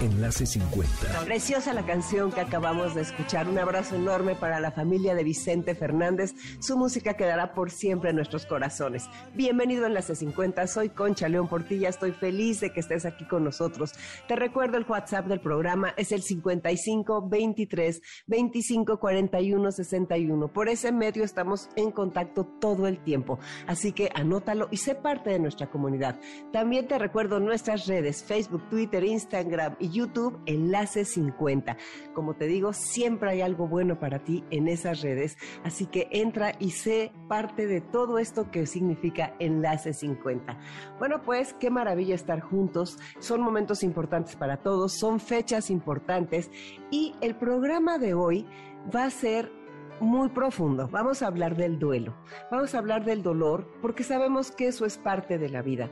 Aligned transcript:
Enlace 0.00 0.46
50. 0.46 1.24
Preciosa 1.26 1.74
la 1.74 1.84
canción 1.84 2.32
que 2.32 2.40
acabamos 2.40 2.94
de 2.94 3.02
escuchar. 3.02 3.46
Un 3.48 3.58
abrazo 3.58 3.96
enorme 3.96 4.34
para 4.34 4.58
la 4.58 4.70
familia 4.70 5.14
de 5.14 5.22
Vicente 5.24 5.74
Fernández. 5.74 6.34
Su 6.58 6.78
música 6.78 7.14
quedará 7.14 7.52
por 7.52 7.70
siempre 7.70 8.08
en 8.08 8.16
nuestros 8.16 8.46
corazones. 8.46 9.04
Bienvenido 9.34 9.84
a 9.84 9.88
Enlace 9.88 10.16
50. 10.16 10.66
Soy 10.68 10.88
Concha 10.88 11.28
León 11.28 11.48
Portilla. 11.48 11.90
Estoy 11.90 12.12
feliz 12.12 12.60
de 12.60 12.72
que 12.72 12.80
estés 12.80 13.04
aquí 13.04 13.26
con 13.26 13.44
nosotros. 13.44 13.92
Te 14.26 14.36
recuerdo 14.36 14.78
el 14.78 14.86
WhatsApp 14.88 15.26
del 15.26 15.40
programa 15.40 15.92
es 15.98 16.12
el 16.12 16.22
55 16.22 17.28
23 17.28 18.00
25 18.26 18.98
41 18.98 19.70
61. 19.70 20.48
Por 20.48 20.70
ese 20.70 20.92
medio 20.92 21.24
estamos 21.24 21.68
en 21.76 21.90
contacto 21.90 22.46
todo 22.58 22.86
el 22.86 23.04
tiempo. 23.04 23.38
Así 23.66 23.92
que 23.92 24.08
anótalo 24.14 24.68
y 24.70 24.78
sé 24.78 24.94
parte 24.94 25.28
de 25.28 25.38
nuestra 25.38 25.70
comunidad. 25.70 26.18
También 26.54 26.88
te 26.88 26.98
recuerdo 26.98 27.38
nuestras 27.38 27.86
redes, 27.86 28.24
Facebook, 28.24 28.66
Twitter, 28.70 29.04
Instagram 29.04 29.76
y 29.78 29.89
YouTube 29.90 30.40
Enlace 30.46 31.04
50. 31.04 31.76
Como 32.14 32.34
te 32.34 32.46
digo, 32.46 32.72
siempre 32.72 33.30
hay 33.30 33.40
algo 33.40 33.68
bueno 33.68 33.98
para 33.98 34.24
ti 34.24 34.44
en 34.50 34.68
esas 34.68 35.02
redes, 35.02 35.36
así 35.64 35.86
que 35.86 36.08
entra 36.10 36.52
y 36.58 36.70
sé 36.70 37.12
parte 37.28 37.66
de 37.66 37.80
todo 37.80 38.18
esto 38.18 38.50
que 38.50 38.66
significa 38.66 39.34
Enlace 39.38 39.92
50. 39.92 40.58
Bueno, 40.98 41.22
pues 41.22 41.54
qué 41.54 41.70
maravilla 41.70 42.14
estar 42.14 42.40
juntos, 42.40 42.98
son 43.18 43.40
momentos 43.40 43.82
importantes 43.82 44.36
para 44.36 44.58
todos, 44.58 44.98
son 44.98 45.20
fechas 45.20 45.70
importantes 45.70 46.50
y 46.90 47.14
el 47.20 47.34
programa 47.36 47.98
de 47.98 48.14
hoy 48.14 48.46
va 48.94 49.04
a 49.04 49.10
ser 49.10 49.52
muy 50.00 50.30
profundo. 50.30 50.88
Vamos 50.88 51.22
a 51.22 51.26
hablar 51.26 51.56
del 51.56 51.78
duelo, 51.78 52.16
vamos 52.50 52.74
a 52.74 52.78
hablar 52.78 53.04
del 53.04 53.22
dolor, 53.22 53.70
porque 53.82 54.02
sabemos 54.02 54.50
que 54.50 54.66
eso 54.66 54.86
es 54.86 54.98
parte 54.98 55.38
de 55.38 55.50
la 55.50 55.62
vida. 55.62 55.90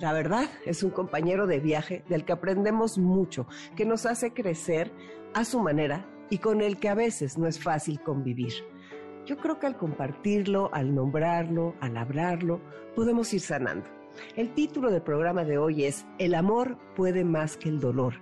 La 0.00 0.12
verdad, 0.12 0.48
es 0.64 0.84
un 0.84 0.90
compañero 0.90 1.48
de 1.48 1.58
viaje 1.58 2.04
del 2.08 2.24
que 2.24 2.32
aprendemos 2.32 2.98
mucho, 2.98 3.48
que 3.74 3.84
nos 3.84 4.06
hace 4.06 4.32
crecer 4.32 4.92
a 5.34 5.44
su 5.44 5.60
manera 5.60 6.06
y 6.30 6.38
con 6.38 6.60
el 6.60 6.78
que 6.78 6.88
a 6.88 6.94
veces 6.94 7.36
no 7.36 7.48
es 7.48 7.60
fácil 7.60 8.00
convivir. 8.00 8.52
Yo 9.26 9.36
creo 9.38 9.58
que 9.58 9.66
al 9.66 9.76
compartirlo, 9.76 10.70
al 10.72 10.94
nombrarlo, 10.94 11.74
al 11.80 11.96
hablarlo, 11.96 12.60
podemos 12.94 13.34
ir 13.34 13.40
sanando. 13.40 13.86
El 14.36 14.54
título 14.54 14.90
del 14.90 15.02
programa 15.02 15.44
de 15.44 15.58
hoy 15.58 15.84
es 15.84 16.06
El 16.18 16.34
amor 16.34 16.78
puede 16.94 17.24
más 17.24 17.56
que 17.56 17.68
el 17.68 17.80
dolor 17.80 18.14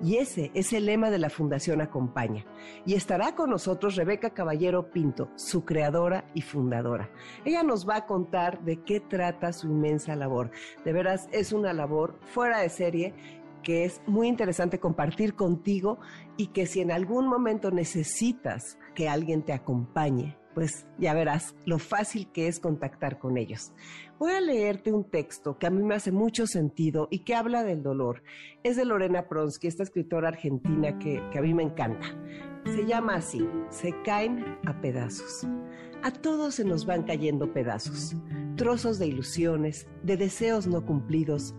y 0.00 0.16
ese 0.16 0.50
es 0.54 0.72
el 0.72 0.86
lema 0.86 1.10
de 1.10 1.18
la 1.18 1.30
Fundación 1.30 1.80
Acompaña. 1.80 2.44
Y 2.86 2.94
estará 2.94 3.34
con 3.34 3.50
nosotros 3.50 3.96
Rebeca 3.96 4.30
Caballero 4.30 4.90
Pinto, 4.90 5.30
su 5.36 5.64
creadora 5.64 6.30
y 6.34 6.42
fundadora. 6.42 7.10
Ella 7.44 7.62
nos 7.62 7.88
va 7.88 7.96
a 7.96 8.06
contar 8.06 8.62
de 8.64 8.82
qué 8.82 9.00
trata 9.00 9.52
su 9.52 9.66
inmensa 9.66 10.14
labor. 10.16 10.50
De 10.84 10.92
veras, 10.92 11.28
es 11.32 11.52
una 11.52 11.72
labor 11.72 12.18
fuera 12.22 12.60
de 12.60 12.68
serie 12.68 13.14
que 13.62 13.84
es 13.84 14.00
muy 14.06 14.28
interesante 14.28 14.78
compartir 14.78 15.34
contigo 15.34 15.98
y 16.36 16.48
que 16.48 16.66
si 16.66 16.80
en 16.80 16.92
algún 16.92 17.26
momento 17.26 17.70
necesitas 17.70 18.78
que 18.94 19.08
alguien 19.08 19.42
te 19.42 19.52
acompañe, 19.52 20.37
pues 20.54 20.86
ya 20.98 21.14
verás 21.14 21.54
lo 21.64 21.78
fácil 21.78 22.30
que 22.32 22.48
es 22.48 22.60
contactar 22.60 23.18
con 23.18 23.36
ellos. 23.36 23.72
Voy 24.18 24.32
a 24.32 24.40
leerte 24.40 24.92
un 24.92 25.04
texto 25.04 25.58
que 25.58 25.66
a 25.66 25.70
mí 25.70 25.82
me 25.82 25.94
hace 25.94 26.10
mucho 26.10 26.46
sentido 26.46 27.08
y 27.10 27.20
que 27.20 27.34
habla 27.34 27.62
del 27.62 27.82
dolor. 27.82 28.22
Es 28.62 28.76
de 28.76 28.84
Lorena 28.84 29.28
Pronsky, 29.28 29.68
esta 29.68 29.84
escritora 29.84 30.28
argentina 30.28 30.98
que, 30.98 31.22
que 31.30 31.38
a 31.38 31.42
mí 31.42 31.54
me 31.54 31.62
encanta. 31.62 32.06
Se 32.64 32.84
llama 32.84 33.14
así, 33.16 33.48
se 33.70 33.94
caen 34.02 34.58
a 34.66 34.80
pedazos. 34.80 35.46
A 36.02 36.12
todos 36.12 36.56
se 36.56 36.64
nos 36.64 36.86
van 36.86 37.02
cayendo 37.02 37.52
pedazos, 37.52 38.14
trozos 38.56 38.98
de 38.98 39.06
ilusiones, 39.06 39.88
de 40.02 40.16
deseos 40.16 40.66
no 40.66 40.84
cumplidos, 40.84 41.54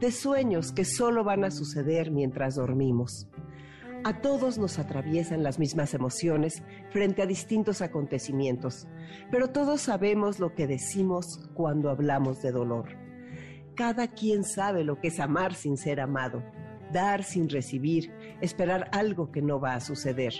de 0.00 0.10
sueños 0.10 0.72
que 0.72 0.84
solo 0.84 1.22
van 1.22 1.44
a 1.44 1.50
suceder 1.50 2.10
mientras 2.10 2.56
dormimos. 2.56 3.28
A 4.06 4.20
todos 4.20 4.58
nos 4.58 4.78
atraviesan 4.78 5.42
las 5.42 5.58
mismas 5.58 5.94
emociones 5.94 6.62
frente 6.90 7.22
a 7.22 7.26
distintos 7.26 7.80
acontecimientos, 7.80 8.86
pero 9.30 9.48
todos 9.48 9.80
sabemos 9.80 10.40
lo 10.40 10.54
que 10.54 10.66
decimos 10.66 11.48
cuando 11.54 11.88
hablamos 11.88 12.42
de 12.42 12.52
dolor. 12.52 12.98
Cada 13.74 14.08
quien 14.08 14.44
sabe 14.44 14.84
lo 14.84 15.00
que 15.00 15.08
es 15.08 15.20
amar 15.20 15.54
sin 15.54 15.78
ser 15.78 16.02
amado, 16.02 16.42
dar 16.92 17.24
sin 17.24 17.48
recibir, 17.48 18.12
esperar 18.42 18.90
algo 18.92 19.32
que 19.32 19.40
no 19.40 19.58
va 19.58 19.72
a 19.74 19.80
suceder. 19.80 20.34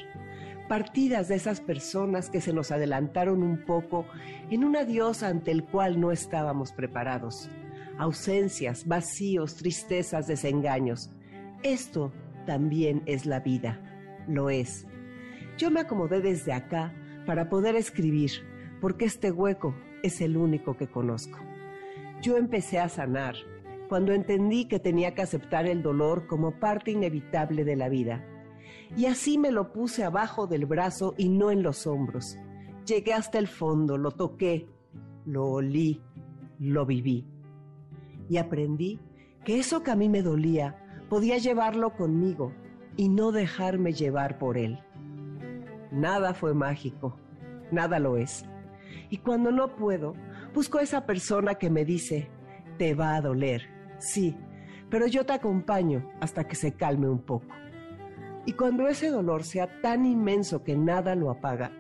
Partidas 0.69 1.29
de 1.29 1.37
esas 1.37 1.63
personas 1.63 2.29
que 2.29 2.43
se 2.43 2.53
nos 2.53 2.71
adelantaron 2.71 3.43
un 3.43 3.65
poco 3.65 4.05
en 4.51 4.65
un 4.65 4.77
adiós 4.77 5.23
ante 5.23 5.51
el 5.53 5.65
cual 5.65 5.99
no 6.03 6.13
estábamos 6.13 6.73
preparados. 6.73 7.49
Ausencias, 7.97 8.87
vacíos, 8.87 9.57
tristezas, 9.57 10.27
desengaños. 10.27 11.11
Esto 11.63 12.13
también 12.45 13.03
es 13.07 13.27
la 13.27 13.41
vida, 13.41 13.81
lo 14.29 14.51
es. 14.51 14.87
Yo 15.57 15.71
me 15.71 15.81
acomodé 15.81 16.21
desde 16.21 16.53
acá 16.53 16.93
para 17.27 17.49
poder 17.49 17.77
escribir, 17.77 18.31
porque 18.81 19.05
este 19.05 19.31
hueco 19.31 19.75
es 20.03 20.21
el 20.21 20.37
único 20.37 20.77
que 20.77 20.89
conozco. 20.89 21.39
Yo 22.21 22.37
empecé 22.37 22.79
a 22.79 22.89
sanar 22.89 23.35
cuando 23.89 24.13
entendí 24.13 24.67
que 24.67 24.79
tenía 24.79 25.15
que 25.15 25.23
aceptar 25.23 25.67
el 25.67 25.83
dolor 25.83 26.27
como 26.27 26.59
parte 26.59 26.91
inevitable 26.91 27.65
de 27.65 27.77
la 27.77 27.89
vida. 27.89 28.25
Y 28.97 29.07
así 29.07 29.39
me 29.39 29.51
lo 29.51 29.73
puse 29.73 30.05
abajo 30.05 30.47
del 30.47 30.67
brazo 30.67 31.15
y 31.17 31.29
no 31.29 31.51
en 31.51 31.63
los 31.63 31.87
hombros. 31.87 32.37
Llegué 32.87 33.13
hasta 33.13 33.39
el 33.39 33.49
fondo, 33.49 33.97
lo 33.97 34.11
toqué, 34.11 34.69
lo 35.25 35.47
olí, 35.47 36.03
lo 36.59 36.87
viví. 36.87 37.27
Y 38.29 38.37
aprendí 38.39 39.01
que 39.45 39.59
eso 39.59 39.83
que 39.83 39.91
a 39.91 39.97
mí 39.97 40.09
me 40.09 40.23
dolía 40.23 40.84
podía 41.15 41.39
llevarlo 41.39 41.91
conmigo 41.91 42.53
y 42.97 43.09
no 43.09 43.31
dejarme 43.31 43.93
llevar 43.93 44.37
por 44.37 44.59
él. 44.59 44.81
Nada 45.93 46.35
fue 46.35 46.55
mágico, 46.55 47.21
nada 47.71 48.01
lo 48.01 48.17
es. 48.17 48.45
Y 49.11 49.19
cuando 49.19 49.53
no 49.53 49.77
puedo, 49.77 50.15
busco 50.53 50.79
a 50.79 50.83
esa 50.83 51.07
persona 51.07 51.55
que 51.55 51.71
me 51.71 51.85
dice, 51.85 52.33
te 52.79 52.97
va 52.97 53.15
a 53.15 53.21
doler, 53.21 53.63
sí, 53.99 54.37
pero 54.91 55.07
yo 55.07 55.25
te 55.25 55.35
acompaño 55.35 56.11
hasta 56.21 56.49
que 56.49 56.57
se 56.57 56.73
calme 56.73 57.09
un 57.09 57.21
poco. 57.21 57.55
Y 58.45 58.55
cuando 58.55 58.89
ese 58.89 59.09
dolor 59.09 59.45
sea 59.45 59.81
tan 59.83 60.07
inmenso 60.07 60.65
que 60.65 60.77
nada 60.77 61.15
lo 61.15 61.31
apaga, 61.31 61.71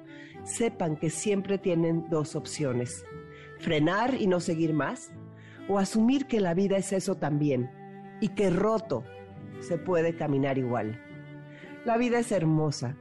sepan 0.45 0.95
que 0.95 1.11
siempre 1.11 1.59
tienen 1.59 2.09
dos 2.09 2.37
opciones, 2.37 3.05
frenar 3.59 4.15
y 4.15 4.28
no 4.28 4.39
seguir 4.39 4.75
más, 4.75 5.12
o 5.69 5.81
asumir 5.81 6.27
que 6.27 6.39
la 6.39 6.55
vida 6.55 6.77
es 6.77 6.93
eso 6.93 7.16
también, 7.16 7.69
y 8.21 8.28
que 8.28 8.49
roto 8.49 9.03
se 9.65 9.79
puede 9.79 10.17
caminar 10.17 10.59
igual. 10.59 11.01
La 11.85 11.97
vida 11.97 12.19
es 12.19 12.33
hermosa 12.33 12.97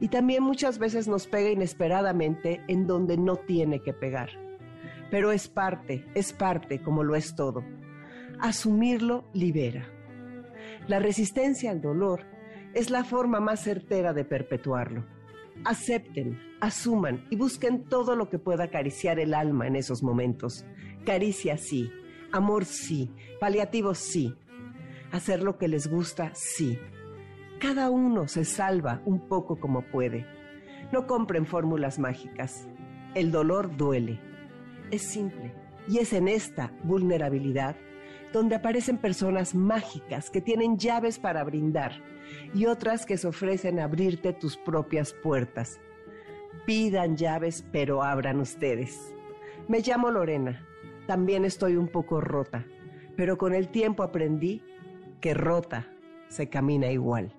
y 0.00 0.08
también 0.08 0.42
muchas 0.42 0.78
veces 0.78 1.08
nos 1.08 1.26
pega 1.26 1.50
inesperadamente 1.50 2.62
en 2.68 2.86
donde 2.86 3.16
no 3.16 3.36
tiene 3.36 3.80
que 3.80 3.92
pegar. 3.92 4.30
Pero 5.10 5.32
es 5.32 5.48
parte, 5.48 6.04
es 6.14 6.32
parte 6.32 6.82
como 6.82 7.02
lo 7.04 7.16
es 7.16 7.34
todo. 7.34 7.64
Asumirlo 8.40 9.24
libera. 9.32 9.88
La 10.86 10.98
resistencia 10.98 11.70
al 11.70 11.80
dolor 11.80 12.24
es 12.74 12.90
la 12.90 13.04
forma 13.04 13.40
más 13.40 13.62
certera 13.64 14.12
de 14.12 14.24
perpetuarlo. 14.24 15.06
Acepten, 15.64 16.38
asuman 16.60 17.26
y 17.30 17.36
busquen 17.36 17.84
todo 17.84 18.14
lo 18.14 18.28
que 18.28 18.38
pueda 18.38 18.64
acariciar 18.64 19.18
el 19.18 19.34
alma 19.34 19.66
en 19.66 19.76
esos 19.76 20.02
momentos. 20.02 20.64
Caricia 21.04 21.56
sí, 21.56 21.90
amor 22.30 22.64
sí, 22.64 23.10
paliativo 23.40 23.94
sí, 23.94 24.34
hacer 25.12 25.42
lo 25.42 25.58
que 25.58 25.68
les 25.68 25.88
gusta, 25.88 26.30
sí. 26.34 26.78
Cada 27.60 27.90
uno 27.90 28.28
se 28.28 28.44
salva 28.44 29.02
un 29.04 29.28
poco 29.28 29.56
como 29.56 29.82
puede. 29.82 30.26
No 30.92 31.06
compren 31.06 31.46
fórmulas 31.46 31.98
mágicas. 31.98 32.68
El 33.14 33.30
dolor 33.30 33.76
duele. 33.76 34.20
Es 34.90 35.02
simple. 35.02 35.54
Y 35.88 35.98
es 35.98 36.12
en 36.12 36.28
esta 36.28 36.72
vulnerabilidad 36.84 37.76
donde 38.32 38.56
aparecen 38.56 38.98
personas 38.98 39.54
mágicas 39.54 40.30
que 40.30 40.40
tienen 40.40 40.78
llaves 40.78 41.18
para 41.18 41.44
brindar 41.44 41.92
y 42.54 42.66
otras 42.66 43.06
que 43.06 43.16
se 43.16 43.26
ofrecen 43.26 43.78
a 43.78 43.84
abrirte 43.84 44.32
tus 44.32 44.56
propias 44.56 45.14
puertas. 45.14 45.80
Pidan 46.66 47.16
llaves, 47.16 47.64
pero 47.72 48.02
abran 48.02 48.40
ustedes. 48.40 49.14
Me 49.66 49.80
llamo 49.80 50.10
Lorena. 50.10 50.66
También 51.06 51.44
estoy 51.44 51.76
un 51.76 51.88
poco 51.88 52.20
rota, 52.20 52.66
pero 53.16 53.38
con 53.38 53.54
el 53.54 53.68
tiempo 53.68 54.02
aprendí 54.02 54.62
que 55.20 55.34
rota 55.34 55.88
se 56.28 56.48
camina 56.48 56.90
igual. 56.90 57.34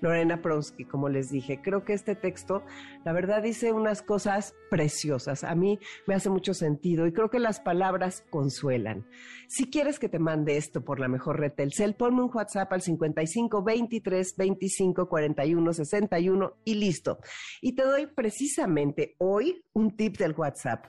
Lorena 0.00 0.40
Pronsky, 0.42 0.84
como 0.84 1.08
les 1.08 1.30
dije. 1.30 1.60
Creo 1.62 1.84
que 1.84 1.92
este 1.92 2.14
texto, 2.14 2.64
la 3.04 3.12
verdad, 3.12 3.42
dice 3.42 3.72
unas 3.72 4.02
cosas 4.02 4.54
preciosas. 4.70 5.44
A 5.44 5.54
mí 5.54 5.78
me 6.06 6.14
hace 6.14 6.30
mucho 6.30 6.54
sentido 6.54 7.06
y 7.06 7.12
creo 7.12 7.30
que 7.30 7.38
las 7.38 7.60
palabras 7.60 8.24
consuelan. 8.30 9.06
Si 9.48 9.70
quieres 9.70 9.98
que 9.98 10.08
te 10.08 10.18
mande 10.18 10.56
esto 10.56 10.84
por 10.84 11.00
la 11.00 11.08
mejor 11.08 11.40
red 11.40 11.52
Telcel, 11.52 11.94
ponme 11.94 12.22
un 12.22 12.30
WhatsApp 12.32 12.72
al 12.72 12.82
55 12.82 13.62
23 13.62 14.36
25 14.36 15.08
41 15.08 15.72
61 15.72 16.56
y 16.64 16.74
listo. 16.74 17.18
Y 17.60 17.74
te 17.74 17.82
doy 17.82 18.06
precisamente 18.06 19.16
hoy 19.18 19.64
un 19.72 19.96
tip 19.96 20.16
del 20.16 20.32
WhatsApp. 20.32 20.86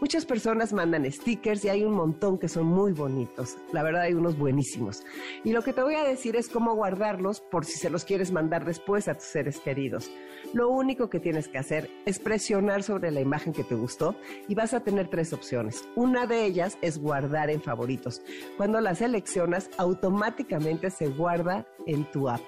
Muchas 0.00 0.24
personas 0.24 0.72
mandan 0.72 1.10
stickers 1.12 1.64
y 1.64 1.68
hay 1.68 1.84
un 1.84 1.92
montón 1.92 2.38
que 2.38 2.48
son 2.48 2.66
muy 2.66 2.92
bonitos. 2.92 3.58
La 3.72 3.82
verdad 3.82 4.02
hay 4.02 4.14
unos 4.14 4.38
buenísimos. 4.38 5.02
Y 5.44 5.52
lo 5.52 5.62
que 5.62 5.74
te 5.74 5.82
voy 5.82 5.94
a 5.94 6.04
decir 6.04 6.36
es 6.36 6.48
cómo 6.48 6.74
guardarlos 6.74 7.40
por 7.40 7.66
si 7.66 7.78
se 7.78 7.90
los 7.90 8.04
quieres 8.04 8.32
mandar 8.32 8.64
después 8.64 9.08
a 9.08 9.14
tus 9.14 9.24
seres 9.24 9.60
queridos. 9.60 10.10
Lo 10.54 10.70
único 10.70 11.10
que 11.10 11.20
tienes 11.20 11.48
que 11.48 11.58
hacer 11.58 11.90
es 12.06 12.18
presionar 12.18 12.82
sobre 12.82 13.10
la 13.10 13.20
imagen 13.20 13.52
que 13.52 13.62
te 13.62 13.74
gustó 13.74 14.16
y 14.48 14.54
vas 14.54 14.72
a 14.72 14.80
tener 14.80 15.08
tres 15.08 15.32
opciones. 15.34 15.84
Una 15.96 16.26
de 16.26 16.44
ellas 16.46 16.78
es 16.80 16.98
guardar 16.98 17.50
en 17.50 17.60
favoritos. 17.60 18.22
Cuando 18.56 18.80
la 18.80 18.94
seleccionas, 18.94 19.70
automáticamente 19.76 20.90
se 20.90 21.08
guarda 21.08 21.66
en 21.86 22.10
tu 22.10 22.28
app. 22.28 22.40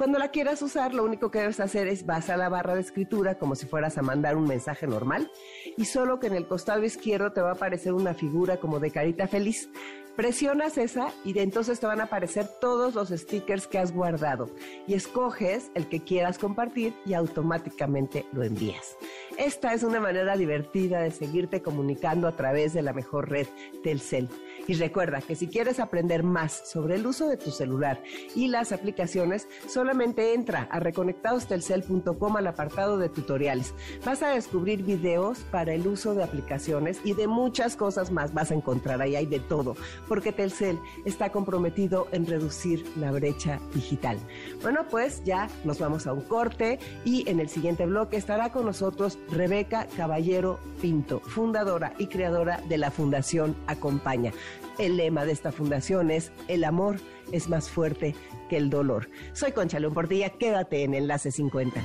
Cuando 0.00 0.18
la 0.18 0.28
quieras 0.28 0.62
usar, 0.62 0.94
lo 0.94 1.04
único 1.04 1.30
que 1.30 1.40
debes 1.40 1.60
hacer 1.60 1.86
es 1.86 2.06
vas 2.06 2.30
a 2.30 2.38
la 2.38 2.48
barra 2.48 2.74
de 2.74 2.80
escritura 2.80 3.34
como 3.34 3.54
si 3.54 3.66
fueras 3.66 3.98
a 3.98 4.02
mandar 4.02 4.34
un 4.34 4.48
mensaje 4.48 4.86
normal 4.86 5.30
y 5.76 5.84
solo 5.84 6.18
que 6.18 6.28
en 6.28 6.32
el 6.32 6.48
costado 6.48 6.82
izquierdo 6.82 7.32
te 7.32 7.42
va 7.42 7.50
a 7.50 7.52
aparecer 7.52 7.92
una 7.92 8.14
figura 8.14 8.56
como 8.56 8.80
de 8.80 8.92
carita 8.92 9.28
feliz. 9.28 9.68
Presionas 10.16 10.78
esa 10.78 11.12
y 11.22 11.34
de 11.34 11.42
entonces 11.42 11.80
te 11.80 11.86
van 11.86 12.00
a 12.00 12.04
aparecer 12.04 12.48
todos 12.62 12.94
los 12.94 13.10
stickers 13.10 13.66
que 13.66 13.78
has 13.78 13.92
guardado 13.92 14.48
y 14.86 14.94
escoges 14.94 15.70
el 15.74 15.86
que 15.86 16.00
quieras 16.00 16.38
compartir 16.38 16.94
y 17.04 17.12
automáticamente 17.12 18.24
lo 18.32 18.42
envías. 18.42 18.96
Esta 19.36 19.74
es 19.74 19.82
una 19.82 20.00
manera 20.00 20.34
divertida 20.34 21.02
de 21.02 21.10
seguirte 21.10 21.60
comunicando 21.60 22.26
a 22.26 22.36
través 22.36 22.72
de 22.72 22.80
la 22.80 22.94
mejor 22.94 23.28
red 23.28 23.48
Telcel. 23.84 24.30
Y 24.66 24.74
recuerda 24.74 25.20
que 25.20 25.36
si 25.36 25.48
quieres 25.48 25.80
aprender 25.80 26.22
más 26.22 26.62
sobre 26.64 26.96
el 26.96 27.06
uso 27.06 27.28
de 27.28 27.36
tu 27.36 27.50
celular 27.50 28.02
y 28.34 28.48
las 28.48 28.72
aplicaciones, 28.72 29.48
solamente 29.68 30.34
entra 30.34 30.68
a 30.70 30.80
reconectadostelcel.com 30.80 32.36
al 32.36 32.46
apartado 32.46 32.98
de 32.98 33.08
tutoriales. 33.08 33.74
Vas 34.04 34.22
a 34.22 34.30
descubrir 34.30 34.82
videos 34.82 35.38
para 35.50 35.72
el 35.72 35.86
uso 35.86 36.14
de 36.14 36.22
aplicaciones 36.22 37.00
y 37.04 37.14
de 37.14 37.26
muchas 37.26 37.76
cosas 37.76 38.10
más 38.10 38.34
vas 38.34 38.50
a 38.50 38.54
encontrar 38.54 39.02
ahí 39.02 39.16
hay 39.16 39.26
de 39.26 39.40
todo, 39.40 39.76
porque 40.08 40.32
Telcel 40.32 40.78
está 41.04 41.30
comprometido 41.30 42.08
en 42.12 42.26
reducir 42.26 42.84
la 42.96 43.10
brecha 43.10 43.60
digital. 43.74 44.18
Bueno, 44.62 44.86
pues 44.90 45.22
ya 45.24 45.48
nos 45.64 45.78
vamos 45.78 46.06
a 46.06 46.12
un 46.12 46.22
corte 46.22 46.78
y 47.04 47.28
en 47.28 47.40
el 47.40 47.48
siguiente 47.48 47.86
bloque 47.86 48.16
estará 48.16 48.50
con 48.50 48.66
nosotros 48.66 49.18
Rebeca 49.30 49.86
Caballero 49.96 50.58
Pinto, 50.80 51.20
fundadora 51.20 51.92
y 51.98 52.06
creadora 52.06 52.60
de 52.68 52.78
la 52.78 52.90
Fundación 52.90 53.56
Acompaña. 53.66 54.32
El 54.78 54.96
lema 54.96 55.24
de 55.24 55.32
esta 55.32 55.52
fundación 55.52 56.10
es 56.10 56.32
El 56.48 56.64
amor 56.64 56.96
es 57.32 57.48
más 57.48 57.68
fuerte 57.68 58.14
que 58.48 58.56
el 58.56 58.70
dolor. 58.70 59.08
Soy 59.32 59.52
Concha 59.52 59.78
León 59.78 59.94
Portilla, 59.94 60.30
quédate 60.30 60.84
en 60.84 60.94
Enlace 60.94 61.30
50. 61.30 61.80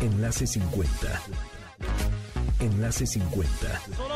Enlace 0.00 0.46
50. 0.46 1.22
Enlace 2.60 3.06
50. 3.06 3.48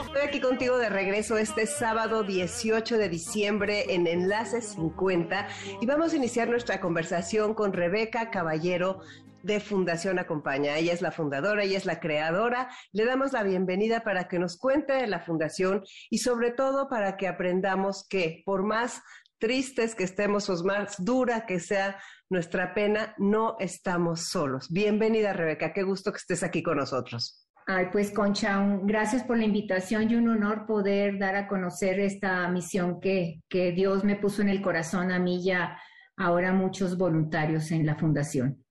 Estoy 0.07 0.23
aquí 0.23 0.41
contigo 0.41 0.77
de 0.77 0.91
regreso 0.91 1.39
este 1.39 1.67
sábado 1.67 2.25
18 2.25 2.99
de 2.99 3.09
diciembre 3.09 3.95
en 3.95 4.07
Enlace 4.07 4.61
50 4.61 5.49
y 5.81 5.87
vamos 5.87 6.13
a 6.13 6.17
iniciar 6.17 6.49
nuestra 6.49 6.79
conversación 6.79 7.55
con 7.55 7.73
Rebeca 7.73 8.31
Caballero 8.31 9.01
de 9.45 9.61
Fundación 9.61 10.19
Acompaña. 10.19 10.77
Ella 10.79 10.93
es 10.93 11.03
la 11.03 11.13
fundadora, 11.13 11.63
ella 11.63 11.77
es 11.77 11.87
la 11.87 12.01
creadora. 12.01 12.69
Le 12.93 13.05
damos 13.05 13.33
la 13.33 13.43
bienvenida 13.43 14.03
para 14.03 14.27
que 14.27 14.39
nos 14.39 14.57
cuente 14.59 14.95
de 14.95 15.07
la 15.07 15.21
fundación 15.21 15.83
y 16.11 16.19
sobre 16.19 16.51
todo 16.51 16.89
para 16.89 17.17
que 17.17 17.29
aprendamos 17.29 18.07
que 18.09 18.43
por 18.45 18.65
más 18.65 19.03
tristes 19.39 19.95
que 19.95 20.05
estemos 20.05 20.49
o 20.49 20.65
más 20.65 20.97
dura 21.05 21.45
que 21.45 21.61
sea 21.61 22.01
nuestra 22.31 22.73
pena, 22.73 23.15
no 23.19 23.57
estamos 23.59 24.29
solos. 24.29 24.71
Bienvenida, 24.71 25.35
Rebeca. 25.35 25.75
Qué 25.75 25.83
gusto 25.83 26.11
que 26.11 26.19
estés 26.19 26.43
aquí 26.43 26.63
con 26.63 26.79
nosotros. 26.79 27.47
Ay, 27.67 27.89
pues 27.93 28.11
Concha, 28.11 28.63
gracias 28.83 29.25
por 29.25 29.37
la 29.37 29.45
invitación 29.45 30.11
y 30.11 30.17
un 30.17 30.29
honor 30.29 30.67
poder 30.67 31.19
dar 31.19 31.37
a 31.37 31.47
conocer 31.47 32.01
esta 32.01 32.49
misión 32.49 33.01
que, 33.01 33.41
que 33.49 33.73
Dios 33.73 34.05
me 34.05 34.17
puso 34.17 34.43
en 34.43 34.49
el 34.49 34.63
corazón 34.63 35.13
a 35.13 35.19
mí 35.19 35.43
y 35.45 35.51
a 35.51 35.79
ahora 36.17 36.53
muchos 36.53 36.97
voluntarios 36.97 37.71
en 37.71 37.87
la 37.87 37.97
fundación. 37.97 38.64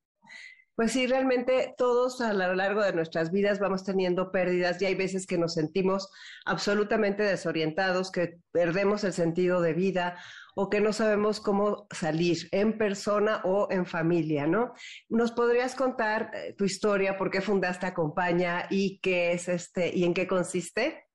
Pues 0.76 0.92
sí, 0.92 1.06
realmente 1.06 1.76
todos 1.78 2.20
a 2.20 2.34
lo 2.34 2.56
largo 2.56 2.82
de 2.82 2.94
nuestras 2.94 3.32
vidas 3.32 3.60
vamos 3.60 3.84
teniendo 3.84 4.32
pérdidas 4.32 4.82
y 4.82 4.86
hay 4.86 4.96
veces 4.96 5.28
que 5.28 5.38
nos 5.38 5.54
sentimos 5.54 6.10
absolutamente 6.46 7.22
desorientados, 7.22 8.12
que 8.12 8.40
perdemos 8.52 9.04
el 9.04 9.14
sentido 9.14 9.62
de 9.62 9.74
vida 9.74 10.18
o 10.56 10.72
que 10.72 10.82
no 10.82 10.92
sabemos 10.92 11.40
cómo 11.40 11.88
salir 11.92 12.38
en 12.52 12.80
persona 12.80 13.42
o 13.44 13.68
en 13.70 13.86
familia, 13.86 14.48
¿no? 14.48 14.74
¿Nos 15.10 15.32
podrías 15.32 15.76
contar 15.76 16.32
eh, 16.34 16.56
tu 16.58 16.66
historia, 16.66 17.18
por 17.18 17.30
qué 17.30 17.42
fundaste 17.42 17.86
Acompaña 17.86 18.66
y 18.72 19.00
qué 19.00 19.34
es 19.34 19.50
este 19.50 19.96
y 19.96 20.06
en 20.06 20.16
qué 20.16 20.26
consiste? 20.26 21.06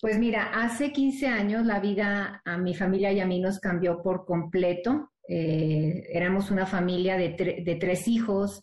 Pues 0.00 0.18
mira, 0.18 0.52
hace 0.54 0.92
15 0.92 1.26
años 1.26 1.66
la 1.66 1.80
vida 1.80 2.40
a 2.44 2.56
mi 2.56 2.74
familia 2.74 3.12
y 3.12 3.20
a 3.20 3.26
mí 3.26 3.38
nos 3.38 3.58
cambió 3.58 4.00
por 4.02 4.24
completo. 4.24 5.12
Eh, 5.28 6.06
éramos 6.10 6.50
una 6.50 6.64
familia 6.64 7.18
de, 7.18 7.62
de 7.64 7.76
tres 7.78 8.08
hijos, 8.08 8.62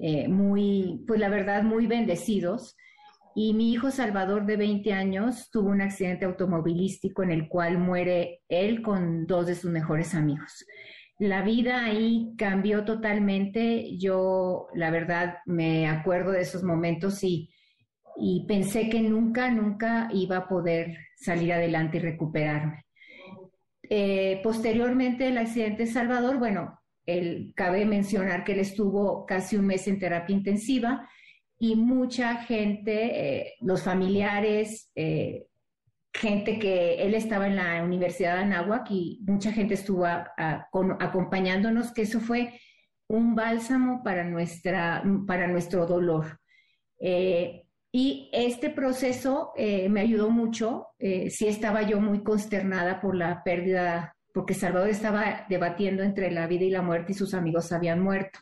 eh, 0.00 0.28
muy, 0.28 1.04
pues 1.06 1.20
la 1.20 1.28
verdad, 1.28 1.62
muy 1.62 1.86
bendecidos. 1.86 2.76
Y 3.34 3.52
mi 3.52 3.72
hijo 3.72 3.90
Salvador, 3.90 4.46
de 4.46 4.56
20 4.56 4.92
años, 4.92 5.50
tuvo 5.50 5.68
un 5.68 5.82
accidente 5.82 6.24
automovilístico 6.24 7.22
en 7.22 7.30
el 7.30 7.48
cual 7.48 7.78
muere 7.78 8.42
él 8.48 8.82
con 8.82 9.26
dos 9.26 9.46
de 9.46 9.54
sus 9.54 9.70
mejores 9.70 10.14
amigos. 10.14 10.64
La 11.18 11.42
vida 11.42 11.84
ahí 11.84 12.34
cambió 12.38 12.84
totalmente. 12.84 13.96
Yo, 13.98 14.68
la 14.74 14.90
verdad, 14.90 15.38
me 15.46 15.86
acuerdo 15.86 16.32
de 16.32 16.42
esos 16.42 16.62
momentos 16.62 17.22
y, 17.24 17.50
y 18.16 18.46
pensé 18.46 18.88
que 18.88 19.02
nunca, 19.02 19.50
nunca 19.50 20.08
iba 20.12 20.38
a 20.38 20.48
poder 20.48 20.96
salir 21.16 21.52
adelante 21.52 21.98
y 21.98 22.00
recuperarme. 22.00 22.86
Eh, 23.88 24.40
posteriormente, 24.42 25.28
el 25.28 25.38
accidente 25.38 25.86
Salvador, 25.86 26.38
bueno, 26.38 26.80
cabe 27.54 27.84
mencionar 27.84 28.44
que 28.44 28.52
él 28.52 28.60
estuvo 28.60 29.26
casi 29.26 29.56
un 29.56 29.66
mes 29.66 29.86
en 29.86 29.98
terapia 29.98 30.34
intensiva 30.34 31.08
y 31.58 31.74
mucha 31.76 32.36
gente, 32.36 33.38
eh, 33.38 33.54
los 33.60 33.82
familiares, 33.82 34.90
eh, 34.94 35.46
gente 36.12 36.58
que 36.58 37.02
él 37.02 37.14
estaba 37.14 37.46
en 37.46 37.56
la 37.56 37.82
Universidad 37.82 38.36
de 38.36 38.42
Anáhuac 38.42 38.90
y 38.90 39.20
mucha 39.26 39.52
gente 39.52 39.74
estuvo 39.74 40.06
acompañándonos, 40.06 41.92
que 41.92 42.02
eso 42.02 42.20
fue 42.20 42.58
un 43.08 43.34
bálsamo 43.34 44.02
para, 44.02 44.24
nuestra, 44.24 45.02
para 45.26 45.46
nuestro 45.46 45.86
dolor. 45.86 46.40
Eh, 46.98 47.62
y 47.92 48.30
este 48.32 48.68
proceso 48.70 49.52
me 49.56 50.00
ayudó 50.00 50.28
mucho. 50.28 50.88
sí 50.98 51.46
estaba 51.46 51.82
yo 51.82 51.98
muy 52.00 52.22
consternada 52.22 53.00
por 53.00 53.16
la 53.16 53.42
pérdida 53.42 54.15
porque 54.36 54.52
Salvador 54.52 54.90
estaba 54.90 55.46
debatiendo 55.48 56.02
entre 56.02 56.30
la 56.30 56.46
vida 56.46 56.64
y 56.64 56.70
la 56.70 56.82
muerte 56.82 57.12
y 57.12 57.14
sus 57.14 57.32
amigos 57.32 57.72
habían 57.72 58.02
muerto. 58.02 58.38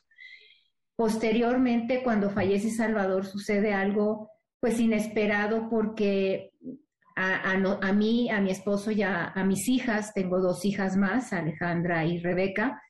Posteriormente, 0.97 2.03
cuando 2.03 2.31
fallece 2.31 2.71
Salvador, 2.71 3.27
sucede 3.27 3.73
algo 3.73 4.29
pues 4.59 4.81
inesperado 4.81 5.71
porque 5.71 6.51
a, 7.15 7.93
mí, 7.93 8.29
a 8.29 8.41
mi 8.41 8.51
esposo 8.51 8.91
y 8.91 9.03
a, 9.03 9.33
mis 9.47 9.69
hijas, 9.69 10.13
tengo 10.13 10.41
dos 10.41 10.65
hijas 10.65 10.97
más, 10.97 11.33
Alejandra 11.33 12.05
y 12.05 12.19
Rebeca, 12.19 12.83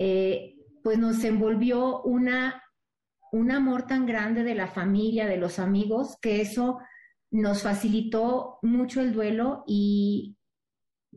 eh, 0.00 0.56
pues 0.82 0.98
nos 0.98 1.22
envolvió 1.22 2.02
una, 2.02 2.60
un 3.30 3.52
amor 3.52 3.86
tan 3.86 4.04
grande 4.04 4.42
de 4.42 4.56
la 4.56 4.66
familia, 4.66 5.28
de 5.28 5.36
los 5.36 5.60
amigos, 5.60 6.16
que 6.20 6.40
eso 6.40 6.80
nos 7.30 7.62
facilitó 7.62 8.58
mucho 8.62 9.00
el 9.00 9.12
duelo 9.12 9.62
y, 9.68 10.36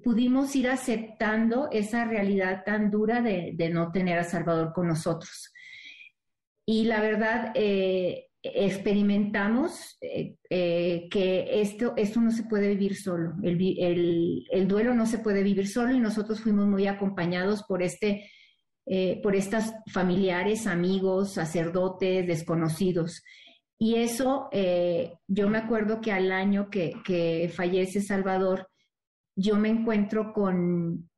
pudimos 0.04 0.56
ir 0.56 0.70
aceptando 0.70 1.70
esa 1.72 2.06
realidad 2.06 2.64
tan 2.66 2.92
dura 2.92 3.22
de, 3.22 3.70
no 3.72 3.92
tener 3.92 4.20
a 4.20 4.24
Salvador 4.24 4.74
con 4.74 4.88
nosotros. 4.88 5.52
Y 6.66 6.86
la 6.86 7.00
verdad, 7.00 7.52
eh, 7.56 8.28
experimentamos 8.42 9.98
eh, 10.02 10.36
eh, 10.50 11.08
que 11.10 11.62
esto, 11.62 11.94
esto 11.96 12.22
no 12.22 12.32
se 12.32 12.44
puede 12.44 12.70
vivir 12.70 12.96
solo, 12.96 13.34
el, 13.42 14.68
duelo 14.68 14.94
no 14.94 15.06
se 15.06 15.20
puede 15.20 15.42
vivir 15.44 15.68
solo 15.68 15.94
y 15.94 16.00
nosotros 16.00 16.42
fuimos 16.42 16.68
muy 16.68 16.88
acompañados 16.88 17.64
por 17.64 17.82
este, 17.82 18.30
por 19.24 19.36
estas 19.36 19.74
familiares, 19.92 20.68
amigos, 20.68 21.34
sacerdotes, 21.34 22.28
desconocidos. 22.28 23.24
Y 23.80 23.96
eso, 23.96 24.50
yo 25.28 25.50
me 25.50 25.58
acuerdo 25.58 26.02
que 26.02 26.12
al 26.12 26.32
año 26.32 26.70
que, 26.70 26.94
que 27.04 27.52
fallece 27.54 28.02
Salvador, 28.02 28.70
yo 29.36 29.58
me 29.58 29.70
encuentro 29.70 30.34
con, 30.34 31.10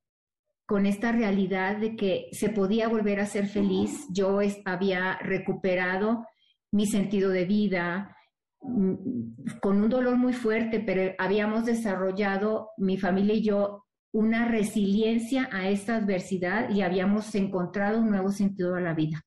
con 0.66 0.86
esta 0.86 1.12
realidad 1.12 1.78
de 1.78 1.96
que 1.96 2.30
se 2.32 2.50
podía 2.50 2.88
volver 2.88 3.20
a 3.20 3.26
ser 3.26 3.48
feliz. 3.48 4.08
Yo 4.12 4.40
había 4.66 5.18
recuperado 5.20 6.26
mi 6.72 6.86
sentido 6.86 7.30
de 7.30 7.46
vida, 7.46 8.16
mm, 8.62 9.60
con 9.62 9.82
un 9.82 9.90
dolor 9.90 10.18
muy 10.18 10.34
fuerte, 10.34 10.80
pero 10.80 11.14
habíamos 11.18 11.66
desarrollado, 11.66 12.72
mi 12.78 12.98
familia 12.98 13.36
y 13.36 13.44
yo, 13.44 13.86
una 14.12 14.48
resiliencia 14.48 15.50
a 15.52 15.70
esta 15.70 15.98
adversidad 15.98 16.70
y 16.70 16.82
habíamos 16.82 17.34
encontrado 17.36 18.00
un 18.00 18.10
nuevo 18.10 18.32
sentido 18.32 18.76
a 18.76 18.82
la 18.82 18.94
vida. 18.94 19.24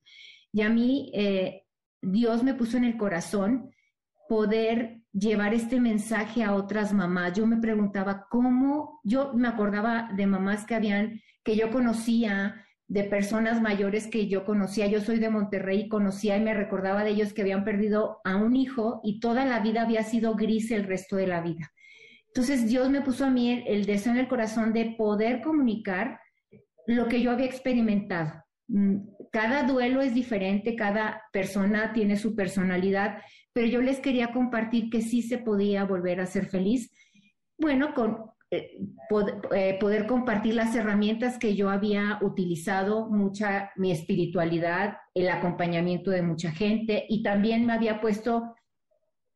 Y 0.52 0.62
a 0.62 0.68
mí, 0.68 1.10
eh, 1.14 1.62
Dios 2.02 2.42
me 2.42 2.54
puso 2.54 2.76
en 2.76 2.84
el 2.84 2.96
corazón 2.96 3.70
poder 4.28 4.99
llevar 5.12 5.54
este 5.54 5.80
mensaje 5.80 6.44
a 6.44 6.54
otras 6.54 6.92
mamás. 6.92 7.34
Yo 7.34 7.46
me 7.46 7.56
preguntaba 7.56 8.26
cómo, 8.30 9.00
yo 9.04 9.32
me 9.34 9.48
acordaba 9.48 10.10
de 10.14 10.26
mamás 10.26 10.64
que 10.64 10.74
habían, 10.74 11.20
que 11.44 11.56
yo 11.56 11.70
conocía, 11.70 12.64
de 12.90 13.04
personas 13.04 13.62
mayores 13.62 14.08
que 14.08 14.26
yo 14.26 14.44
conocía. 14.44 14.88
Yo 14.88 15.00
soy 15.00 15.20
de 15.20 15.30
Monterrey 15.30 15.82
y 15.82 15.88
conocía 15.88 16.36
y 16.36 16.40
me 16.40 16.54
recordaba 16.54 17.04
de 17.04 17.10
ellos 17.10 17.32
que 17.32 17.42
habían 17.42 17.64
perdido 17.64 18.18
a 18.24 18.34
un 18.34 18.56
hijo 18.56 19.00
y 19.04 19.20
toda 19.20 19.44
la 19.44 19.60
vida 19.60 19.82
había 19.82 20.02
sido 20.02 20.34
gris 20.34 20.72
el 20.72 20.82
resto 20.82 21.14
de 21.14 21.28
la 21.28 21.40
vida. 21.40 21.70
Entonces 22.26 22.68
Dios 22.68 22.90
me 22.90 23.00
puso 23.00 23.24
a 23.24 23.30
mí 23.30 23.62
el, 23.64 23.86
deseo 23.86 24.12
en 24.12 24.18
el 24.18 24.26
corazón 24.26 24.72
de 24.72 24.96
poder 24.98 25.40
comunicar 25.40 26.18
lo 26.84 27.06
que 27.06 27.22
yo 27.22 27.30
había 27.30 27.46
experimentado. 27.46 28.42
Mm, 28.66 28.96
cada 29.30 29.62
duelo 29.62 30.00
es 30.00 30.12
diferente, 30.12 30.74
cada 30.74 31.22
persona 31.32 31.92
tiene 31.92 32.16
su 32.16 32.34
personalidad, 32.34 33.22
pero 33.52 33.66
yo 33.66 33.82
les 33.82 34.00
quería 34.00 34.32
compartir 34.32 34.90
que 34.90 35.02
sí 35.02 35.22
se 35.22 35.38
podía 35.38 35.84
volver 35.84 36.20
a 36.20 36.26
ser 36.26 36.46
feliz. 36.46 36.92
Bueno, 37.58 37.94
con 37.94 38.30
eh, 38.52 38.78
eh, 39.54 39.76
poder 39.78 40.08
compartir 40.08 40.54
las 40.54 40.74
herramientas 40.74 41.38
que 41.38 41.54
yo 41.54 41.70
había 41.70 42.18
utilizado, 42.20 43.08
mucha 43.08 43.70
mi 43.76 43.92
espiritualidad, 43.92 44.96
el 45.14 45.28
acompañamiento 45.28 46.10
de 46.10 46.22
mucha 46.22 46.50
gente 46.50 47.06
y 47.08 47.22
también 47.22 47.64
me 47.64 47.74
había 47.74 48.00
puesto 48.00 48.54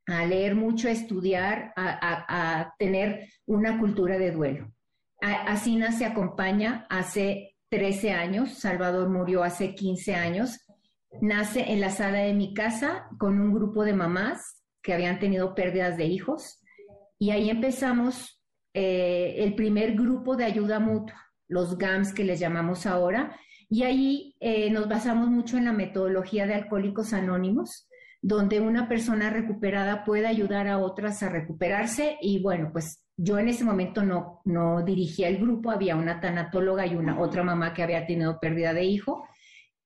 a 0.06 0.26
leer 0.26 0.56
mucho, 0.56 0.88
a 0.88 0.90
estudiar, 0.90 1.72
a, 1.76 2.74
tener 2.78 3.28
una 3.46 3.78
cultura 3.78 4.18
de 4.18 4.32
duelo. 4.32 4.72
así 5.20 5.76
nace 5.76 6.04
Acompaña 6.04 6.86
hace 6.90 7.54
13 7.70 8.12
años, 8.12 8.58
Salvador 8.58 9.08
murió 9.08 9.44
hace 9.44 9.74
15 9.74 10.14
años, 10.14 10.63
nace 11.20 11.72
en 11.72 11.80
la 11.80 11.90
sala 11.90 12.18
de 12.18 12.34
mi 12.34 12.54
casa 12.54 13.08
con 13.18 13.40
un 13.40 13.52
grupo 13.52 13.84
de 13.84 13.94
mamás 13.94 14.62
que 14.82 14.92
habían 14.92 15.18
tenido 15.18 15.54
pérdidas 15.54 15.96
de 15.96 16.06
hijos. 16.06 16.60
Y 17.18 17.30
ahí 17.30 17.50
empezamos 17.50 18.40
eh, 18.74 19.36
el 19.38 19.54
primer 19.54 19.94
grupo 19.94 20.36
de 20.36 20.44
ayuda 20.44 20.80
mutua, 20.80 21.30
los 21.48 21.78
GAMS 21.78 22.12
que 22.12 22.24
les 22.24 22.40
llamamos 22.40 22.86
ahora, 22.86 23.36
y 23.68 23.82
ahí 23.82 24.36
eh, 24.40 24.70
nos 24.70 24.88
basamos 24.88 25.28
mucho 25.28 25.56
en 25.56 25.64
la 25.64 25.72
metodología 25.72 26.46
de 26.46 26.54
Alcohólicos 26.54 27.12
Anónimos, 27.12 27.88
donde 28.20 28.60
una 28.60 28.88
persona 28.88 29.30
recuperada 29.30 30.04
puede 30.04 30.26
ayudar 30.26 30.68
a 30.68 30.78
otras 30.78 31.22
a 31.22 31.28
recuperarse. 31.28 32.16
Y 32.20 32.42
bueno, 32.42 32.70
pues 32.72 33.04
yo 33.16 33.38
en 33.38 33.48
ese 33.48 33.64
momento 33.64 34.02
no, 34.02 34.40
no 34.44 34.82
dirigía 34.82 35.28
el 35.28 35.38
grupo, 35.38 35.70
había 35.70 35.96
una 35.96 36.20
tanatóloga 36.20 36.86
y 36.86 36.94
una 36.94 37.20
otra 37.20 37.42
mamá 37.42 37.74
que 37.74 37.82
había 37.82 38.06
tenido 38.06 38.38
pérdida 38.38 38.72
de 38.72 38.84
hijo 38.84 39.24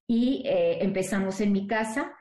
y 0.09 0.43
eh, 0.47 0.83
empezamos 0.83 1.41
en 1.41 1.53
mi 1.53 1.67
casa 1.67 2.13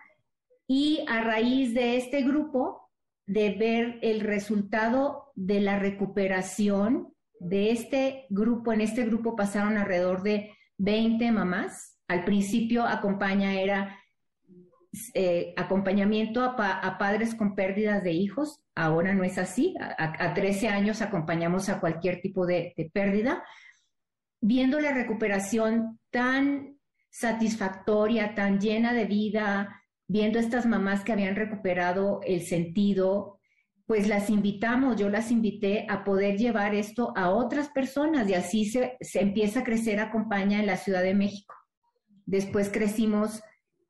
y 0.67 1.05
a 1.07 1.21
raíz 1.21 1.73
de 1.73 1.95
este 1.95 2.21
grupo 2.21 2.91
de 3.25 3.51
ver 3.51 3.97
el 4.01 4.19
resultado 4.19 5.31
de 5.35 5.61
la 5.61 5.79
recuperación 5.79 7.13
de 7.39 7.71
este 7.71 8.25
grupo. 8.29 8.73
En 8.73 8.81
este 8.81 9.05
grupo 9.05 9.35
pasaron 9.35 9.77
alrededor 9.77 10.21
de 10.21 10.51
20 10.77 11.31
mamás. 11.31 11.97
Al 12.09 12.25
principio 12.25 12.85
acompaña 12.85 13.53
era 13.53 13.97
eh, 15.13 15.53
acompañamiento 15.55 16.41
a, 16.43 16.97
padres 16.97 17.35
con 17.35 17.55
pérdidas 17.55 18.03
de 18.03 18.11
hijos. 18.11 18.61
Ahora 18.75 19.13
no 19.13 19.23
es 19.23 19.37
así. 19.37 19.75
A, 19.79 20.33
13 20.33 20.67
años 20.67 21.01
acompañamos 21.01 21.69
a 21.69 21.79
cualquier 21.79 22.19
tipo 22.19 22.45
de, 22.45 22.73
de 22.75 22.89
pérdida. 22.89 23.43
Viendo 24.41 24.79
la 24.81 24.93
recuperación 24.93 25.99
tan 26.11 26.76
satisfactoria, 27.17 28.35
tan 28.35 28.59
llena 28.59 28.93
de 28.93 29.05
vida, 29.05 29.81
viendo 30.07 30.37
estas 30.37 30.67
mamás 30.67 31.03
que 31.03 31.11
habían 31.11 31.35
recuperado 31.35 32.19
el 32.23 32.41
sentido, 32.41 33.39
pues 33.87 34.07
las 34.07 34.29
invitamos, 34.29 34.97
yo 34.97 35.09
las 35.09 35.31
invité 35.31 35.87
a 35.89 36.03
poder 36.03 36.37
llevar 36.37 36.75
esto 36.75 37.13
a 37.15 37.31
otras 37.31 37.69
personas 37.69 38.29
y 38.29 38.35
así 38.35 38.65
se, 38.65 38.97
empieza 39.15 39.61
a 39.61 39.63
crecer 39.63 39.99
Acompaña 39.99 40.59
en 40.59 40.67
la 40.67 40.77
Ciudad 40.77 41.01
de 41.01 41.15
México. 41.15 41.55
Después 42.27 42.69
crecimos 42.69 43.41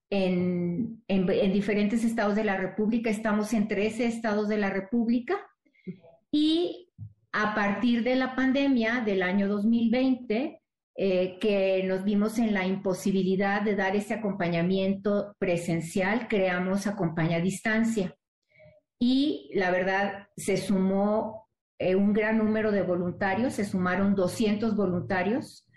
en, 0.10 1.04
en, 1.10 1.52
diferentes 1.52 2.06
estados 2.06 2.36
de 2.36 2.46
la 2.46 2.56
República, 2.56 3.10
estamos 3.10 3.52
en 3.52 3.68
13 3.68 4.06
estados 4.06 4.48
de 4.48 4.58
la 4.58 4.70
República 4.70 5.36
y 6.32 6.94
a 7.34 7.54
partir 7.54 8.06
de 8.06 8.16
la 8.16 8.36
pandemia 8.36 9.02
del 9.02 9.22
año 9.22 9.50
2020, 9.50 10.62
eh, 11.00 11.38
que 11.40 11.84
nos 11.84 12.04
vimos 12.04 12.40
en 12.40 12.56
la 12.56 12.66
imposibilidad 12.66 13.62
de 13.62 13.76
dar 13.76 13.96
ese 13.96 14.16
acompañamiento 14.16 15.36
presencial, 15.38 16.28
creamos 16.28 16.88
Acompaña 16.88 17.38
a 17.38 17.42
Distancia. 17.42 18.18
Y 19.00 19.52
la 19.54 19.70
verdad, 19.70 20.28
se 20.36 20.58
sumó 20.58 21.48
eh, 21.78 21.96
un 21.96 22.14
gran 22.14 22.40
número 22.40 22.72
de 22.72 22.82
voluntarios, 22.82 23.54
se 23.54 23.66
sumaron 23.66 24.16
200 24.16 24.76
voluntarios. 24.76 25.68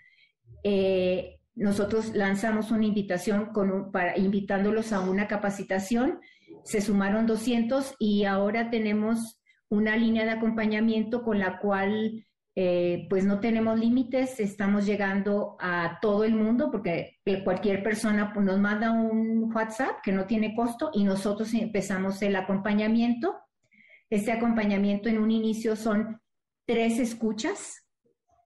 Eh, 0.63 1.37
nosotros 1.53 2.15
lanzamos 2.15 2.71
una 2.71 2.87
invitación 2.87 3.53
con 3.53 3.91
para, 3.91 4.17
invitándolos 4.17 4.91
a 4.91 5.01
una 5.01 5.27
capacitación, 5.27 6.19
se 6.63 6.81
sumaron 6.81 7.27
200 7.27 7.95
y 7.99 8.25
ahora 8.25 8.71
tenemos 8.71 9.39
una 9.69 9.95
línea 9.97 10.25
de 10.25 10.31
acompañamiento 10.31 11.21
con 11.21 11.37
la 11.37 11.59
cual 11.59 12.25
eh, 12.53 13.07
pues 13.09 13.23
no 13.23 13.39
tenemos 13.39 13.79
límites, 13.79 14.39
estamos 14.41 14.85
llegando 14.85 15.55
a 15.61 15.99
todo 16.01 16.25
el 16.25 16.35
mundo 16.35 16.69
porque 16.69 17.19
cualquier 17.45 17.81
persona 17.81 18.33
nos 18.35 18.59
manda 18.59 18.91
un 18.91 19.53
WhatsApp 19.53 20.01
que 20.03 20.11
no 20.11 20.25
tiene 20.25 20.53
costo 20.53 20.91
y 20.93 21.05
nosotros 21.05 21.53
empezamos 21.53 22.21
el 22.21 22.35
acompañamiento. 22.35 23.37
Este 24.09 24.33
acompañamiento 24.33 25.07
en 25.07 25.19
un 25.19 25.31
inicio 25.31 25.77
son 25.77 26.19
tres 26.65 26.99
escuchas. 26.99 27.87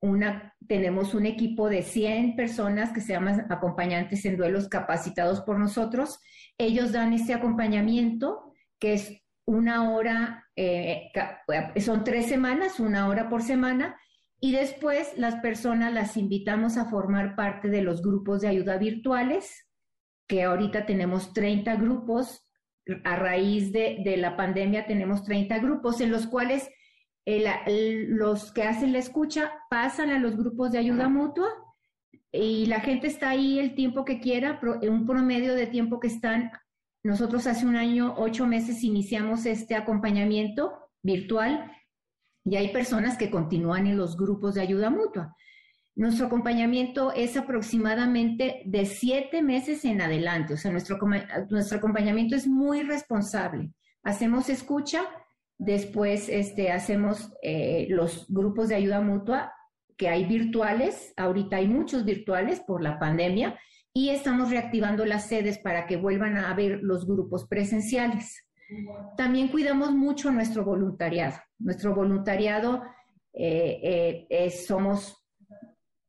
Una, 0.02 0.54
tenemos 0.68 1.16
un 1.16 1.26
equipo 1.26 1.68
de 1.68 1.82
100 1.82 2.36
personas 2.36 2.92
que 2.94 3.02
se 3.02 3.14
llaman 3.14 3.48
acompañantes 3.50 4.24
en 4.26 4.38
duelos 4.38 4.68
capacitados 4.68 5.42
por 5.42 5.58
nosotros. 5.58 6.20
Ellos 6.60 6.92
dan 6.92 7.14
este 7.14 7.34
acompañamiento 7.34 8.54
que 8.78 8.94
es 8.94 9.25
una 9.46 9.92
hora, 9.92 10.48
eh, 10.56 11.12
son 11.80 12.04
tres 12.04 12.28
semanas, 12.28 12.80
una 12.80 13.08
hora 13.08 13.30
por 13.30 13.44
semana, 13.44 13.98
y 14.40 14.52
después 14.52 15.18
las 15.18 15.36
personas 15.36 15.94
las 15.94 16.18
invitamos 16.18 16.78
a 16.78 16.86
formar 16.86 17.36
parte 17.36 17.70
de 17.70 17.82
los 17.82 18.02
grupos 18.02 18.42
de 18.42 18.50
ayuda 18.50 18.78
virtuales, 18.78 19.68
que 20.28 20.44
ahorita 20.44 20.86
tenemos 20.86 21.34
30 21.34 21.76
grupos, 21.76 22.46
a 23.04 23.16
raíz 23.16 23.72
de, 23.72 24.16
la 24.18 24.38
pandemia 24.38 24.86
tenemos 24.86 25.24
30 25.24 25.58
grupos 25.60 26.02
en 26.02 26.12
los 26.12 26.28
cuales 26.28 26.70
los 27.26 28.52
que 28.52 28.64
hacen 28.64 28.94
la 28.94 29.00
escucha 29.00 29.52
pasan 29.70 30.12
a 30.12 30.20
los 30.20 30.38
grupos 30.38 30.72
de 30.72 30.78
ayuda 30.78 31.10
mutua 31.10 31.50
y 32.32 32.68
la 32.68 32.82
gente 32.82 33.08
está 33.08 33.30
ahí 33.30 33.58
el 33.58 33.74
tiempo 33.74 34.06
que 34.06 34.20
quiera, 34.20 34.60
un 34.84 35.06
promedio 35.08 35.56
de 35.56 35.66
tiempo 35.66 36.00
que 36.00 36.08
están 36.08 36.52
nosotros 37.06 37.46
hace 37.46 37.68
un 37.68 37.76
año, 37.76 38.16
ocho 38.18 38.48
meses, 38.48 38.84
iniciamos 38.84 39.46
este 39.46 39.76
acompañamiento 39.76 40.74
virtual 41.04 41.72
y 42.44 42.56
hay 42.56 42.70
personas 42.70 43.16
que 43.16 43.30
continúan 43.30 43.86
en 43.86 43.96
los 43.96 44.18
grupos 44.18 44.56
de 44.56 44.62
ayuda 44.62 44.90
mutua. 44.90 45.36
Nuestro 45.94 46.26
acompañamiento 46.26 47.12
es 47.14 47.38
aproximadamente 47.38 48.64
de 48.66 48.88
siete 48.88 49.44
meses 49.44 49.86
en 49.86 50.02
adelante, 50.02 50.56
o 50.56 50.58
sea, 50.58 50.72
nuestro, 50.72 50.98
nuestro 51.52 51.78
acompañamiento 51.78 52.36
es 52.36 52.48
muy 52.48 52.82
responsable. 52.82 53.70
Hacemos 54.02 54.50
escucha, 54.50 55.04
después 55.60 56.28
este, 56.28 56.72
hacemos 56.72 57.32
eh, 57.44 57.86
los 57.92 58.26
grupos 58.30 58.70
de 58.70 58.76
ayuda 58.78 59.02
mutua 59.02 59.54
que 59.96 60.10
hay 60.10 60.26
virtuales, 60.26 61.14
ahorita 61.18 61.58
hay 61.58 61.68
muchos 61.68 62.04
virtuales 62.04 62.62
por 62.62 62.82
la 62.82 62.98
pandemia, 62.98 63.60
y 63.98 64.10
estamos 64.10 64.50
reactivando 64.50 65.06
las 65.06 65.30
sedes 65.30 65.58
para 65.58 65.88
que 65.88 65.96
vuelvan 65.96 66.36
a 66.36 66.52
haber 66.52 66.84
los 66.84 67.08
grupos 67.08 67.48
presenciales. 67.48 68.46
También 69.16 69.48
cuidamos 69.48 69.94
mucho 69.94 70.32
nuestro 70.32 70.66
voluntariado. 70.66 71.38
Nuestro 71.60 71.96
voluntariado 71.96 72.84
eh, 73.32 74.28
eh, 74.30 74.50
somos, 74.50 75.26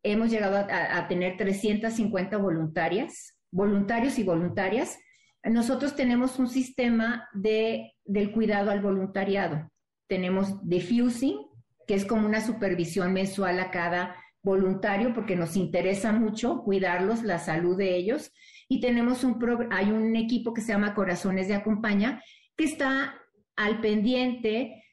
hemos 0.03 0.31
llegado 0.31 0.67
a, 0.69 1.07
tener 1.07 1.37
350 1.37 2.37
voluntarias, 2.39 3.39
voluntarios 3.53 4.19
y 4.19 4.25
voluntarias. 4.25 4.99
Nosotros 5.45 5.95
tenemos 5.95 6.41
un 6.41 6.49
sistema 6.49 7.29
de, 7.35 7.95
del 8.05 8.33
cuidado 8.33 8.73
al 8.73 8.81
voluntariado. 8.81 9.71
Tenemos 10.09 10.59
diffusing, 10.69 11.39
que 11.87 11.95
es 11.95 12.05
como 12.05 12.27
una 12.27 12.41
supervisión 12.41 13.13
mensual 13.13 13.61
a 13.61 13.71
cada 13.71 14.17
voluntario 14.47 15.13
porque 15.13 15.35
nos 15.35 15.57
interesa 15.57 16.13
mucho 16.13 16.63
cuidarlos, 16.63 17.25
la 17.25 17.41
salud 17.41 17.77
de 17.77 17.97
ellos. 17.97 18.33
Y 18.69 18.81
tenemos 18.81 19.25
un, 19.25 19.39
hay 19.73 19.91
un 19.91 20.15
equipo 20.15 20.55
que 20.55 20.61
se 20.61 20.73
llama 20.73 20.95
Corazones 20.95 21.49
de 21.49 21.57
Acompaña, 21.57 22.23
que 22.57 22.65
está 22.65 23.15
al 23.57 23.81
pendiente 23.81 24.85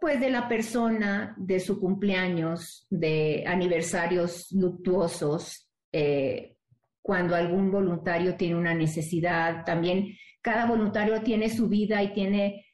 pues 0.00 0.20
de 0.20 0.30
la 0.30 0.48
persona, 0.48 1.34
de 1.36 1.58
su 1.58 1.78
cumpleaños, 1.78 2.86
de 2.88 3.44
aniversarios 3.46 4.50
luctuosos, 4.52 5.68
eh, 5.92 6.56
cuando 7.02 7.34
algún 7.34 7.70
voluntario 7.70 8.36
tiene 8.36 8.54
una 8.54 8.74
necesidad. 8.74 9.64
También 9.64 10.16
cada 10.40 10.66
voluntario 10.66 11.20
tiene 11.20 11.50
su 11.50 11.68
vida 11.68 12.02
y 12.02 12.14
tiene 12.14 12.64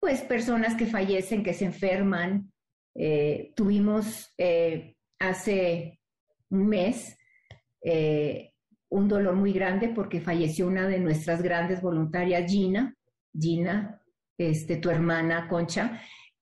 pues 0.00 0.22
personas 0.22 0.74
que 0.74 0.86
fallecen, 0.86 1.44
que 1.44 1.54
se 1.54 1.66
enferman. 1.66 2.50
Eh, 2.94 3.52
tuvimos 3.54 4.32
eh, 4.38 4.96
hace 5.28 6.00
un 6.50 6.68
mes 6.68 7.16
un 8.92 9.08
dolor 9.08 9.34
muy 9.34 9.52
grande 9.54 9.88
porque 9.88 10.20
falleció 10.20 10.66
una 10.66 10.86
de 10.86 10.98
nuestras 10.98 11.42
grandes 11.42 11.80
voluntarias, 11.80 12.50
Gina, 12.50 12.94
Gina, 13.32 14.02
este, 14.36 14.76
tu 14.76 14.90
hermana 14.90 15.48
Concha, 15.48 15.98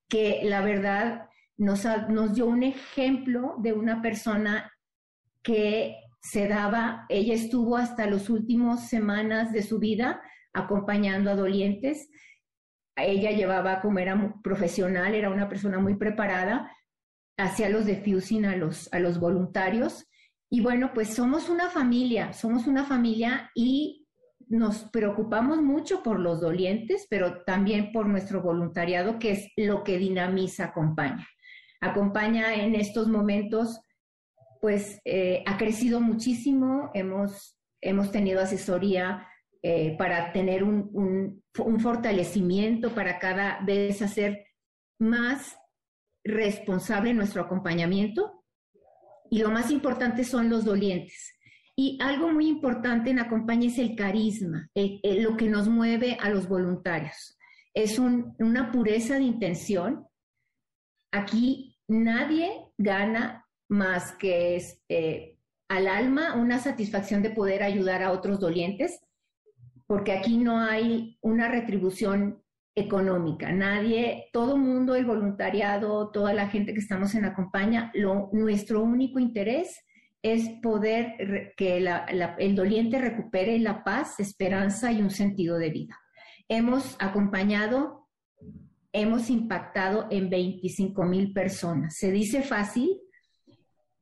que 0.09 0.41
la 0.43 0.61
verdad 0.61 1.29
nos, 1.55 1.85
nos 2.09 2.35
dio 2.35 2.47
un 2.47 2.63
ejemplo 2.63 3.55
de 3.59 3.71
una 3.71 4.01
persona 4.01 4.69
que 5.41 5.95
se 6.21 6.49
daba, 6.49 7.05
ella 7.07 7.33
estuvo 7.33 7.77
hasta 7.77 8.05
las 8.05 8.29
últimas 8.29 8.89
semanas 8.89 9.53
de 9.53 9.63
su 9.63 9.79
vida 9.79 10.21
acompañando 10.51 11.31
a 11.31 11.35
dolientes. 11.35 12.09
Ella 12.97 13.31
llevaba, 13.31 13.79
como 13.79 13.99
era 13.99 14.35
profesional, 14.43 15.15
era 15.15 15.29
una 15.29 15.47
persona 15.47 15.79
muy 15.79 15.95
preparada, 15.95 16.69
hacía 17.43 17.69
los 17.69 17.85
defusing 17.85 18.45
a 18.45 18.55
los, 18.55 18.91
a 18.93 18.99
los 18.99 19.19
voluntarios. 19.19 20.07
Y 20.49 20.61
bueno, 20.61 20.91
pues 20.93 21.13
somos 21.13 21.49
una 21.49 21.69
familia, 21.69 22.33
somos 22.33 22.67
una 22.67 22.85
familia 22.85 23.51
y 23.55 24.05
nos 24.47 24.83
preocupamos 24.91 25.61
mucho 25.61 26.03
por 26.03 26.19
los 26.19 26.41
dolientes, 26.41 27.07
pero 27.09 27.43
también 27.43 27.93
por 27.93 28.07
nuestro 28.07 28.41
voluntariado, 28.41 29.17
que 29.17 29.31
es 29.31 29.47
lo 29.55 29.83
que 29.83 29.97
dinamiza 29.97 30.65
Acompaña. 30.65 31.25
Acompaña 31.79 32.53
en 32.53 32.75
estos 32.75 33.07
momentos, 33.07 33.79
pues 34.59 34.99
eh, 35.05 35.43
ha 35.47 35.57
crecido 35.57 36.01
muchísimo, 36.01 36.91
hemos, 36.93 37.57
hemos 37.79 38.11
tenido 38.11 38.41
asesoría 38.41 39.25
eh, 39.63 39.95
para 39.97 40.33
tener 40.33 40.63
un, 40.63 41.41
un 41.57 41.79
fortalecimiento, 41.79 42.93
para 42.93 43.19
cada 43.19 43.61
vez 43.65 44.01
hacer 44.01 44.45
más 44.99 45.55
responsable 46.23 47.13
nuestro 47.13 47.41
acompañamiento. 47.41 48.43
Y 49.29 49.39
lo 49.39 49.49
más 49.49 49.71
importante 49.71 50.23
son 50.23 50.49
los 50.49 50.65
dolientes 50.65 51.37
y 51.75 51.97
algo 52.01 52.31
muy 52.31 52.47
importante 52.47 53.09
en 53.09 53.19
Acompaña 53.19 53.67
es 53.67 53.79
el 53.79 53.95
carisma, 53.95 54.69
lo 54.75 55.37
que 55.37 55.47
nos 55.47 55.67
mueve 55.67 56.17
a 56.21 56.29
los 56.29 56.47
voluntarios. 56.47 57.37
Es 57.73 57.97
una 57.97 58.71
pureza 58.71 59.15
de 59.15 59.23
intención. 59.23 60.05
Aquí 61.11 61.77
nadie 61.87 62.51
gana 62.77 63.47
más 63.69 64.11
que 64.13 64.57
es, 64.57 64.81
eh, 64.89 65.37
al 65.69 65.87
alma 65.87 66.35
una 66.35 66.59
satisfacción 66.59 67.23
de 67.23 67.31
poder 67.31 67.63
ayudar 67.63 68.03
a 68.03 68.11
otros 68.11 68.39
dolientes, 68.39 68.99
porque 69.87 70.11
aquí 70.11 70.37
no 70.37 70.59
hay 70.59 71.17
una 71.21 71.47
retribución 71.47 72.43
económica. 72.75 73.51
Nadie, 73.51 74.29
todo 74.31 74.57
mundo, 74.57 74.95
el 74.95 75.05
voluntariado, 75.05 76.09
toda 76.11 76.33
la 76.33 76.47
gente 76.47 76.73
que 76.73 76.79
estamos 76.79 77.13
en 77.15 77.25
Acompaña, 77.25 77.91
lo, 77.93 78.29
nuestro 78.31 78.81
único 78.81 79.19
interés 79.19 79.83
es 80.21 80.49
poder 80.61 81.53
que 81.57 81.77
el 82.37 82.55
doliente 82.55 82.99
recupere 82.99 83.57
la 83.59 83.83
paz, 83.83 84.19
esperanza 84.19 84.91
y 84.91 85.01
un 85.01 85.09
sentido 85.09 85.57
de 85.57 85.71
vida. 85.71 85.99
Hemos 86.47 86.95
acompañado, 86.99 88.07
hemos 88.93 89.29
impactado 89.29 90.07
en 90.11 90.29
25 90.29 91.03
mil 91.05 91.33
personas. 91.33 91.97
Se 91.97 92.11
dice 92.11 92.43
fácil 92.43 93.01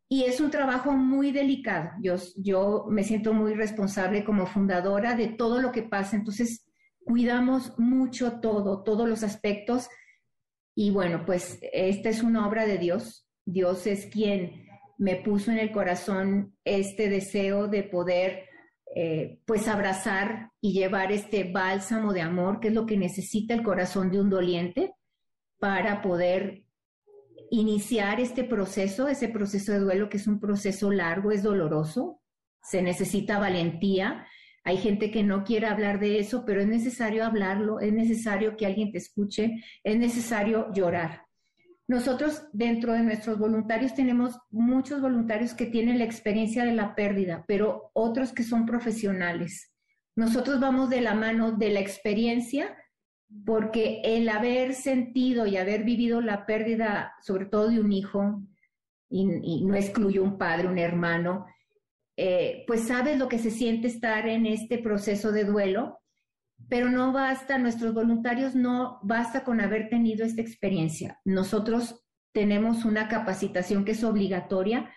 y 0.09 0.23
es 0.23 0.41
un 0.41 0.51
trabajo 0.51 0.91
muy 0.91 1.31
delicado. 1.31 1.91
Yo, 2.01 2.15
yo 2.35 2.85
me 2.89 3.03
siento 3.03 3.33
muy 3.33 3.53
responsable 3.53 4.25
como 4.25 4.45
fundadora 4.45 5.15
de 5.15 5.27
todo 5.27 5.61
lo 5.61 5.71
que 5.71 5.83
pasa. 5.83 6.17
Entonces, 6.17 6.68
cuidamos 7.09 7.73
mucho 7.79 8.33
todo, 8.39 8.83
todos 8.83 9.09
los 9.09 9.23
aspectos. 9.23 9.89
Y 10.75 10.91
bueno, 10.91 11.25
pues 11.25 11.57
esta 11.73 12.09
es 12.09 12.21
una 12.21 12.47
obra 12.47 12.67
de 12.67 12.77
Dios. 12.77 13.27
Dios 13.45 13.87
es 13.87 14.05
quien 14.05 14.67
me 14.99 15.15
puso 15.15 15.49
en 15.51 15.57
el 15.57 15.71
corazón 15.71 16.55
este 16.63 17.09
deseo 17.09 17.67
de 17.67 17.81
poder 17.81 18.45
eh, 18.95 19.39
pues 19.45 19.67
abrazar 19.67 20.51
y 20.61 20.73
llevar 20.73 21.11
este 21.11 21.51
bálsamo 21.51 22.13
de 22.13 22.21
amor, 22.21 22.59
que 22.59 22.67
es 22.67 22.75
lo 22.75 22.85
que 22.85 22.95
necesita 22.95 23.55
el 23.55 23.63
corazón 23.63 24.11
de 24.11 24.21
un 24.21 24.29
doliente 24.29 24.93
para 25.57 26.03
poder 26.03 26.63
iniciar 27.49 28.19
este 28.19 28.43
proceso, 28.43 29.07
ese 29.07 29.29
proceso 29.29 29.71
de 29.71 29.79
duelo 29.79 30.09
que 30.09 30.17
es 30.17 30.27
un 30.27 30.39
proceso 30.39 30.91
largo, 30.91 31.31
es 31.31 31.41
doloroso, 31.41 32.21
se 32.61 32.83
necesita 32.83 33.39
valentía. 33.39 34.27
Hay 34.69 34.77
gente 34.77 35.09
que 35.09 35.23
no 35.23 35.43
quiere 35.45 35.65
hablar 35.65 35.99
de 35.99 36.19
eso, 36.19 36.45
pero 36.45 36.61
es 36.61 36.67
necesario 36.67 37.25
hablarlo, 37.25 37.79
es 37.79 37.91
necesario 37.91 38.55
que 38.55 38.67
alguien 38.67 38.91
te 38.91 38.99
escuche, 38.99 39.63
es 39.83 39.97
necesario 39.97 40.71
llorar. 40.71 41.23
Nosotros 41.87 42.43
dentro 42.53 42.93
de 42.93 43.01
nuestros 43.01 43.39
voluntarios 43.39 43.95
tenemos 43.95 44.37
muchos 44.51 45.01
voluntarios 45.01 45.55
que 45.55 45.65
tienen 45.65 45.97
la 45.97 46.03
experiencia 46.03 46.65
de 46.65 46.75
la 46.75 46.93
pérdida, 46.93 47.45
pero 47.47 47.89
otros 47.95 48.31
que 48.31 48.43
son 48.43 48.67
profesionales. 48.67 49.73
Nosotros 50.15 50.59
vamos 50.59 50.91
de 50.91 51.01
la 51.01 51.15
mano 51.15 51.53
de 51.53 51.71
la 51.71 51.79
experiencia 51.79 52.77
porque 53.47 54.01
el 54.03 54.29
haber 54.29 54.75
sentido 54.75 55.47
y 55.47 55.57
haber 55.57 55.83
vivido 55.83 56.21
la 56.21 56.45
pérdida, 56.45 57.15
sobre 57.23 57.47
todo 57.47 57.69
de 57.69 57.79
un 57.79 57.91
hijo, 57.91 58.43
y, 59.09 59.65
no 59.65 59.73
excluyo 59.73 60.21
un 60.21 60.37
padre, 60.37 60.67
un 60.67 60.77
hermano, 60.77 61.47
eh, 62.19 62.63
pues 62.67 62.87
sabes 62.87 63.17
lo 63.17 63.27
que 63.29 63.39
se 63.39 63.51
siente 63.51 63.87
estar 63.87 64.27
en 64.27 64.45
este 64.45 64.77
proceso 64.77 65.31
de 65.31 65.45
duelo 65.45 65.99
pero 66.67 66.89
no 66.89 67.11
basta, 67.13 67.57
nuestros 67.57 67.93
voluntarios 67.93 68.55
no 68.55 68.99
basta 69.03 69.43
con 69.43 69.61
haber 69.61 69.89
tenido 69.89 70.25
esta 70.25 70.41
experiencia. 70.41 71.19
Nosotros 71.23 72.05
tenemos 72.33 72.85
una 72.85 73.07
capacitación 73.07 73.85
que 73.85 73.93
es 73.93 74.03
obligatoria 74.03 74.91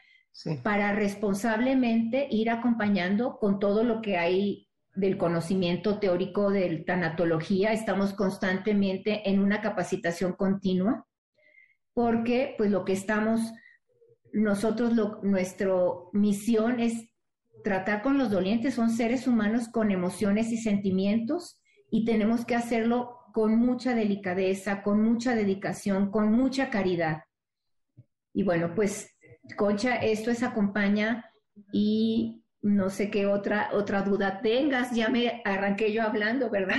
para 0.63 0.93
responsablemente 0.95 2.27
ir 2.31 2.51
acompañando 2.51 3.39
con 3.39 3.59
todo 3.59 3.85
lo 3.85 4.01
que 4.01 4.17
hay 4.17 4.69
del 4.95 5.17
conocimiento 5.17 5.99
teórico 5.99 6.51
de 6.51 6.79
tanatología. 6.87 7.73
Estamos 7.73 8.13
constantemente 8.13 9.29
en 9.31 9.41
una 9.41 9.61
capacitación 9.61 10.33
continua 10.33 11.07
porque 11.95 12.55
pues 12.57 12.71
lo 12.71 12.85
que 12.85 12.93
estamos, 12.93 13.53
nosotros, 14.33 14.93
nuestra 15.23 15.75
misión 16.13 16.81
es 16.81 17.12
tratar 17.63 18.03
con 18.03 18.19
los 18.19 18.31
dolientes, 18.31 18.75
son 18.75 18.91
seres 18.91 19.27
humanos 19.27 19.69
con 19.69 19.91
emociones 19.91 20.53
y 20.53 20.59
sentimientos 20.59 21.61
y 21.91 22.05
tenemos 22.05 22.45
que 22.45 22.55
hacerlo 22.55 23.19
con 23.33 23.57
mucha 23.57 23.95
delicadeza, 23.95 24.83
con 24.83 25.03
mucha 25.03 25.35
dedicación, 25.35 26.11
con 26.11 26.33
mucha 26.33 26.71
caridad. 26.71 27.23
Y 28.35 28.45
bueno, 28.45 28.75
pues 28.75 29.11
Concha, 29.57 29.97
esto 29.97 30.31
es 30.31 30.43
acompaña 30.43 31.25
y 31.73 32.42
no 32.63 32.91
sé 32.91 33.11
qué 33.11 33.27
otra 33.27 33.71
otra 33.73 34.03
duda 34.03 34.41
tengas, 34.41 34.93
ya 34.93 35.09
me 35.09 35.43
arranqué 35.45 35.93
yo 35.93 36.03
hablando, 36.03 36.49
¿verdad? 36.49 36.77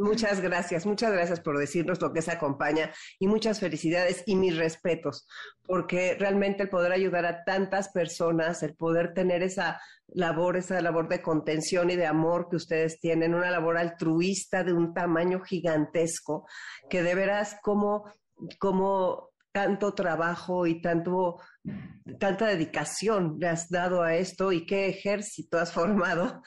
Muchas 0.00 0.40
gracias, 0.40 0.84
muchas 0.84 1.12
gracias 1.12 1.40
por 1.40 1.58
decirnos 1.58 2.00
lo 2.00 2.12
que 2.12 2.22
se 2.22 2.32
acompaña 2.32 2.90
y 3.20 3.28
muchas 3.28 3.60
felicidades 3.60 4.24
y 4.26 4.34
mis 4.34 4.56
respetos, 4.56 5.28
porque 5.64 6.16
realmente 6.18 6.64
el 6.64 6.68
poder 6.68 6.90
ayudar 6.90 7.24
a 7.24 7.44
tantas 7.44 7.90
personas, 7.90 8.64
el 8.64 8.74
poder 8.74 9.14
tener 9.14 9.44
esa 9.44 9.80
labor, 10.08 10.56
esa 10.56 10.80
labor 10.80 11.08
de 11.08 11.22
contención 11.22 11.90
y 11.90 11.96
de 11.96 12.06
amor 12.06 12.48
que 12.50 12.56
ustedes 12.56 12.98
tienen, 12.98 13.34
una 13.34 13.50
labor 13.50 13.78
altruista 13.78 14.64
de 14.64 14.72
un 14.72 14.92
tamaño 14.92 15.40
gigantesco, 15.40 16.46
que 16.90 17.04
de 17.04 17.14
veras 17.14 17.56
como, 17.62 18.12
como 18.58 19.31
tanto 19.52 19.94
trabajo 19.94 20.66
y 20.66 20.80
tanto, 20.80 21.40
tanta 22.18 22.46
dedicación 22.46 23.36
le 23.38 23.48
has 23.48 23.68
dado 23.68 24.02
a 24.02 24.14
esto 24.14 24.50
y 24.52 24.66
qué 24.66 24.88
ejército 24.88 25.58
has 25.58 25.72
formado 25.74 26.42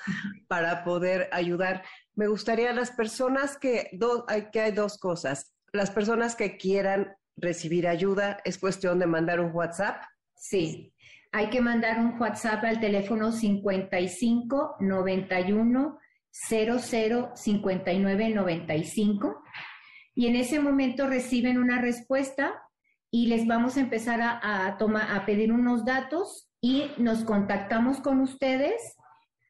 para 0.48 0.84
poder 0.84 1.30
ayudar. 1.32 1.84
Me 2.15 2.28
gustaría 2.28 2.74
las 2.74 2.91
personas 2.91 3.58
que, 3.58 3.91
hay, 4.28 4.50
que 4.52 4.62
hay 4.62 4.72
dos 4.72 4.98
cosas. 4.98 5.54
Las 5.72 5.91
personas 5.91 6.36
que 6.36 6.58
quieran 6.58 7.15
recibir 7.38 7.88
ayuda, 7.88 8.39
es 8.46 8.58
cuestión 8.58 9.00
de 9.00 9.08
mandar 9.08 9.39
un 9.39 9.52
WhatsApp. 9.54 10.02
Sí, 10.36 10.94
hay 11.32 11.50
que 11.50 11.62
mandar 11.62 12.00
un 12.00 12.20
WhatsApp 12.20 12.63
al 12.63 12.80
teléfono 12.80 13.32
55 13.32 14.78
91 14.80 16.00
00 16.32 17.32
59 17.36 18.30
95 18.30 19.44
y 20.15 20.28
en 20.28 20.36
ese 20.38 20.60
momento 20.60 21.08
reciben 21.08 21.58
una 21.58 21.82
respuesta 21.82 22.62
y 23.15 23.28
les 23.28 23.47
vamos 23.47 23.78
a 23.78 23.80
empezar 23.80 24.19
a, 24.21 24.67
a 24.67 25.25
pedir 25.25 25.54
unos 25.54 25.86
datos 25.86 26.49
y 26.60 26.91
nos 26.97 27.23
contactamos 27.23 28.01
con 28.01 28.19
ustedes 28.19 28.97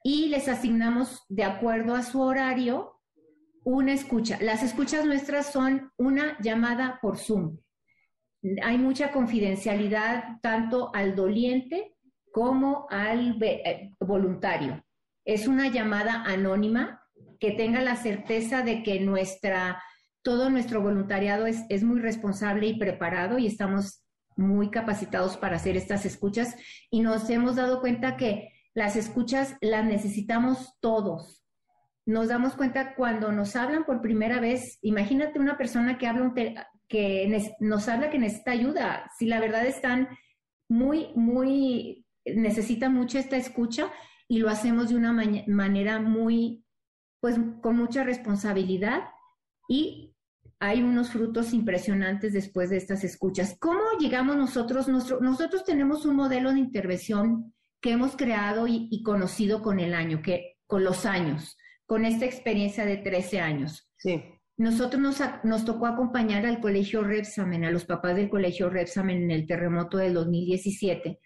y 0.04 0.28
les 0.28 0.48
asignamos 0.48 1.26
de 1.30 1.46
acuerdo 1.46 1.96
a 1.96 2.04
su 2.04 2.22
horario 2.22 3.02
una 3.64 3.94
escucha. 3.94 4.38
Las 4.40 4.62
escuchas 4.62 5.04
nuestras 5.04 5.52
son 5.52 5.92
una 5.98 6.38
llamada 6.42 7.00
por 7.02 7.18
Zoom. 7.18 7.58
Hay 8.62 8.78
mucha 8.78 9.12
confidencialidad 9.12 10.40
tanto 10.44 10.92
al 10.94 11.16
doliente 11.16 11.96
como 12.32 12.86
al 12.92 13.42
eh, 13.42 13.96
voluntario. 14.00 14.86
Es 15.26 15.48
una 15.48 15.70
llamada 15.70 16.22
anónima 16.22 17.02
que 17.40 17.54
tenga 17.54 17.82
la 17.82 17.96
certeza 17.96 18.62
de 18.62 18.84
que 18.84 19.00
nuestra, 19.00 19.82
todo 20.26 20.50
nuestro 20.50 20.82
voluntariado 20.82 21.46
es, 21.46 21.66
es 21.70 21.84
muy 21.84 22.00
responsable 22.02 22.66
y 22.66 22.80
preparado 22.80 23.38
y 23.38 23.46
estamos 23.46 24.04
muy 24.36 24.72
capacitados 24.72 25.38
para 25.38 25.58
hacer 25.58 25.78
estas 25.78 26.04
escuchas 26.04 26.56
y 26.90 27.02
nos 27.02 27.30
hemos 27.30 27.56
dado 27.56 27.80
cuenta 27.80 28.18
que 28.18 28.50
las 28.74 28.96
escuchas 28.96 29.56
las 29.62 29.86
necesitamos 29.86 30.74
todos. 30.82 31.46
Nos 32.08 32.30
damos 32.30 32.56
cuenta 32.56 32.96
cuando 32.96 33.32
nos 33.32 33.56
hablan 33.56 33.86
por 33.86 34.02
primera 34.02 34.40
vez, 34.40 34.80
imagínate 34.82 35.40
una 35.40 35.60
persona 35.60 36.00
que 36.00 36.08
habla 36.08 36.34
que 36.88 37.54
nos 37.60 37.88
habla 37.88 38.10
que 38.10 38.18
necesita 38.18 38.50
ayuda, 38.50 39.12
si 39.20 39.28
la 39.28 39.40
verdad 39.40 39.68
están 39.68 40.10
muy, 40.68 41.10
muy, 41.16 42.04
necesita 42.26 42.90
mucho 42.90 43.20
esta 43.20 43.38
escucha 43.38 43.92
y 44.28 44.40
lo 44.40 44.50
hacemos 44.50 44.90
de 44.90 44.96
una 44.96 45.14
manera 45.46 46.00
muy, 46.00 46.66
pues 47.20 47.38
con 47.62 47.78
mucha 47.78 48.04
responsabilidad 48.04 49.04
y 49.70 50.15
hay 50.60 50.82
unos 50.82 51.10
frutos 51.10 51.54
impresionantes 51.54 52.34
después 52.34 52.70
de 52.70 52.78
estas 52.78 53.04
escuchas. 53.04 53.58
¿Cómo 53.60 53.82
llegamos 54.00 54.38
nosotros? 54.38 54.88
nosotros 54.88 55.64
tenemos 55.64 56.06
un 56.06 56.16
modelo 56.16 56.54
de 56.54 56.60
intervención 56.60 57.54
que 57.82 57.92
hemos 57.92 58.16
creado 58.16 58.66
y, 58.68 59.04
conocido 59.04 59.62
con 59.62 59.80
el 59.80 59.94
año, 59.94 60.22
que, 60.22 60.58
con 60.66 60.84
los 60.84 61.06
años, 61.06 61.58
con 61.86 62.06
esta 62.06 62.26
experiencia 62.26 62.86
de 62.86 62.98
13 62.98 63.42
años. 63.42 63.92
Sí. 63.98 64.24
Nosotros 64.58 65.02
nos, 65.02 65.22
nos 65.44 65.66
tocó 65.66 65.86
acompañar 65.86 66.46
al 66.46 66.62
colegio 66.62 67.04
Repsamen, 67.04 67.66
a 67.66 67.72
los 67.72 67.86
papás 67.86 68.16
del 68.16 68.30
colegio 68.30 68.70
Repsamen 68.70 69.24
en 69.24 69.32
el 69.32 69.46
terremoto 69.46 69.98
del 69.98 70.14
2017. 70.14 71.20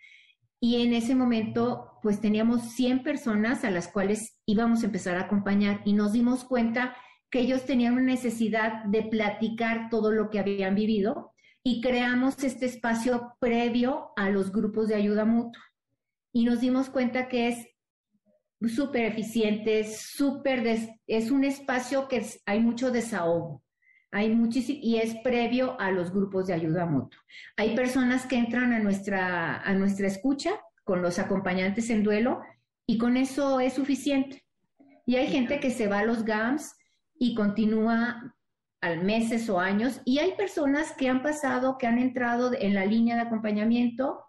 Y 0.60 0.82
en 0.82 0.94
ese 0.94 1.16
momento, 1.16 2.00
pues 2.02 2.20
teníamos 2.20 2.74
100 2.74 3.04
personas 3.04 3.64
a 3.64 3.72
las 3.72 3.88
cuales 3.88 4.38
íbamos 4.46 4.84
a 4.84 4.88
empezar 4.88 5.16
a 5.16 5.22
acompañar 5.22 5.82
y 5.86 5.94
nos 5.94 6.12
dimos 6.12 6.44
cuenta 6.44 6.96
que 7.30 7.40
ellos 7.40 7.66
tenían 7.66 7.94
una 7.94 8.04
necesidad 8.04 8.84
de 8.86 9.04
platicar 9.04 9.90
todo 9.90 10.12
lo 10.12 10.30
que 10.30 10.40
habían 10.40 10.76
vivido 10.76 11.34
y 11.64 11.82
creamos 11.82 12.44
este 12.44 12.66
espacio 12.66 13.36
previo 13.40 14.12
a 14.16 14.30
los 14.30 14.52
grupos 14.52 14.88
de 14.88 14.96
ayuda 14.96 15.26
mutua. 15.26 15.64
Y 16.34 16.46
nos 16.46 16.62
dimos 16.62 16.90
cuenta 16.90 17.28
que 17.28 17.50
es 17.50 17.68
súper 18.68 19.06
eficiente, 19.06 19.84
súper, 19.84 20.66
es 21.08 21.32
un 21.32 21.44
espacio 21.44 22.08
que 22.08 22.26
hay 22.46 22.60
mucho 22.60 22.92
desahogo. 22.92 23.64
Hay 24.12 24.34
muchísimo, 24.34 24.80
y 24.82 24.98
es 24.98 25.16
previo 25.24 25.80
a 25.80 25.92
los 25.92 26.12
grupos 26.12 26.48
de 26.48 26.54
ayuda 26.54 26.86
mutua. 26.88 27.20
Hay 27.58 27.76
personas 27.76 28.26
que 28.26 28.38
entran 28.38 28.74
a 28.74 28.80
nuestra, 28.80 29.62
a 29.62 29.74
nuestra 29.76 30.08
escucha 30.08 30.60
con 30.84 31.04
los 31.04 31.20
acompañantes 31.20 31.92
en 31.92 32.04
duelo 32.04 32.42
y 32.88 32.98
con 32.98 33.18
eso 33.18 33.60
es 33.60 33.74
suficiente. 33.74 34.44
Y 35.06 35.18
hay 35.18 35.28
gente 35.28 35.60
que 35.60 35.70
se 35.70 35.88
va 35.88 36.00
a 36.00 36.06
los 36.06 36.24
GAMS 36.26 36.76
y 37.20 37.36
continúa 37.36 38.34
al 38.82 39.04
meses 39.04 39.50
o 39.50 39.60
años. 39.60 40.02
Y 40.06 40.20
hay 40.20 40.32
personas 40.36 40.94
que 40.94 41.10
han 41.10 41.22
pasado, 41.22 41.78
que 41.78 41.86
han 41.86 42.00
entrado 42.00 42.52
en 42.58 42.74
la 42.74 42.86
línea 42.86 43.16
de 43.16 43.24
acompañamiento, 43.24 44.24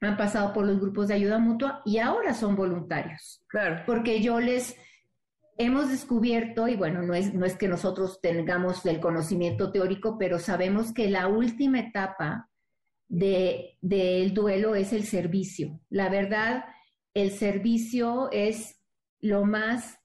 han 0.00 0.16
pasado 0.16 0.52
por 0.52 0.66
los 0.66 0.78
grupos 0.78 1.08
de 1.08 1.14
ayuda 1.14 1.38
mutua 1.38 1.80
y 1.86 1.98
ahora 1.98 2.34
son 2.34 2.56
voluntarios. 2.56 3.42
Claro. 3.48 3.82
Porque 3.86 4.20
yo 4.20 4.40
les 4.40 4.76
hemos 5.56 5.88
descubierto, 5.88 6.68
y 6.68 6.76
bueno, 6.76 7.00
no 7.02 7.14
es, 7.14 7.32
no 7.32 7.46
es 7.46 7.56
que 7.56 7.68
nosotros 7.68 8.20
tengamos 8.20 8.84
el 8.84 9.00
conocimiento 9.00 9.72
teórico, 9.72 10.18
pero 10.18 10.38
sabemos 10.38 10.92
que 10.92 11.08
la 11.08 11.28
última 11.28 11.80
etapa 11.80 12.50
del 13.08 13.78
de, 13.80 14.30
duelo 14.34 14.74
es 14.74 14.92
el 14.92 15.04
servicio. 15.04 15.80
La 15.88 16.08
verdad, 16.10 16.64
el 17.14 17.30
servicio 17.30 18.28
es 18.32 18.82
lo 19.20 19.44
más 19.44 19.98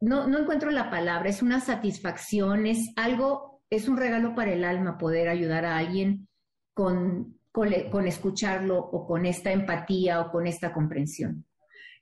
no, 0.00 0.26
no 0.26 0.38
encuentro 0.38 0.70
la 0.70 0.90
palabra, 0.90 1.28
es 1.28 1.42
una 1.42 1.60
satisfacción, 1.60 2.66
es 2.66 2.92
algo, 2.96 3.62
es 3.70 3.88
un 3.88 3.96
regalo 3.96 4.34
para 4.34 4.52
el 4.52 4.64
alma 4.64 4.98
poder 4.98 5.28
ayudar 5.28 5.64
a 5.64 5.76
alguien 5.76 6.28
con, 6.74 7.38
con, 7.52 8.06
escucharlo 8.06 8.78
o 8.78 9.06
con 9.06 9.26
esta 9.26 9.50
empatía 9.50 10.20
o 10.20 10.30
con 10.30 10.46
esta 10.46 10.72
comprensión. 10.72 11.44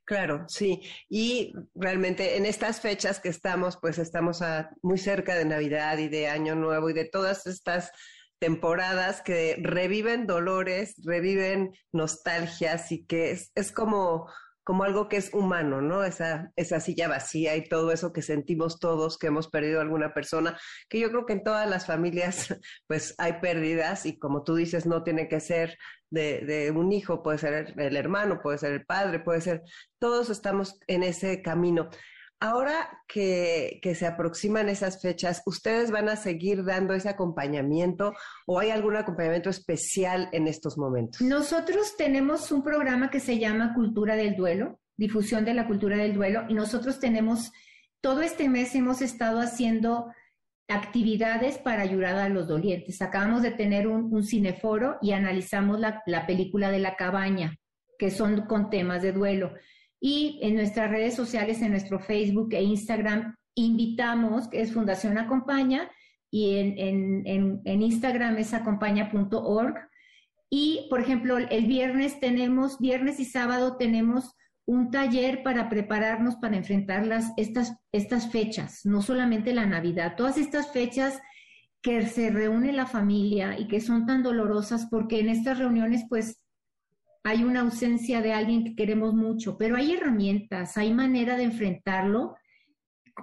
Claro, 0.05 0.45
sí. 0.49 0.83
Y 1.09 1.53
realmente 1.75 2.37
en 2.37 2.47
estas 2.47 2.81
fechas 2.81 3.19
que 3.19 3.31
estamos, 3.31 3.79
pues 3.79 3.99
estamos 3.99 4.41
muy 4.83 4.99
cerca 4.99 5.35
de 5.35 5.47
Navidad 5.47 5.99
y 5.99 6.09
de 6.09 6.29
Año 6.29 6.55
Nuevo 6.55 6.91
y 6.91 6.93
de 6.93 7.07
todas 7.07 7.47
estas 7.47 7.91
temporadas 8.39 9.23
que 9.23 9.57
reviven 9.61 10.27
dolores, 10.27 10.95
reviven 11.03 11.73
nostalgias 11.91 12.93
y 12.93 13.05
que 13.07 13.31
es, 13.31 13.51
es 13.55 13.73
como 13.73 14.29
como 14.67 14.83
algo 14.83 15.09
que 15.09 15.17
es 15.17 15.33
humano, 15.33 15.81
¿no? 15.81 16.03
Esa, 16.03 16.51
esa 16.57 16.81
silla 16.81 17.07
vacía 17.07 17.55
y 17.55 17.69
todo 17.69 17.93
eso 17.93 18.13
que 18.13 18.21
sentimos 18.21 18.81
todos, 18.81 19.17
que 19.17 19.29
hemos 19.29 19.47
perdido 19.47 19.79
a 19.79 19.83
alguna 19.83 20.13
persona, 20.13 20.59
que 20.89 20.99
yo 20.99 21.09
creo 21.11 21.25
que 21.25 21.35
en 21.35 21.45
todas 21.45 21.71
las 21.71 21.87
familias 21.87 22.49
pues 22.89 23.15
hay 23.19 23.35
pérdidas 23.35 24.07
y 24.07 24.19
como 24.19 24.43
tú 24.43 24.57
dices, 24.57 24.85
no 24.85 25.05
tiene 25.05 25.29
que 25.29 25.39
ser 25.39 25.79
de, 26.11 26.41
de 26.41 26.73
un 26.73 26.91
hijo, 26.91 27.23
puede 27.23 27.39
ser 27.39 27.75
el 27.79 27.97
hermano, 27.97 28.41
puede 28.43 28.59
ser 28.59 28.73
el 28.73 28.85
padre, 28.85 29.21
puede 29.21 29.41
ser, 29.41 29.63
todos 30.01 30.31
estamos 30.31 30.81
en 30.89 31.05
ese 31.05 31.43
camino. 31.43 31.89
Ahora 32.39 33.03
que, 33.09 33.81
se 33.95 34.07
aproximan 34.07 34.69
esas 34.69 35.01
fechas, 35.01 35.43
¿ustedes 35.47 35.91
van 35.91 36.11
a 36.11 36.17
seguir 36.17 36.65
dando 36.65 36.93
ese 36.93 37.09
acompañamiento 37.09 38.13
o 38.47 38.59
hay 38.59 38.71
algún 38.71 38.97
acompañamiento 38.97 39.49
especial 39.49 40.29
en 40.33 40.47
estos 40.47 40.77
momentos? 40.77 41.23
Nosotros 41.23 41.97
tenemos 41.97 42.53
un 42.53 42.63
programa 42.63 43.11
que 43.11 43.21
se 43.21 43.39
llama 43.39 43.73
Cultura 43.75 44.17
del 44.17 44.37
Duelo, 44.37 44.81
difusión 44.99 45.47
de 45.47 45.55
la 45.55 45.67
cultura 45.67 45.97
del 45.97 46.15
duelo, 46.15 46.45
y 46.49 46.55
nosotros 46.55 47.01
tenemos, 47.01 47.53
todo 48.03 48.21
este 48.21 48.49
mes 48.51 48.75
hemos 48.75 49.01
estado 49.01 49.41
haciendo 49.41 50.13
actividades 50.69 51.59
para 51.59 51.83
ayudar 51.83 52.17
a 52.17 52.29
los 52.29 52.49
dolientes. 52.49 53.01
Acabamos 53.01 53.43
de 53.43 53.53
tener 53.53 53.87
un, 53.87 54.23
cineforo 54.25 54.99
y 55.01 55.13
analizamos 55.13 55.81
la, 55.81 56.03
la 56.07 56.27
película 56.27 56.71
de 56.71 56.81
la 56.81 56.97
cabaña, 56.97 57.57
que 57.99 58.11
son 58.11 58.47
con 58.47 58.69
temas 58.69 59.01
de 59.01 59.13
duelo. 59.13 59.55
Y 60.01 60.39
en 60.43 60.55
nuestras 60.55 60.91
redes 60.91 61.15
sociales, 61.15 61.63
en 61.63 61.71
nuestro 61.71 61.99
Facebook 61.99 62.53
e 62.53 62.63
Instagram, 62.63 63.35
invitamos, 63.55 64.49
que 64.49 64.61
es 64.61 64.73
Fundación 64.73 65.19
Acompaña, 65.19 65.91
y 66.31 66.57
en, 66.57 67.25
en, 67.27 67.63
en, 67.65 67.83
Instagram 67.83 68.37
es 68.39 68.53
acompaña.org. 68.53 69.75
Y, 70.51 70.87
por 70.91 71.01
ejemplo, 71.01 71.39
el 71.39 71.67
viernes 71.67 72.21
tenemos, 72.21 72.79
viernes 72.79 73.21
y 73.21 73.25
sábado 73.25 73.77
tenemos 73.77 74.35
un 74.67 74.91
taller 74.91 75.43
para 75.43 75.69
prepararnos 75.69 76.37
para 76.37 76.57
enfrentar 76.57 77.07
las, 77.07 77.33
estas, 77.37 77.77
estas 77.93 78.31
fechas, 78.31 78.85
no 78.85 79.01
solamente 79.01 79.55
la 79.55 79.65
Navidad, 79.65 80.15
todas 80.17 80.39
estas 80.39 80.73
fechas 80.73 81.21
que 81.83 82.05
se 82.07 82.31
reúne 82.31 82.73
la 82.73 82.87
familia 82.87 83.59
y 83.59 83.69
que 83.69 83.81
son 83.81 84.07
tan 84.07 84.25
dolorosas 84.25 84.87
porque 84.91 85.21
en 85.21 85.29
estas 85.29 85.59
reuniones 85.59 86.05
pues 86.09 86.43
hay 87.27 87.43
una 87.43 87.63
ausencia 87.63 88.23
de 88.23 88.33
alguien 88.33 88.63
que 88.63 88.77
queremos 88.77 89.13
mucho, 89.13 89.59
pero 89.59 89.75
hay 89.75 89.95
herramientas, 89.95 90.77
hay 90.77 90.95
manera 90.95 91.37
de 91.37 91.43
enfrentarlo. 91.43 92.37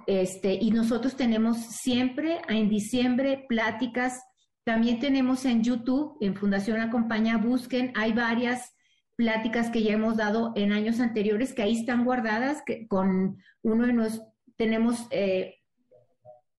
Este, 0.06 0.52
y 0.60 0.72
nosotros 0.72 1.16
tenemos 1.16 1.56
siempre 1.56 2.42
en 2.50 2.68
diciembre 2.68 3.46
pláticas, 3.48 4.22
también 4.62 5.00
tenemos 5.00 5.46
en 5.46 5.64
YouTube, 5.64 6.18
en 6.20 6.36
Fundación 6.36 6.82
Acompaña, 6.82 7.38
busquen, 7.38 7.92
hay 7.94 8.12
varias 8.12 8.74
pláticas 9.16 9.70
que 9.70 9.82
ya 9.82 9.94
hemos 9.94 10.18
dado 10.18 10.52
en 10.54 10.72
años 10.72 11.00
anteriores 11.00 11.54
que 11.54 11.62
ahí 11.62 11.78
están 11.78 12.04
guardadas, 12.04 12.62
que 12.66 12.86
con 12.86 13.38
uno 13.62 13.86
de 13.86 13.94
los, 13.94 14.20
tenemos 14.56 15.06
eh, 15.12 15.60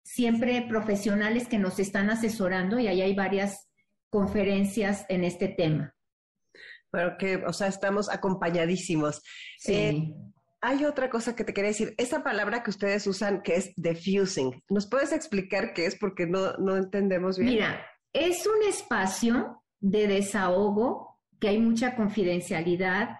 siempre 0.03 0.65
profesionales 0.67 1.47
que 1.47 1.59
nos 1.59 1.79
están 1.79 2.09
asesorando 2.09 2.79
y 2.79 2.87
ahí 2.87 3.03
hay 3.03 3.15
varias 3.15 3.69
conferencias 4.09 5.05
en 5.11 5.25
este 5.25 5.49
tema 5.49 5.94
pero 6.95 7.19
que, 7.19 7.45
o 7.45 7.53
sea, 7.53 7.67
estamos 7.67 8.09
acompañadísimos. 8.09 9.21
Sí. 9.59 9.75
Eh, 9.75 10.15
hay 10.61 10.85
otra 10.85 11.11
cosa 11.11 11.35
que 11.35 11.43
te 11.43 11.53
quería 11.53 11.71
decir, 11.71 11.93
esa 11.99 12.23
palabra 12.23 12.63
que 12.63 12.71
ustedes 12.71 13.05
usan 13.09 13.43
que 13.43 13.57
es 13.57 13.73
diffusing, 13.75 14.63
¿nos 14.71 14.87
puedes 14.87 15.13
explicar 15.13 15.75
qué 15.75 15.87
es? 15.87 15.97
Porque 15.99 16.29
no, 16.29 16.53
no 16.59 16.77
entendemos 16.77 17.37
bien. 17.37 17.55
Mira, 17.55 17.85
es 18.13 18.47
un 18.47 18.63
espacio 18.69 19.65
de 19.81 20.07
desahogo, 20.07 21.19
que 21.41 21.49
hay 21.49 21.59
mucha 21.59 21.97
confidencialidad. 21.97 23.17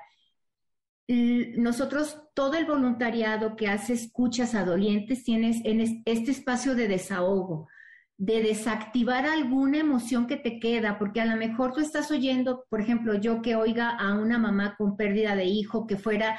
Nosotros, 1.09 2.23
todo 2.33 2.55
el 2.55 2.65
voluntariado 2.65 3.57
que 3.57 3.67
hace 3.67 3.95
escuchas 3.95 4.55
a 4.55 4.65
dolientes, 4.65 5.25
tienes 5.25 5.57
en 5.65 5.81
este 6.05 6.31
espacio 6.31 6.77
de 6.77 6.87
desahogo. 6.87 7.67
De 8.17 8.43
desactivar 8.43 9.27
alguna 9.27 9.79
emoción 9.79 10.27
que 10.27 10.37
te 10.37 10.61
queda, 10.61 10.99
porque 10.99 11.21
a 11.21 11.27
lo 11.27 11.37
mejor 11.37 11.73
tú 11.73 11.81
estás 11.81 12.11
oyendo, 12.11 12.65
por 12.71 12.81
ejemplo, 12.81 13.15
yo 13.15 13.43
que 13.43 13.57
oiga 13.57 13.91
a 13.91 14.15
una 14.15 14.39
mamá 14.39 14.77
con 14.77 14.97
pérdida 14.97 15.35
de 15.35 15.47
hijo 15.47 15.87
que 15.87 15.97
fuera 15.97 16.37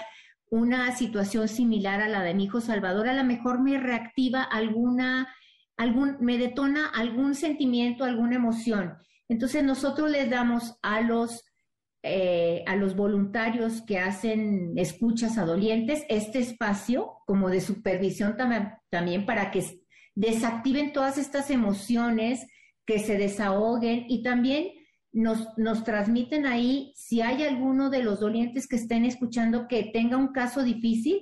una 0.50 0.96
situación 0.96 1.48
similar 1.48 2.02
a 2.02 2.08
la 2.08 2.22
de 2.22 2.34
mi 2.34 2.46
hijo 2.46 2.62
Salvador, 2.62 3.10
a 3.10 3.14
lo 3.14 3.24
mejor 3.24 3.62
me 3.62 3.78
reactiva 3.78 4.44
alguna, 4.44 5.28
algún, 5.76 6.18
me 6.22 6.38
detona 6.38 6.88
algún 6.88 7.36
sentimiento, 7.36 8.06
alguna 8.06 8.38
emoción. 8.38 8.98
Entonces 9.28 9.64
nosotros 9.64 10.10
les 10.10 10.30
damos 10.30 10.78
a 10.82 11.02
los, 11.02 11.44
eh, 12.04 12.64
a 12.68 12.76
los 12.78 12.96
voluntarios 12.96 13.82
que 13.82 14.00
hacen 14.00 14.78
escuchas 14.78 15.38
a 15.38 15.46
dolientes 15.46 16.06
este 16.08 16.40
espacio 16.40 17.18
como 17.26 17.50
de 17.50 17.60
supervisión 17.60 18.38
también 18.38 19.26
para 19.26 19.52
que 19.52 19.85
desactiven 20.15 20.93
todas 20.93 21.17
estas 21.17 21.49
emociones, 21.51 22.47
que 22.86 22.99
se 22.99 23.17
desahoguen 23.17 24.06
y 24.08 24.23
también 24.23 24.69
nos, 25.12 25.47
nos 25.58 25.84
transmiten 25.84 26.45
ahí 26.45 26.93
si 26.95 27.21
hay 27.21 27.43
alguno 27.43 27.89
de 27.89 28.04
los 28.04 28.19
dolientes 28.19 28.67
que 28.67 28.75
estén 28.75 29.06
escuchando 29.06 29.67
que 29.67 29.89
tenga 29.93 30.17
un 30.17 30.34
caso 30.34 30.63
difícil 30.63 31.21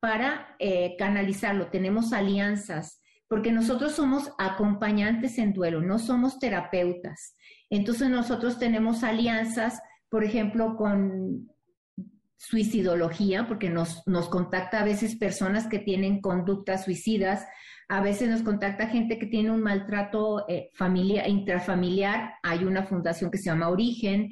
para 0.00 0.56
eh, 0.58 0.96
canalizarlo. 0.98 1.68
Tenemos 1.68 2.12
alianzas, 2.12 3.00
porque 3.28 3.52
nosotros 3.52 3.92
somos 3.92 4.32
acompañantes 4.38 5.38
en 5.38 5.52
duelo, 5.52 5.80
no 5.80 5.98
somos 5.98 6.38
terapeutas. 6.38 7.36
Entonces 7.70 8.08
nosotros 8.08 8.58
tenemos 8.58 9.02
alianzas, 9.02 9.80
por 10.08 10.24
ejemplo, 10.24 10.76
con 10.76 11.50
suicidología, 12.36 13.46
porque 13.46 13.70
nos, 13.70 14.02
nos 14.06 14.28
contacta 14.28 14.80
a 14.80 14.84
veces 14.84 15.16
personas 15.16 15.66
que 15.66 15.78
tienen 15.78 16.20
conductas 16.20 16.84
suicidas, 16.84 17.46
a 17.88 18.00
veces 18.00 18.28
nos 18.28 18.42
contacta 18.42 18.88
gente 18.88 19.18
que 19.18 19.26
tiene 19.26 19.50
un 19.50 19.62
maltrato 19.62 20.48
eh, 20.48 20.70
intrafamiliar. 21.28 22.34
Hay 22.42 22.64
una 22.64 22.82
fundación 22.82 23.30
que 23.30 23.38
se 23.38 23.44
llama 23.44 23.68
Origen. 23.68 24.30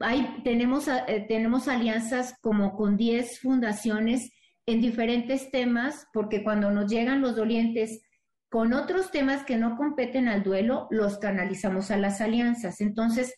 Hay, 0.00 0.42
tenemos, 0.44 0.86
eh, 0.86 1.24
tenemos 1.28 1.66
alianzas 1.66 2.36
como 2.40 2.76
con 2.76 2.96
10 2.96 3.40
fundaciones 3.40 4.30
en 4.66 4.80
diferentes 4.80 5.50
temas, 5.50 6.06
porque 6.12 6.44
cuando 6.44 6.70
nos 6.70 6.90
llegan 6.90 7.20
los 7.20 7.34
dolientes 7.34 8.02
con 8.48 8.72
otros 8.72 9.10
temas 9.10 9.42
que 9.44 9.56
no 9.56 9.76
competen 9.76 10.28
al 10.28 10.42
duelo, 10.42 10.86
los 10.90 11.18
canalizamos 11.18 11.90
a 11.90 11.96
las 11.96 12.20
alianzas. 12.20 12.80
Entonces, 12.80 13.34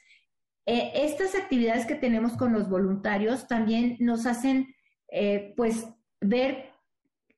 eh, 0.70 0.92
estas 0.94 1.34
actividades 1.34 1.86
que 1.86 1.94
tenemos 1.94 2.36
con 2.36 2.52
los 2.52 2.68
voluntarios 2.68 3.46
también 3.46 3.96
nos 3.98 4.26
hacen, 4.26 4.74
pues, 5.56 5.86
ver 6.20 6.70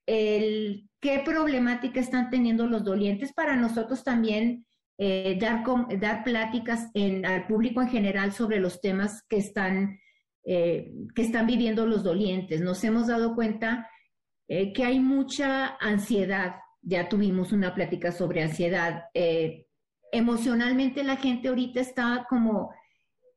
qué 0.06 1.22
problemática 1.24 2.00
están 2.00 2.28
teniendo 2.30 2.66
los 2.66 2.84
dolientes 2.84 3.32
para 3.32 3.56
nosotros 3.56 4.04
también 4.04 4.66
eh, 4.98 5.36
dar, 5.40 5.64
dar 5.98 6.22
pláticas 6.22 6.90
al 6.94 7.46
público 7.48 7.82
en 7.82 7.88
general 7.88 8.32
sobre 8.32 8.60
los 8.60 8.80
temas 8.80 9.24
que 9.28 9.38
están, 9.38 9.98
eh, 10.44 10.92
que 11.14 11.22
están 11.22 11.46
viviendo 11.46 11.86
los 11.86 12.04
dolientes. 12.04 12.60
Nos 12.60 12.84
hemos 12.84 13.08
dado 13.08 13.34
cuenta 13.34 13.88
eh, 14.46 14.72
que 14.72 14.84
hay 14.84 15.00
mucha 15.00 15.76
ansiedad. 15.80 16.56
Ya 16.82 17.08
tuvimos 17.08 17.50
una 17.50 17.74
plática 17.74 18.12
sobre 18.12 18.42
ansiedad. 18.42 19.04
emocionalmente 20.12 21.02
la 21.02 21.16
gente 21.16 21.48
ahorita 21.48 21.80
está 21.80 22.26
como 22.28 22.70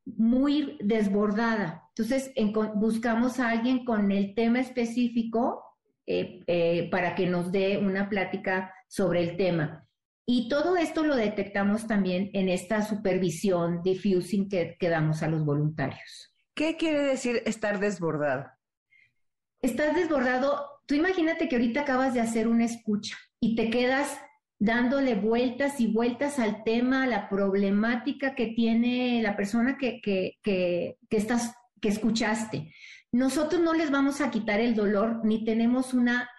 muy 0.05 0.77
desbordada. 0.81 1.89
Entonces 1.95 2.31
buscamos 2.75 3.39
a 3.39 3.49
alguien 3.49 3.85
con 3.85 4.11
el 4.11 4.35
tema 4.35 4.59
específico 4.59 5.63
eh, 6.05 6.43
eh, 6.47 6.89
para 6.91 7.15
que 7.15 7.25
nos 7.25 7.51
dé 7.51 7.77
una 7.77 8.09
plática 8.09 8.73
sobre 8.87 9.23
el 9.23 9.37
tema. 9.37 9.87
Y 10.27 10.49
todo 10.49 10.75
esto 10.77 11.03
lo 11.03 11.15
detectamos 11.15 11.87
también 11.87 12.29
en 12.33 12.49
esta 12.49 12.81
supervisión 12.81 13.81
diffusing 13.83 14.49
que, 14.49 14.75
que 14.79 14.89
damos 14.89 15.21
a 15.23 15.27
los 15.27 15.45
voluntarios. 15.45 16.33
¿Qué 16.55 16.77
quiere 16.77 17.03
decir 17.03 17.41
estar 17.45 17.79
desbordado? 17.79 18.45
Estás 19.61 19.95
desbordado, 19.95 20.63
tú 20.85 20.95
imagínate 20.95 21.47
que 21.47 21.55
ahorita 21.55 21.81
acabas 21.81 22.13
de 22.13 22.21
hacer 22.21 22.47
una 22.47 22.65
escucha 22.65 23.17
y 23.39 23.55
te 23.55 23.69
quedas 23.69 24.19
dándole 24.59 25.15
vueltas 25.15 25.79
y 25.79 25.87
vueltas 25.87 26.39
al 26.39 26.63
tema, 26.63 27.03
a 27.03 27.07
la 27.07 27.29
problemática 27.29 28.35
que 28.35 28.47
tiene 28.47 29.21
la 29.21 29.35
persona 29.35 29.77
que, 29.77 30.01
que, 30.01 30.37
que, 30.41 30.97
que, 31.09 31.17
estás, 31.17 31.53
que 31.81 31.89
escuchaste. 31.89 32.71
Nosotros 33.11 33.61
no 33.61 33.73
les 33.73 33.91
vamos 33.91 34.21
a 34.21 34.31
quitar 34.31 34.59
el 34.59 34.75
dolor 34.75 35.21
ni 35.23 35.43
tenemos 35.43 35.93
una 35.93 36.29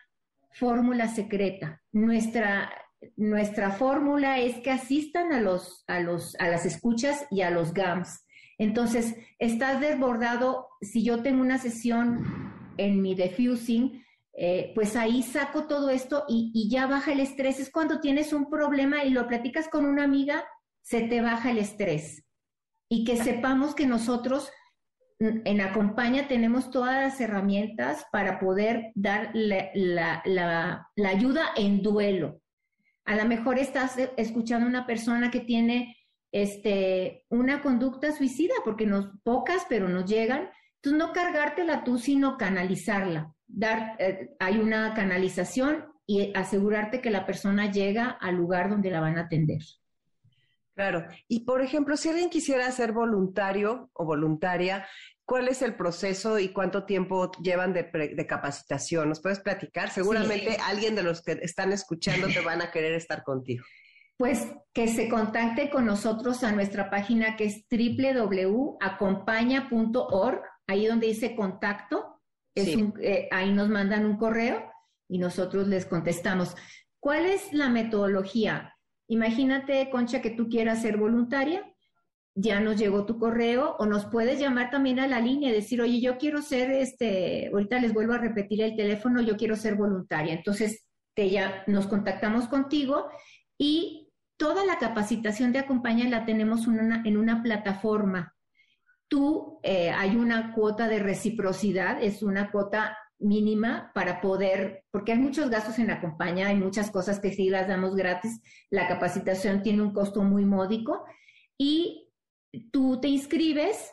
fórmula 0.53 1.09
secreta. 1.09 1.83
Nuestra, 1.93 2.71
nuestra 3.17 3.71
fórmula 3.71 4.39
es 4.39 4.57
que 4.61 4.71
asistan 4.71 5.33
a, 5.33 5.41
los, 5.41 5.85
a, 5.87 6.01
los, 6.01 6.35
a 6.37 6.49
las 6.49 6.65
escuchas 6.65 7.27
y 7.31 7.43
a 7.43 7.51
los 7.51 7.75
GAMS. 7.75 8.25
Entonces, 8.59 9.15
estás 9.39 9.81
desbordado. 9.81 10.69
Si 10.81 11.05
yo 11.05 11.23
tengo 11.23 11.43
una 11.43 11.59
sesión 11.59 12.25
en 12.79 13.03
mi 13.03 13.15
diffusing, 13.15 14.03
eh, 14.39 14.73
pues 14.75 14.97
ahí 14.97 15.23
saco 15.23 15.67
todo 15.67 15.89
esto 15.89 16.25
y, 16.29 16.69
ya 16.71 16.87
baja 16.87 17.13
el 17.13 17.21
estrés. 17.21 17.59
Es 17.59 17.71
cuando 17.71 18.01
tienes 18.01 18.35
un 18.35 18.51
problema 18.51 19.03
y 19.05 19.11
lo 19.11 19.27
platicas 19.27 19.69
con 19.69 19.87
una 19.87 20.05
amiga, 20.05 20.45
se 20.83 21.03
te 21.03 21.23
baja 21.23 21.51
el 21.51 21.59
estrés. 21.59 22.23
Y 22.89 23.05
que 23.05 23.17
sepamos 23.17 23.75
que 23.75 23.87
nosotros 23.87 24.51
en 25.19 25.61
Acompaña 25.63 26.29
tenemos 26.29 26.71
todas 26.71 27.03
las 27.03 27.21
herramientas 27.21 28.05
para 28.13 28.39
poder 28.39 28.93
dar 28.95 29.31
la, 29.33 30.87
ayuda 31.03 31.47
en 31.57 31.83
duelo. 31.83 32.43
A 33.07 33.17
lo 33.17 33.25
mejor 33.25 33.59
estás 33.59 33.97
escuchando 34.19 34.67
a 34.67 34.69
una 34.69 34.87
persona 34.87 35.31
que 35.31 35.41
tiene 35.41 35.97
este, 36.31 37.25
una 37.31 37.63
conducta 37.63 38.13
suicida, 38.13 38.55
porque 38.65 38.85
nos 38.85 39.09
pocas, 39.23 39.65
pero 39.71 39.89
nos 39.89 40.05
llegan. 40.05 40.51
Entonces, 40.83 40.99
no 40.99 41.15
cargártela 41.15 41.83
tú, 41.85 41.99
sino 41.99 42.37
canalizarla. 42.37 43.36
Dar, 43.49 43.97
eh, 43.99 44.35
hay 44.39 44.59
una 44.59 44.95
canalización 44.95 45.87
y 46.07 46.33
asegurarte 46.35 47.01
que 47.01 47.11
la 47.11 47.27
persona 47.27 47.71
llega 47.71 48.09
al 48.09 48.37
lugar 48.37 48.71
donde 48.71 48.91
la 48.91 49.01
van 49.01 49.19
a 49.19 49.23
atender. 49.23 49.61
Claro. 50.77 51.05
Y 51.27 51.41
por 51.41 51.63
ejemplo, 51.63 51.97
si 51.97 52.11
alguien 52.11 52.29
quisiera 52.29 52.71
ser 52.71 52.93
voluntario 52.93 53.89
o 53.95 54.05
voluntaria, 54.05 54.87
¿cuál 55.25 55.49
es 55.49 55.63
el 55.63 55.75
proceso 55.75 56.39
y 56.39 56.51
cuánto 56.51 56.85
tiempo 56.85 57.33
llevan 57.43 57.73
de, 57.73 58.27
capacitación? 58.29 59.09
¿Nos 59.09 59.23
puedes 59.23 59.41
platicar? 59.41 59.89
Seguramente 59.91 60.59
alguien 60.63 60.95
de 60.95 61.03
los 61.03 61.23
que 61.23 61.39
están 61.41 61.73
escuchando 61.73 62.29
te 62.29 62.41
van 62.41 62.61
a 62.61 62.71
querer 62.71 62.93
estar 62.93 63.23
contigo. 63.23 63.65
Pues 64.19 64.47
que 64.75 64.89
se 64.89 65.09
contacte 65.09 65.71
con 65.71 65.87
nosotros 65.87 66.45
a 66.45 66.53
nuestra 66.53 66.91
página 66.91 67.37
que 67.37 67.47
es 67.47 67.65
www.acompaña.org, 67.71 70.43
ahí 70.67 70.87
donde 70.87 71.07
dice 71.07 71.35
contacto, 71.35 72.16
eh, 72.57 73.29
ahí 73.31 73.53
nos 73.53 73.69
mandan 73.69 74.07
un 74.07 74.17
correo 74.17 74.71
y 75.09 75.19
nosotros 75.19 75.69
les 75.69 75.87
contestamos. 75.87 76.57
¿Cuál 76.99 77.27
es 77.27 77.53
la 77.53 77.69
metodología? 77.69 78.75
Imagínate, 79.09 79.89
Concha, 79.91 80.21
que 80.21 80.31
tú 80.31 80.49
quieras 80.49 80.83
ser 80.83 80.97
voluntaria, 80.97 81.65
ya 82.35 82.61
nos 82.61 82.77
llegó 82.77 83.07
tu 83.07 83.19
correo 83.19 83.77
o 83.79 83.87
nos 83.87 84.07
puedes 84.07 84.39
llamar 84.39 84.71
también 84.71 84.99
a 85.01 85.07
la 85.07 85.21
línea 85.21 85.51
y 85.51 85.55
decir, 85.55 85.81
oye, 85.81 86.01
yo 86.01 86.19
quiero 86.19 86.43
ser, 86.43 86.71
este, 86.71 87.49
ahorita 87.53 87.81
les 87.81 87.95
vuelvo 87.95 88.13
a 88.13 88.19
repetir 88.19 88.61
el 88.63 88.77
teléfono, 88.77 89.23
yo 89.23 89.37
quiero 89.37 89.57
ser 89.57 89.75
voluntaria. 89.77 90.35
Entonces, 90.35 90.85
te 91.15 91.31
ya 91.31 91.65
nos 91.67 91.87
contactamos 91.87 92.47
contigo 92.49 93.09
y 93.57 94.11
toda 94.37 94.67
la 94.67 94.79
capacitación 94.79 95.53
de 95.53 95.61
acompaña 95.61 96.09
la 96.09 96.27
tenemos 96.27 96.67
en 96.67 97.17
una 97.17 97.43
plataforma. 97.43 98.36
Tú, 99.09 99.61
eh, 99.63 99.91
hay 99.91 100.17
una 100.17 100.53
cuota 100.53 100.89
de 100.89 100.99
reciprocidad, 100.99 102.03
es 102.03 102.23
una 102.23 102.51
cuota 102.51 102.97
mínima 103.19 103.91
para 103.95 104.21
poder, 104.21 104.85
porque 104.91 105.13
hay 105.13 105.19
muchos 105.19 105.49
gastos 105.49 105.79
en 105.79 105.87
la 105.87 106.01
compañía, 106.01 106.49
hay 106.49 106.57
muchas 106.57 106.91
cosas 106.91 107.21
que 107.21 107.33
sí 107.33 107.49
las 107.49 107.69
damos 107.69 107.95
gratis, 107.95 108.41
la 108.71 108.89
capacitación 108.89 109.63
tiene 109.63 109.83
un 109.83 109.93
costo 109.93 110.23
muy 110.23 110.45
módico 110.45 111.05
y 111.57 112.11
tú 112.73 113.01
te 113.01 113.09
inscribes 113.09 113.93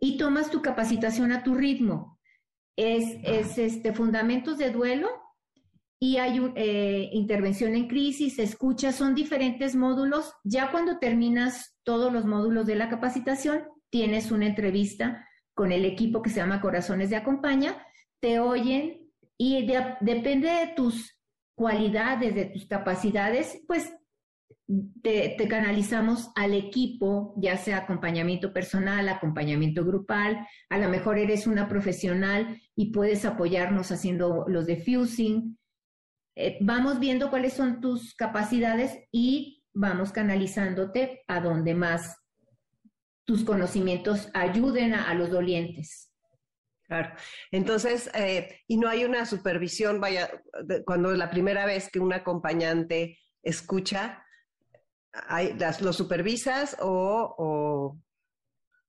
y 0.00 0.18
tomas 0.18 0.50
tu 0.50 0.60
capacitación 0.60 1.32
a 1.32 1.42
tu 1.42 1.54
ritmo. 1.54 2.18
Es, 2.76 3.16
es 3.22 3.58
este, 3.58 3.92
fundamentos 3.92 4.58
de 4.58 4.70
duelo 4.70 5.08
y 6.00 6.16
hay 6.16 6.40
eh, 6.56 7.08
intervención 7.12 7.74
en 7.74 7.86
crisis, 7.86 8.38
escucha, 8.38 8.92
son 8.92 9.14
diferentes 9.14 9.76
módulos. 9.76 10.32
Ya 10.42 10.70
cuando 10.72 10.98
terminas 10.98 11.78
todos 11.84 12.12
los 12.12 12.24
módulos 12.24 12.66
de 12.66 12.74
la 12.74 12.88
capacitación, 12.88 13.62
tienes 13.94 14.32
una 14.32 14.46
entrevista 14.46 15.24
con 15.54 15.70
el 15.70 15.84
equipo 15.84 16.20
que 16.20 16.28
se 16.28 16.40
llama 16.40 16.60
Corazones 16.60 17.10
de 17.10 17.16
Acompaña 17.16 17.80
te 18.18 18.40
oyen 18.40 19.08
y 19.38 19.64
depende 20.00 20.48
de 20.50 20.72
tus 20.74 21.16
cualidades, 21.56 22.34
de 22.34 22.46
tus 22.46 22.66
capacidades, 22.66 23.62
pues 23.68 23.94
te, 25.00 25.36
canalizamos 25.48 26.32
al 26.34 26.54
equipo, 26.54 27.34
ya 27.36 27.56
sea 27.56 27.76
acompañamiento 27.76 28.52
personal, 28.52 29.08
acompañamiento 29.08 29.84
grupal, 29.84 30.44
a 30.70 30.78
lo 30.78 30.88
mejor 30.88 31.16
eres 31.16 31.46
una 31.46 31.68
profesional 31.68 32.60
y 32.74 32.90
puedes 32.90 33.24
apoyarnos 33.24 33.92
haciendo 33.92 34.44
los 34.48 34.66
diffusing. 34.66 35.56
Eh, 36.36 36.58
vamos 36.60 36.98
viendo 36.98 37.30
cuáles 37.30 37.52
son 37.52 37.80
tus 37.80 38.16
capacidades 38.16 38.98
y 39.12 39.62
vamos 39.72 40.10
canalizándote 40.10 41.22
a 41.28 41.38
donde 41.38 41.76
más 41.76 42.23
tus 43.24 43.44
conocimientos 43.44 44.28
ayuden 44.34 44.94
a, 44.94 45.14
los 45.14 45.30
dolientes. 45.30 46.12
Claro. 46.86 47.14
Entonces, 47.50 48.10
eh, 48.14 48.60
y 48.66 48.76
no 48.76 48.88
hay 48.88 49.04
una 49.04 49.24
supervisión, 49.24 50.00
vaya, 50.00 50.30
cuando 50.84 51.12
la 51.12 51.30
primera 51.30 51.64
vez 51.64 51.88
que 51.90 52.00
un 52.00 52.12
acompañante 52.12 53.18
escucha, 53.42 54.24
hay, 55.12 55.56
¿lo 55.80 55.92
supervisas 55.92 56.76
o, 56.80 57.96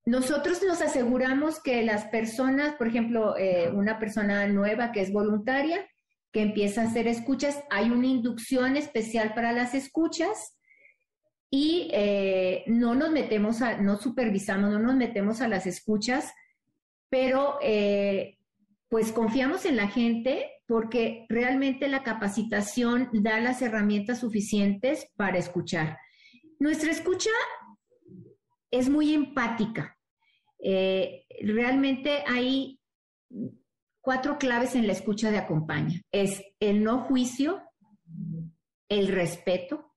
Nosotros 0.06 0.62
nos 0.64 0.82
aseguramos 0.82 1.62
que 1.62 1.84
las 1.84 2.06
personas, 2.06 2.76
por 2.76 2.88
ejemplo, 2.88 3.38
eh, 3.38 3.70
una 3.72 4.00
persona 4.00 4.46
nueva 4.48 4.92
que 4.92 5.02
es 5.02 5.14
voluntaria, 5.14 5.88
que 6.32 6.42
empieza 6.42 6.82
a 6.82 6.86
hacer 6.86 7.08
escuchas, 7.08 7.64
hay 7.70 7.90
una 7.92 8.08
inducción 8.08 8.76
especial 8.76 9.34
para 9.34 9.54
las 9.54 9.74
escuchas 9.74 10.58
y 11.58 11.88
eh, 11.94 12.66
no 12.68 12.96
nos 12.96 13.12
metemos 13.12 13.62
a, 13.62 13.78
no 13.78 13.96
supervisamos, 13.96 14.70
no 14.70 14.78
nos 14.78 14.98
metemos 14.98 15.40
a 15.40 15.48
las 15.48 15.66
escuchas, 15.66 16.34
pero 17.10 17.60
eh, 17.62 18.40
pues 18.90 19.14
confiamos 19.14 19.64
en 19.64 19.78
la 19.78 19.88
gente 19.88 20.52
porque 20.68 21.26
realmente 21.30 21.88
la 21.88 22.04
capacitación 22.04 23.08
da 23.14 23.40
las 23.40 23.62
herramientas 23.62 24.20
suficientes 24.20 25.08
para 25.16 25.38
escuchar. 25.38 25.98
Nuestra 26.60 26.92
escucha 26.92 27.30
es 28.70 28.90
muy 28.90 29.14
empática. 29.14 29.98
Eh, 30.60 31.24
realmente 31.42 32.26
hay 32.28 32.82
cuatro 34.02 34.38
claves 34.38 34.76
en 34.76 34.88
la 34.88 34.94
escucha 34.94 35.32
de 35.32 35.38
acompaña. 35.38 36.02
Es 36.12 36.44
el 36.60 36.84
no 36.84 37.06
juicio, 37.06 37.62
el 38.90 39.08
respeto, 39.08 39.95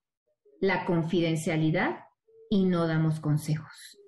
la 0.60 0.84
confidencialidad 0.84 2.00
y 2.50 2.64
no 2.64 2.86
damos 2.86 3.20
consejos. 3.20 3.98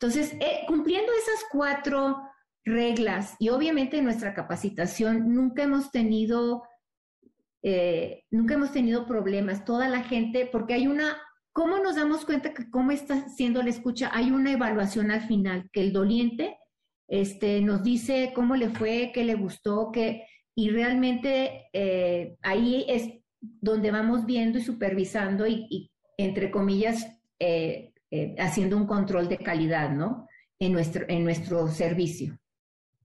Entonces, 0.00 0.34
eh, 0.40 0.64
cumpliendo 0.66 1.12
esas 1.12 1.44
cuatro 1.50 2.20
reglas 2.64 3.36
y 3.38 3.48
obviamente 3.50 3.98
en 3.98 4.04
nuestra 4.04 4.34
capacitación 4.34 5.32
nunca 5.34 5.62
hemos 5.62 5.90
tenido, 5.90 6.64
eh, 7.62 8.24
nunca 8.30 8.54
hemos 8.54 8.72
tenido 8.72 9.06
problemas. 9.06 9.64
Toda 9.64 9.88
la 9.88 10.02
gente, 10.02 10.48
porque 10.50 10.74
hay 10.74 10.86
una, 10.86 11.16
¿cómo 11.52 11.78
nos 11.78 11.96
damos 11.96 12.24
cuenta 12.24 12.52
que 12.52 12.68
cómo 12.70 12.90
está 12.90 13.28
siendo 13.28 13.62
la 13.62 13.70
escucha? 13.70 14.10
Hay 14.12 14.32
una 14.32 14.52
evaluación 14.52 15.10
al 15.10 15.22
final, 15.22 15.68
que 15.72 15.80
el 15.80 15.92
doliente 15.92 16.58
este, 17.08 17.60
nos 17.60 17.82
dice 17.82 18.32
cómo 18.34 18.56
le 18.56 18.70
fue, 18.70 19.12
qué 19.14 19.24
le 19.24 19.34
gustó, 19.34 19.90
qué, 19.92 20.26
y 20.54 20.70
realmente 20.70 21.68
eh, 21.72 22.36
ahí 22.42 22.84
es 22.88 23.21
donde 23.42 23.90
vamos 23.90 24.24
viendo 24.24 24.58
y 24.58 24.62
supervisando 24.62 25.46
y, 25.46 25.90
entre 26.16 26.50
comillas, 26.50 27.06
eh, 27.38 27.92
eh, 28.10 28.36
haciendo 28.38 28.76
un 28.76 28.86
control 28.86 29.28
de 29.28 29.38
calidad, 29.38 29.90
¿no? 29.90 30.28
En 30.58 30.72
nuestro, 30.72 31.04
en 31.08 31.24
nuestro 31.24 31.68
servicio. 31.68 32.38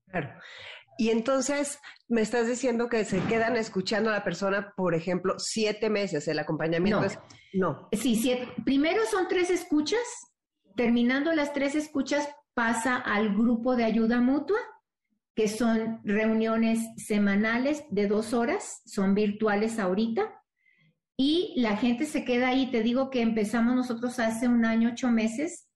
Claro. 0.07 0.29
Y 0.99 1.09
entonces 1.09 1.79
me 2.07 2.21
estás 2.21 2.47
diciendo 2.47 2.87
que 2.87 3.03
se 3.05 3.19
quedan 3.25 3.55
escuchando 3.55 4.09
a 4.09 4.13
la 4.13 4.23
persona, 4.23 4.73
por 4.75 4.95
ejemplo, 4.95 5.35
siete 5.37 5.89
meses. 5.89 6.27
El 6.27 6.39
acompañamiento 6.39 7.01
no. 7.01 7.05
es. 7.05 7.19
No. 7.53 7.89
Sí, 7.91 8.15
siete. 8.15 8.47
Primero 8.63 9.01
son 9.09 9.27
tres 9.27 9.49
escuchas. 9.49 10.01
Terminando 10.75 11.33
las 11.33 11.53
tres 11.53 11.75
escuchas, 11.75 12.29
pasa 12.53 12.95
al 12.97 13.35
grupo 13.35 13.75
de 13.75 13.83
ayuda 13.83 14.21
mutua 14.21 14.59
que 15.37 15.47
son 15.47 16.01
reuniones 16.03 16.79
semanales 16.97 17.83
de 17.91 18.07
dos 18.07 18.33
horas, 18.33 18.81
son 18.87 19.13
virtuales 19.13 19.77
ahorita, 19.77 20.23
y 21.15 21.53
la 21.57 21.77
gente 21.77 22.05
se 22.05 22.25
queda 22.25 22.47
ahí. 22.47 22.71
Te 22.71 22.81
digo 22.81 23.11
que 23.11 23.21
empezamos 23.21 23.75
nosotros 23.75 24.17
hace 24.17 24.47
un 24.47 24.65
año, 24.65 24.89
ocho 24.93 25.11
meses, 25.11 25.69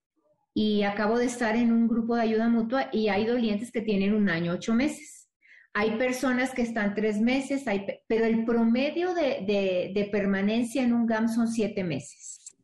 y 0.56 0.82
acabo 0.82 1.20
de 1.20 1.26
estar 1.26 1.56
en 1.56 1.72
un 1.72 1.88
grupo 1.88 2.16
de 2.16 2.24
ayuda 2.24 2.50
mutua 2.50 2.90
y 2.92 3.10
hay 3.10 3.28
dolientes 3.28 3.72
que 3.72 3.84
tienen 3.84 4.16
un 4.16 4.30
año, 4.30 4.54
ocho 4.54 4.74
meses. 4.74 5.30
Hay 5.76 5.92
personas 5.92 6.56
que 6.56 6.64
están 6.64 6.96
tres 6.96 7.22
meses, 7.22 7.68
hay, 7.68 7.86
pero 8.08 8.26
el 8.26 8.46
promedio 8.46 9.14
de, 9.14 9.92
de 9.94 10.10
permanencia 10.12 10.82
en 10.82 10.92
un 10.92 11.06
GAM 11.06 11.30
son 11.30 11.48
siete 11.48 11.84
meses. 11.84 12.58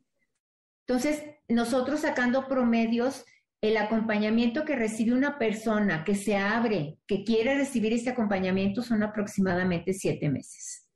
Entonces, 0.84 1.22
nosotros 1.46 2.00
sacando 2.00 2.48
promedios, 2.48 3.24
el 3.60 3.76
acompañamiento 3.76 4.64
que 4.64 4.76
recibe 4.76 5.12
una 5.12 5.38
persona 5.38 6.04
que 6.04 6.14
se 6.14 6.36
abre, 6.36 6.98
que 7.06 7.24
quiere 7.24 7.56
recibir 7.56 7.92
ese 7.92 8.10
acompañamiento, 8.10 8.82
son 8.82 9.02
aproximadamente 9.02 9.92
siete 9.94 10.28
meses. 10.28 10.86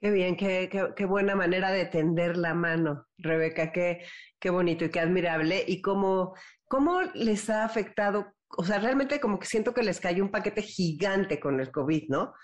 Qué 0.00 0.10
bien, 0.10 0.36
qué, 0.36 0.68
qué, 0.96 1.04
buena 1.04 1.36
manera 1.36 1.70
de 1.70 1.84
tender 1.84 2.36
la 2.36 2.54
mano, 2.54 3.06
Rebeca, 3.18 3.70
qué, 3.70 4.04
qué 4.40 4.50
bonito 4.50 4.84
y 4.84 4.90
qué 4.90 4.98
admirable. 4.98 5.62
Y 5.64 5.80
cómo, 5.80 6.34
cómo 6.66 7.02
les 7.14 7.48
ha 7.48 7.64
afectado, 7.64 8.34
o 8.48 8.64
sea, 8.64 8.80
realmente 8.80 9.20
como 9.20 9.38
que 9.38 9.46
siento 9.46 9.72
que 9.72 9.84
les 9.84 10.00
cayó 10.00 10.24
un 10.24 10.32
paquete 10.32 10.62
gigante 10.62 11.38
con 11.38 11.60
el 11.60 11.70
COVID, 11.70 12.08
¿no? 12.08 12.34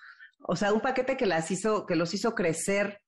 O 0.46 0.54
sea, 0.54 0.72
un 0.72 0.80
paquete 0.80 1.16
que 1.16 1.26
las 1.26 1.50
hizo, 1.50 1.84
que 1.84 1.96
los 1.96 2.14
hizo 2.14 2.36
crecer 2.36 3.00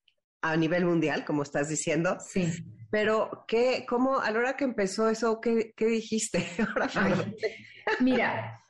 a 0.43 0.57
nivel 0.57 0.85
mundial, 0.85 1.25
como 1.25 1.45
estás 1.45 1.69
diciendo. 1.69 2.17
Sí 2.19 2.51
pero, 2.91 3.45
¿qué, 3.47 3.85
cómo, 3.89 4.19
a 4.19 4.31
la 4.31 4.39
hora 4.39 4.57
que 4.57 4.65
empezó 4.65 5.09
eso, 5.09 5.41
qué, 5.41 5.73
qué 5.77 5.87
dijiste? 5.87 6.45
mira, 8.01 8.61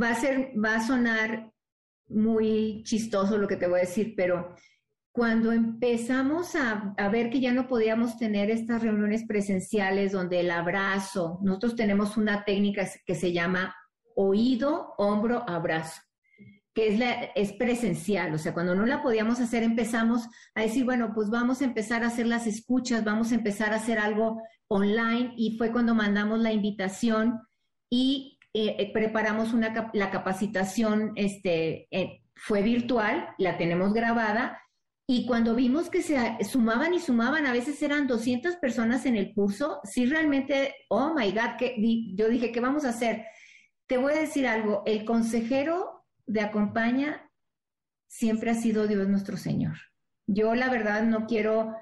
va 0.00 0.10
a 0.10 0.14
ser, 0.14 0.52
va 0.62 0.76
a 0.76 0.86
sonar 0.86 1.52
muy 2.08 2.82
chistoso 2.84 3.36
lo 3.36 3.48
que 3.48 3.56
te 3.56 3.66
voy 3.66 3.78
a 3.78 3.84
decir, 3.84 4.14
pero 4.16 4.54
cuando 5.10 5.50
empezamos 5.50 6.54
a, 6.54 6.94
a, 6.96 7.08
ver 7.08 7.30
que 7.30 7.40
ya 7.40 7.52
no 7.52 7.66
podíamos 7.66 8.18
tener 8.18 8.50
estas 8.50 8.82
reuniones 8.82 9.24
presenciales 9.26 10.12
donde 10.12 10.40
el 10.40 10.50
abrazo, 10.50 11.40
nosotros 11.42 11.74
tenemos 11.74 12.16
una 12.16 12.44
técnica 12.44 12.86
que 13.04 13.14
se 13.14 13.32
llama 13.32 13.74
oído, 14.14 14.94
hombro, 14.98 15.42
abrazo 15.48 16.05
que 16.76 17.32
es, 17.34 17.52
presencial, 17.54 18.34
o 18.34 18.38
sea, 18.38 18.52
cuando 18.52 18.74
no 18.74 18.84
la 18.84 19.02
podíamos 19.02 19.40
hacer 19.40 19.62
empezamos 19.62 20.28
a 20.54 20.60
decir, 20.60 20.84
bueno, 20.84 21.12
pues 21.14 21.30
vamos 21.30 21.62
a 21.62 21.64
empezar 21.64 22.04
a 22.04 22.08
hacer 22.08 22.26
las 22.26 22.46
escuchas, 22.46 23.02
vamos 23.02 23.32
a 23.32 23.34
empezar 23.34 23.72
a 23.72 23.76
hacer 23.76 23.98
algo 23.98 24.42
online 24.68 25.32
y 25.38 25.56
fue 25.56 25.72
cuando 25.72 25.94
mandamos 25.94 26.38
la 26.38 26.52
invitación 26.52 27.40
y 27.90 28.38
eh, 28.52 28.76
eh, 28.78 28.92
preparamos 28.92 29.54
la 29.94 30.10
capacitación, 30.10 31.12
este, 31.16 31.88
eh, 31.90 32.20
fue 32.34 32.60
virtual, 32.60 33.26
la 33.38 33.56
tenemos 33.56 33.94
grabada 33.94 34.60
y 35.08 35.24
cuando 35.24 35.54
vimos 35.54 35.88
que 35.88 36.02
se 36.02 36.36
sumaban 36.44 36.92
y 36.92 37.00
sumaban, 37.00 37.46
a 37.46 37.54
veces 37.54 37.80
eran 37.82 38.06
200 38.06 38.56
personas 38.56 39.06
en 39.06 39.16
el 39.16 39.32
curso, 39.32 39.80
sí 39.82 40.04
realmente, 40.04 40.74
oh 40.90 41.14
my 41.14 41.30
God, 41.30 41.56
que, 41.58 41.74
yo 42.14 42.28
dije, 42.28 42.52
¿qué 42.52 42.60
vamos 42.60 42.84
a 42.84 42.90
hacer? 42.90 43.24
Te 43.86 43.96
voy 43.96 44.12
a 44.12 44.20
decir 44.20 44.46
algo, 44.46 44.82
el 44.84 45.06
consejero 45.06 45.95
de 46.26 46.40
acompaña 46.40 47.30
siempre 48.06 48.50
ha 48.50 48.54
sido 48.54 48.86
Dios 48.86 49.08
nuestro 49.08 49.36
Señor. 49.36 49.76
Yo 50.26 50.54
la 50.54 50.70
verdad 50.70 51.02
no 51.04 51.26
quiero 51.26 51.74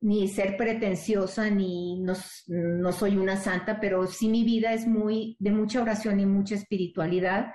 ni 0.00 0.28
ser 0.28 0.56
pretenciosa, 0.56 1.50
ni 1.50 2.00
no, 2.00 2.14
no, 2.46 2.92
soy 2.92 3.16
una 3.18 3.36
santa, 3.36 3.80
pero 3.80 4.06
sí 4.06 4.28
mi 4.28 4.44
vida 4.44 4.72
es 4.72 4.86
muy 4.86 5.36
de 5.38 5.50
mucha 5.50 5.82
oración 5.82 6.20
y 6.20 6.26
mucha 6.26 6.54
espiritualidad. 6.54 7.52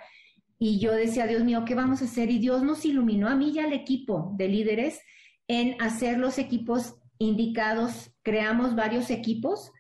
Y 0.60 0.80
yo 0.80 0.94
decía, 0.94 1.26
Dios 1.26 1.44
mío, 1.44 1.64
¿qué 1.66 1.74
vamos 1.74 2.02
a 2.02 2.06
hacer? 2.06 2.30
Y 2.30 2.38
Dios 2.38 2.62
nos 2.62 2.86
iluminó 2.86 3.28
a 3.28 3.36
mí 3.36 3.52
y 3.52 3.60
al 3.60 3.74
equipo 3.74 4.34
de 4.38 4.48
líderes 4.48 5.02
en 5.48 5.82
hacer 5.82 6.20
los 6.20 6.38
equipos 6.38 6.96
indicados. 7.18 8.12
Creamos 8.22 8.76
varios 8.76 9.10
equipos 9.10 9.72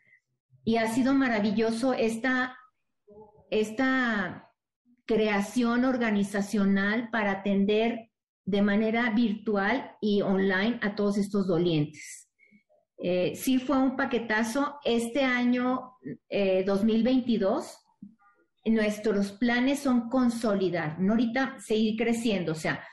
y 0.63 0.77
ha 0.77 0.87
sido 0.87 1.13
maravilloso 1.13 1.93
esta, 1.93 2.57
esta 3.51 4.44
creación 5.05 5.85
organizacional 5.85 7.09
para 7.11 7.31
atender 7.31 8.11
de 8.43 8.61
manera 8.61 9.09
virtual 9.11 9.95
y 10.01 10.21
online 10.21 10.79
a 10.81 10.95
todos 10.95 11.17
estos 11.17 11.47
dolientes. 11.47 12.29
Eh, 12.97 13.35
sí 13.35 13.59
fue 13.59 13.77
un 13.77 13.95
paquetazo. 13.95 14.79
Este 14.83 15.23
año 15.23 15.97
2022, 16.65 17.77
eh, 18.63 18.71
nuestros 18.71 19.31
planes 19.31 19.79
son 19.79 20.09
consolidar, 20.09 20.99
no 20.99 21.13
ahorita 21.13 21.59
seguir 21.59 21.97
creciendo. 21.97 22.53
O 22.53 22.55
sea, 22.55 22.83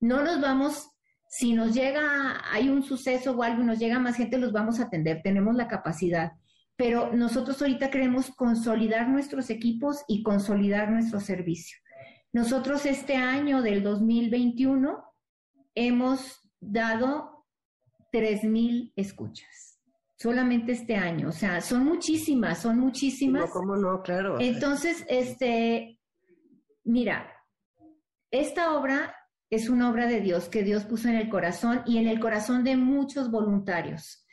no 0.00 0.22
nos 0.22 0.40
vamos, 0.40 0.88
si 1.28 1.52
nos 1.52 1.74
llega, 1.74 2.42
hay 2.52 2.68
un 2.68 2.82
suceso 2.82 3.32
o 3.32 3.42
algo 3.42 3.62
y 3.62 3.66
nos 3.66 3.78
llega 3.78 3.98
más 3.98 4.16
gente, 4.16 4.38
los 4.38 4.52
vamos 4.52 4.80
a 4.80 4.84
atender, 4.84 5.20
tenemos 5.22 5.54
la 5.54 5.68
capacidad 5.68 6.32
pero 6.80 7.12
nosotros 7.12 7.60
ahorita 7.60 7.90
queremos 7.90 8.30
consolidar 8.30 9.06
nuestros 9.06 9.50
equipos 9.50 10.02
y 10.08 10.22
consolidar 10.22 10.90
nuestro 10.90 11.20
servicio. 11.20 11.76
Nosotros 12.32 12.86
este 12.86 13.16
año 13.16 13.60
del 13.60 13.82
2021 13.82 15.04
hemos 15.74 16.40
dado 16.58 17.44
3.000 18.14 18.94
escuchas, 18.96 19.78
solamente 20.16 20.72
este 20.72 20.96
año, 20.96 21.28
o 21.28 21.32
sea, 21.32 21.60
son 21.60 21.84
muchísimas, 21.84 22.62
son 22.62 22.78
muchísimas. 22.78 23.42
No, 23.42 23.50
¿cómo 23.50 23.76
no? 23.76 24.00
Claro. 24.00 24.40
Entonces, 24.40 25.04
este, 25.06 26.00
mira, 26.84 27.30
esta 28.30 28.72
obra 28.72 29.14
es 29.50 29.68
una 29.68 29.90
obra 29.90 30.06
de 30.06 30.22
Dios 30.22 30.48
que 30.48 30.62
Dios 30.62 30.86
puso 30.86 31.08
en 31.08 31.16
el 31.16 31.28
corazón 31.28 31.82
y 31.84 31.98
en 31.98 32.08
el 32.08 32.20
corazón 32.20 32.64
de 32.64 32.78
muchos 32.78 33.30
voluntarios. 33.30 34.24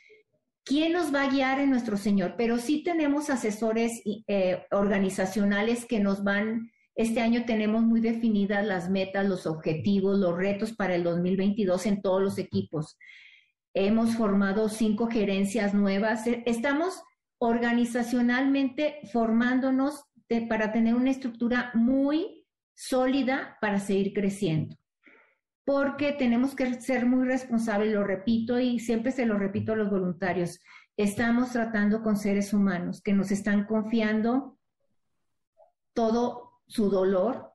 ¿Quién 0.68 0.92
nos 0.92 1.14
va 1.14 1.22
a 1.22 1.30
guiar 1.30 1.60
en 1.60 1.70
nuestro 1.70 1.96
Señor? 1.96 2.34
Pero 2.36 2.58
sí 2.58 2.82
tenemos 2.82 3.30
asesores 3.30 4.02
eh, 4.04 4.66
organizacionales 4.70 5.86
que 5.86 5.98
nos 5.98 6.22
van, 6.22 6.70
este 6.94 7.22
año 7.22 7.46
tenemos 7.46 7.82
muy 7.82 8.00
definidas 8.00 8.66
las 8.66 8.90
metas, 8.90 9.26
los 9.26 9.46
objetivos, 9.46 10.18
los 10.18 10.36
retos 10.36 10.74
para 10.74 10.94
el 10.94 11.04
2022 11.04 11.86
en 11.86 12.02
todos 12.02 12.20
los 12.20 12.36
equipos. 12.36 12.98
Hemos 13.72 14.14
formado 14.14 14.68
cinco 14.68 15.06
gerencias 15.06 15.72
nuevas. 15.72 16.26
E, 16.26 16.42
estamos 16.44 17.02
organizacionalmente 17.38 18.98
formándonos 19.10 20.04
para 20.50 20.70
tener 20.70 20.94
una 20.94 21.12
estructura 21.12 21.70
muy 21.72 22.46
sólida 22.74 23.56
para 23.62 23.80
seguir 23.80 24.12
creciendo. 24.12 24.76
Porque 25.68 26.12
tenemos 26.12 26.54
que 26.54 26.80
ser 26.80 27.04
muy 27.04 27.26
responsables, 27.26 27.92
lo 27.92 28.02
repito 28.02 28.58
y 28.58 28.78
siempre 28.78 29.12
se 29.12 29.26
lo 29.26 29.36
repito 29.36 29.74
a 29.74 29.76
los 29.76 29.90
voluntarios. 29.90 30.60
Estamos 30.96 31.52
tratando 31.52 32.02
con 32.02 32.16
seres 32.16 32.54
humanos 32.54 33.02
que 33.02 33.12
nos 33.12 33.30
están 33.30 33.66
confiando 33.66 34.58
todo 35.92 36.62
su 36.66 36.88
dolor. 36.88 37.52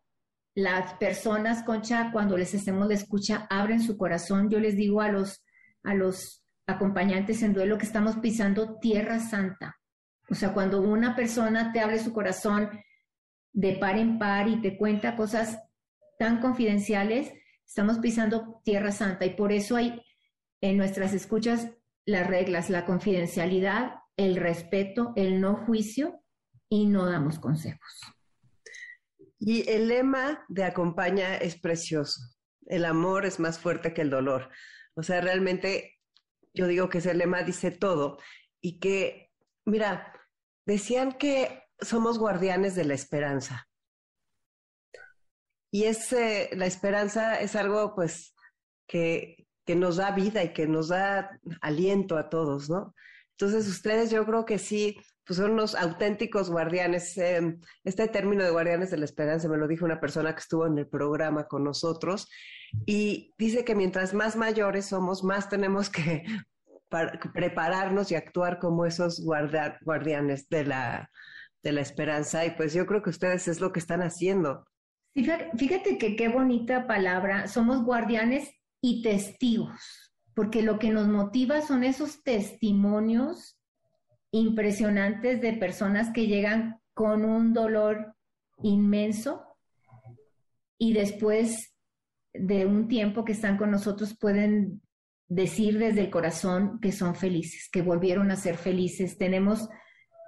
Las 0.54 0.94
personas, 1.00 1.64
Concha, 1.64 2.12
cuando 2.12 2.38
les 2.38 2.54
hacemos 2.54 2.88
la 2.88 2.94
escucha, 2.94 3.48
abren 3.50 3.82
su 3.82 3.98
corazón. 3.98 4.48
Yo 4.48 4.60
les 4.60 4.76
digo 4.76 5.02
a 5.02 5.10
los, 5.10 5.44
a 5.82 5.96
los 5.96 6.46
acompañantes 6.68 7.42
en 7.42 7.54
duelo 7.54 7.80
que 7.80 7.88
estamos 7.88 8.18
pisando 8.18 8.78
tierra 8.78 9.22
santa. 9.22 9.80
O 10.30 10.36
sea, 10.36 10.54
cuando 10.54 10.84
una 10.84 11.16
persona 11.16 11.72
te 11.72 11.80
abre 11.80 11.98
su 11.98 12.14
corazón 12.14 12.70
de 13.54 13.74
par 13.78 13.98
en 13.98 14.20
par 14.20 14.48
y 14.50 14.62
te 14.62 14.78
cuenta 14.78 15.16
cosas 15.16 15.58
tan 16.20 16.42
confidenciales, 16.42 17.34
estamos 17.74 17.98
pisando 17.98 18.62
tierra 18.64 18.92
santa 18.92 19.26
y 19.26 19.32
por 19.32 19.52
eso 19.52 19.76
hay 19.76 20.00
en 20.62 20.78
nuestras 20.78 21.12
escuchas 21.12 21.72
las 22.06 22.28
reglas, 22.28 22.70
la 22.70 22.86
confidencialidad, 22.86 23.96
el 24.16 24.36
respeto, 24.36 25.12
el 25.16 25.42
no 25.42 25.56
juicio 25.56 26.24
y 26.70 26.86
no 26.86 27.10
damos 27.10 27.40
consejos. 27.40 28.00
Y 29.40 29.68
el 29.68 29.88
lema 29.88 30.46
de 30.50 30.66
acompaña 30.66 31.36
es 31.36 31.60
precioso. 31.60 32.22
El 32.68 32.86
amor 32.86 33.26
es 33.26 33.40
más 33.40 33.58
fuerte 33.58 33.92
que 33.92 34.04
el 34.04 34.12
dolor. 34.12 34.52
O 34.94 35.02
sea, 35.02 35.20
realmente 35.22 36.00
yo 36.54 36.68
digo 36.68 36.90
que 36.90 37.00
ese 37.00 37.16
lema 37.16 37.42
dice 37.42 37.72
todo 37.72 38.20
y 38.62 38.78
que, 38.78 39.32
mira, 39.66 40.14
decían 40.68 41.14
que 41.14 41.64
somos 41.82 42.20
guardianes 42.20 42.76
de 42.76 42.86
la 42.86 42.94
esperanza. 42.94 43.68
Y 45.74 45.86
es, 45.86 46.16
la 46.52 46.68
esperanza 46.68 47.40
es 47.40 47.56
algo 47.56 47.96
pues 47.96 48.36
que, 48.88 49.48
que 49.66 49.76
nos 49.76 49.96
da 49.96 50.12
vida 50.12 50.44
y 50.44 50.54
que 50.54 50.68
nos 50.68 50.90
da 50.90 51.40
aliento 51.62 52.16
a 52.16 52.30
todos, 52.30 52.70
¿no? 52.70 52.94
Entonces 53.32 53.68
ustedes 53.68 54.12
yo 54.12 54.24
creo 54.24 54.46
que 54.46 54.60
sí, 54.60 54.98
pues 55.26 55.38
son 55.38 55.54
unos 55.54 55.74
auténticos 55.74 56.52
guardianes. 56.52 57.18
Em, 57.18 57.60
este 57.84 58.08
término 58.08 58.44
de 58.44 58.52
guardianes 58.52 58.92
de 58.92 58.98
la 58.98 59.06
esperanza 59.06 59.50
me 59.50 59.58
lo 59.58 59.68
dijo 59.68 59.84
una 59.84 60.00
persona 60.00 60.36
que 60.36 60.42
estuvo 60.42 60.68
en 60.68 60.78
el 60.78 60.88
programa 60.88 61.48
con 61.48 61.64
nosotros 61.64 62.30
y 62.86 63.34
dice 63.40 63.66
que 63.66 63.74
mientras 63.74 64.14
más 64.14 64.36
mayores 64.36 64.86
somos, 64.86 65.24
más 65.24 65.50
tenemos 65.50 65.90
que 65.90 66.24
prepararnos 67.34 68.12
y 68.12 68.16
actuar 68.16 68.60
como 68.60 68.86
esos 68.86 69.24
guardianes 69.26 70.48
de 70.50 70.66
la, 70.66 71.10
de 71.64 71.72
la 71.72 71.82
esperanza. 71.82 72.46
Y 72.46 72.52
pues 72.52 72.76
yo 72.76 72.86
creo 72.86 73.02
que 73.02 73.10
ustedes 73.10 73.48
es 73.48 73.60
lo 73.60 73.72
que 73.72 73.80
están 73.80 74.04
haciendo. 74.04 74.68
Fíjate 75.14 75.98
que 75.98 76.16
qué 76.16 76.28
bonita 76.28 76.88
palabra. 76.88 77.48
Somos 77.48 77.84
guardianes 77.84 78.50
y 78.82 79.04
testigos, 79.04 80.14
porque 80.34 80.62
lo 80.62 80.80
que 80.80 80.90
nos 80.90 81.08
motiva 81.08 81.62
son 81.62 81.84
esos 81.84 82.24
testimonios 82.24 83.60
impresionantes 84.32 85.40
de 85.42 85.54
personas 85.54 86.12
que 86.12 86.28
llegan 86.28 86.82
con 86.96 87.24
un 87.26 87.54
dolor 87.54 88.16
inmenso 88.64 89.44
y 90.80 90.94
después 90.94 91.76
de 92.34 92.66
un 92.66 92.88
tiempo 92.88 93.24
que 93.24 93.34
están 93.34 93.58
con 93.58 93.70
nosotros 93.70 94.18
pueden 94.20 94.82
decir 95.28 95.78
desde 95.78 96.02
el 96.02 96.10
corazón 96.10 96.80
que 96.80 96.92
son 96.92 97.16
felices, 97.16 97.70
que 97.72 97.84
volvieron 97.84 98.32
a 98.32 98.36
ser 98.36 98.58
felices. 98.58 99.18
Tenemos, 99.18 99.70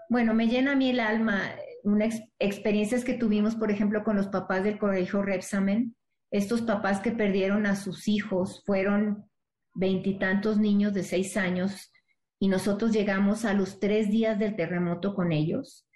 bueno, 0.09 0.35
me 0.35 0.47
llena 0.47 0.73
a 0.73 0.75
mí 0.75 0.91
el 0.91 0.99
alma 0.99 1.51
unas 1.85 2.21
experiencias 2.39 3.03
que 3.03 3.13
tuvimos, 3.13 3.55
por 3.55 3.71
ejemplo, 3.71 4.03
con 4.03 4.15
los 4.15 4.27
papás 4.27 4.63
del 4.63 4.77
colegio 4.77 5.21
Repsamen. 5.21 5.95
Estos 6.31 6.61
papás 6.63 6.99
que 6.99 7.11
perdieron 7.11 7.65
a 7.65 7.75
sus 7.75 8.07
hijos 8.07 8.63
fueron 8.65 9.29
veintitantos 9.73 10.57
niños 10.57 10.93
de 10.93 11.03
seis 11.03 11.37
años 11.37 11.91
y 12.39 12.47
nosotros 12.47 12.91
llegamos 12.91 13.45
a 13.45 13.53
los 13.53 13.79
tres 13.79 14.09
días 14.09 14.37
del 14.39 14.55
terremoto 14.55 15.13
con 15.13 15.31
ellos. 15.31 15.87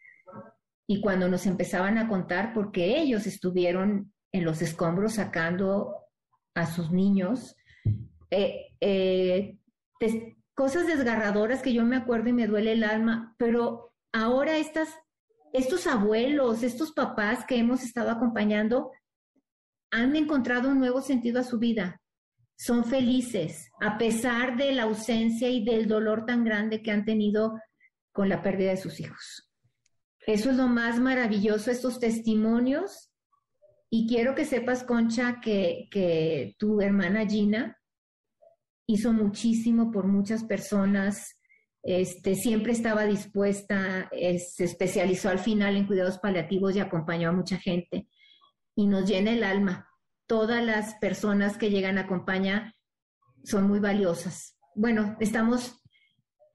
Y 0.88 1.02
cuando 1.02 1.28
nos 1.28 1.46
empezaban 1.46 1.98
a 1.98 2.08
contar, 2.08 2.54
porque 2.54 3.00
ellos 3.00 3.28
estuvieron 3.28 4.14
en 4.32 4.46
los 4.46 4.62
escombros 4.62 5.16
sacando 5.16 5.96
a 6.56 6.66
sus 6.66 6.92
niños, 6.92 7.56
eh, 8.32 8.68
eh, 8.80 9.58
cosas 10.56 10.88
desgarradoras 10.88 11.62
que 11.62 11.74
yo 11.74 11.84
me 11.84 11.96
acuerdo 11.96 12.30
y 12.30 12.34
me 12.34 12.48
duele 12.48 12.74
el 12.74 12.84
alma, 12.84 13.36
pero 13.38 13.94
ahora 14.14 14.58
estas, 14.58 14.90
estos 15.54 15.88
abuelos, 15.88 16.64
estos 16.64 16.92
papás 16.92 17.46
que 17.46 17.58
hemos 17.58 17.84
estado 17.84 18.12
acompañando, 18.12 18.92
han 19.92 20.16
encontrado 20.16 20.70
un 20.70 20.80
nuevo 20.80 21.02
sentido 21.02 21.40
a 21.40 21.44
su 21.44 21.58
vida. 21.58 22.02
Son 22.58 22.84
felices, 22.84 23.70
a 23.82 23.98
pesar 23.98 24.58
de 24.58 24.74
la 24.74 24.84
ausencia 24.84 25.50
y 25.50 25.64
del 25.64 25.88
dolor 25.88 26.26
tan 26.26 26.44
grande 26.44 26.82
que 26.82 26.92
han 26.92 27.06
tenido 27.06 27.60
con 28.12 28.30
la 28.30 28.42
pérdida 28.42 28.72
de 28.72 28.78
sus 28.78 29.00
hijos. 29.00 29.50
Eso 30.28 30.52
es 30.52 30.58
lo 30.58 30.68
más 30.68 31.00
maravilloso, 31.00 31.72
estos 31.72 32.00
testimonios. 32.00 33.10
Y 33.90 34.08
quiero 34.08 34.36
que 34.36 34.46
sepas, 34.46 34.84
Concha, 34.84 35.40
que, 35.42 35.88
que 35.90 36.56
tu 36.60 36.82
hermana 36.82 37.26
Gina 37.26 37.78
hizo 38.88 39.14
muchísimo 39.14 39.92
por 39.92 40.06
muchas 40.06 40.44
personas, 40.44 41.39
este, 41.84 42.36
siempre 42.36 42.74
estaba 42.74 43.06
dispuesta, 43.06 44.10
se 44.12 44.64
especializó 44.64 45.30
al 45.30 45.40
final 45.40 45.76
en 45.76 45.88
cuidados 45.88 46.20
paliativos 46.20 46.76
y 46.76 46.80
acompañó 46.80 47.30
a 47.30 47.34
mucha 47.34 47.58
gente 47.58 48.08
y 48.76 48.88
nos 48.88 49.10
llena 49.10 49.32
el 49.32 49.44
alma. 49.44 49.90
Todas 50.28 50.64
las 50.64 50.96
personas 50.96 51.58
que 51.58 51.70
llegan 51.70 51.98
a 51.98 52.02
acompañar 52.02 52.76
son 53.44 53.68
muy 53.68 53.80
valiosas. 53.80 54.58
Bueno, 54.76 55.18
estamos, 55.20 55.82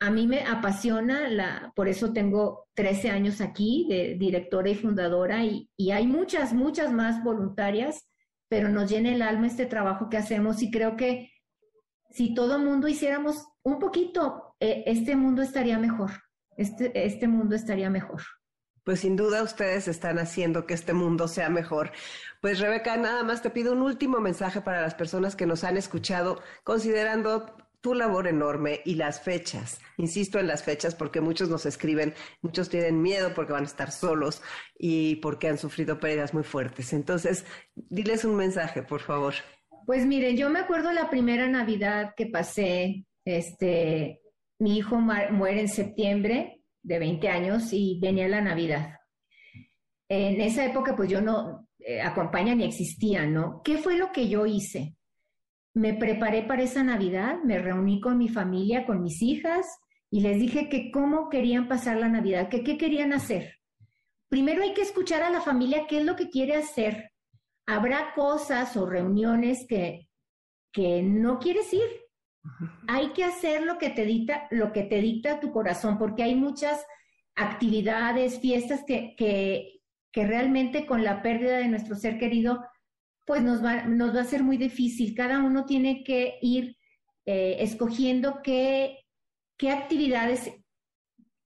a 0.00 0.10
mí 0.10 0.26
me 0.26 0.40
apasiona, 0.44 1.28
la, 1.28 1.72
por 1.74 1.88
eso 1.88 2.12
tengo 2.12 2.68
13 2.74 3.10
años 3.10 3.40
aquí 3.40 3.86
de 3.88 4.16
directora 4.18 4.70
y 4.70 4.74
fundadora 4.74 5.44
y, 5.44 5.70
y 5.76 5.90
hay 5.90 6.06
muchas, 6.06 6.52
muchas 6.52 6.92
más 6.92 7.22
voluntarias, 7.24 8.08
pero 8.48 8.68
nos 8.68 8.90
llena 8.90 9.12
el 9.12 9.22
alma 9.22 9.46
este 9.46 9.66
trabajo 9.66 10.08
que 10.08 10.18
hacemos 10.18 10.62
y 10.62 10.70
creo 10.70 10.96
que 10.96 11.30
si 12.10 12.32
todo 12.32 12.60
mundo 12.60 12.86
hiciéramos 12.86 13.44
un 13.64 13.78
poquito, 13.80 14.53
eh, 14.64 14.84
este 14.86 15.14
mundo 15.16 15.42
estaría 15.42 15.78
mejor. 15.78 16.10
Este, 16.56 17.04
este 17.04 17.28
mundo 17.28 17.54
estaría 17.54 17.90
mejor. 17.90 18.22
Pues 18.84 19.00
sin 19.00 19.16
duda 19.16 19.42
ustedes 19.42 19.88
están 19.88 20.18
haciendo 20.18 20.66
que 20.66 20.74
este 20.74 20.92
mundo 20.92 21.28
sea 21.28 21.48
mejor. 21.48 21.92
Pues 22.40 22.60
Rebeca, 22.60 22.96
nada 22.96 23.22
más 23.24 23.42
te 23.42 23.50
pido 23.50 23.72
un 23.72 23.82
último 23.82 24.20
mensaje 24.20 24.60
para 24.60 24.82
las 24.82 24.94
personas 24.94 25.36
que 25.36 25.46
nos 25.46 25.64
han 25.64 25.76
escuchado, 25.76 26.42
considerando 26.62 27.56
tu 27.80 27.94
labor 27.94 28.26
enorme 28.26 28.80
y 28.86 28.94
las 28.94 29.20
fechas. 29.20 29.80
Insisto 29.98 30.38
en 30.38 30.46
las 30.46 30.62
fechas 30.62 30.94
porque 30.94 31.20
muchos 31.20 31.50
nos 31.50 31.66
escriben, 31.66 32.14
muchos 32.40 32.70
tienen 32.70 33.02
miedo 33.02 33.32
porque 33.34 33.52
van 33.52 33.64
a 33.64 33.66
estar 33.66 33.92
solos 33.92 34.42
y 34.78 35.16
porque 35.16 35.48
han 35.48 35.58
sufrido 35.58 36.00
pérdidas 36.00 36.32
muy 36.32 36.44
fuertes. 36.44 36.94
Entonces, 36.94 37.44
diles 37.74 38.24
un 38.24 38.36
mensaje, 38.36 38.82
por 38.82 39.02
favor. 39.02 39.34
Pues 39.84 40.06
miren, 40.06 40.38
yo 40.38 40.48
me 40.48 40.60
acuerdo 40.60 40.92
la 40.92 41.10
primera 41.10 41.46
Navidad 41.46 42.14
que 42.16 42.26
pasé, 42.26 43.04
este, 43.26 44.22
mi 44.58 44.78
hijo 44.78 44.96
muere 44.96 45.60
en 45.60 45.68
septiembre 45.68 46.62
de 46.82 46.98
20 46.98 47.28
años 47.28 47.72
y 47.72 47.98
venía 48.00 48.28
la 48.28 48.40
Navidad. 48.40 48.98
En 50.08 50.40
esa 50.40 50.64
época, 50.64 50.94
pues 50.94 51.10
yo 51.10 51.20
no, 51.20 51.68
eh, 51.78 52.00
acompaña 52.00 52.54
ni 52.54 52.64
existía, 52.64 53.26
¿no? 53.26 53.62
¿Qué 53.64 53.78
fue 53.78 53.96
lo 53.96 54.12
que 54.12 54.28
yo 54.28 54.46
hice? 54.46 54.96
Me 55.74 55.94
preparé 55.94 56.42
para 56.42 56.62
esa 56.62 56.84
Navidad, 56.84 57.38
me 57.44 57.58
reuní 57.58 58.00
con 58.00 58.18
mi 58.18 58.28
familia, 58.28 58.86
con 58.86 59.02
mis 59.02 59.20
hijas, 59.22 59.66
y 60.10 60.20
les 60.20 60.38
dije 60.38 60.68
que 60.68 60.90
cómo 60.90 61.28
querían 61.28 61.66
pasar 61.66 61.96
la 61.96 62.08
Navidad, 62.08 62.48
que 62.48 62.62
qué 62.62 62.78
querían 62.78 63.12
hacer. 63.12 63.58
Primero 64.28 64.62
hay 64.62 64.72
que 64.72 64.82
escuchar 64.82 65.22
a 65.22 65.30
la 65.30 65.40
familia 65.40 65.86
qué 65.88 65.98
es 65.98 66.04
lo 66.04 66.16
que 66.16 66.30
quiere 66.30 66.54
hacer, 66.54 67.12
habrá 67.66 68.14
cosas 68.14 68.76
o 68.76 68.86
reuniones 68.86 69.66
que, 69.68 70.08
que 70.72 71.02
no 71.02 71.38
quieres 71.38 71.72
ir. 71.72 72.03
Hay 72.88 73.12
que 73.12 73.24
hacer 73.24 73.62
lo 73.62 73.78
que 73.78 73.90
te 73.90 74.04
dicta, 74.04 74.46
lo 74.50 74.72
que 74.72 74.82
te 74.82 75.00
dicta 75.00 75.40
tu 75.40 75.50
corazón, 75.50 75.98
porque 75.98 76.22
hay 76.22 76.34
muchas 76.34 76.84
actividades, 77.34 78.40
fiestas 78.40 78.84
que, 78.86 79.14
que, 79.16 79.80
realmente 80.14 80.86
con 80.86 81.02
la 81.02 81.22
pérdida 81.22 81.58
de 81.58 81.68
nuestro 81.68 81.96
ser 81.96 82.18
querido 82.18 82.64
pues 83.24 83.42
nos 83.42 83.64
va, 83.64 83.84
nos 83.84 84.14
va 84.14 84.20
a 84.20 84.24
ser 84.24 84.42
muy 84.44 84.56
difícil. 84.56 85.14
Cada 85.14 85.40
uno 85.42 85.64
tiene 85.64 86.04
que 86.04 86.38
ir 86.42 86.76
eh, 87.24 87.56
escogiendo 87.60 88.42
qué, 88.42 88.98
qué 89.56 89.70
actividades 89.70 90.52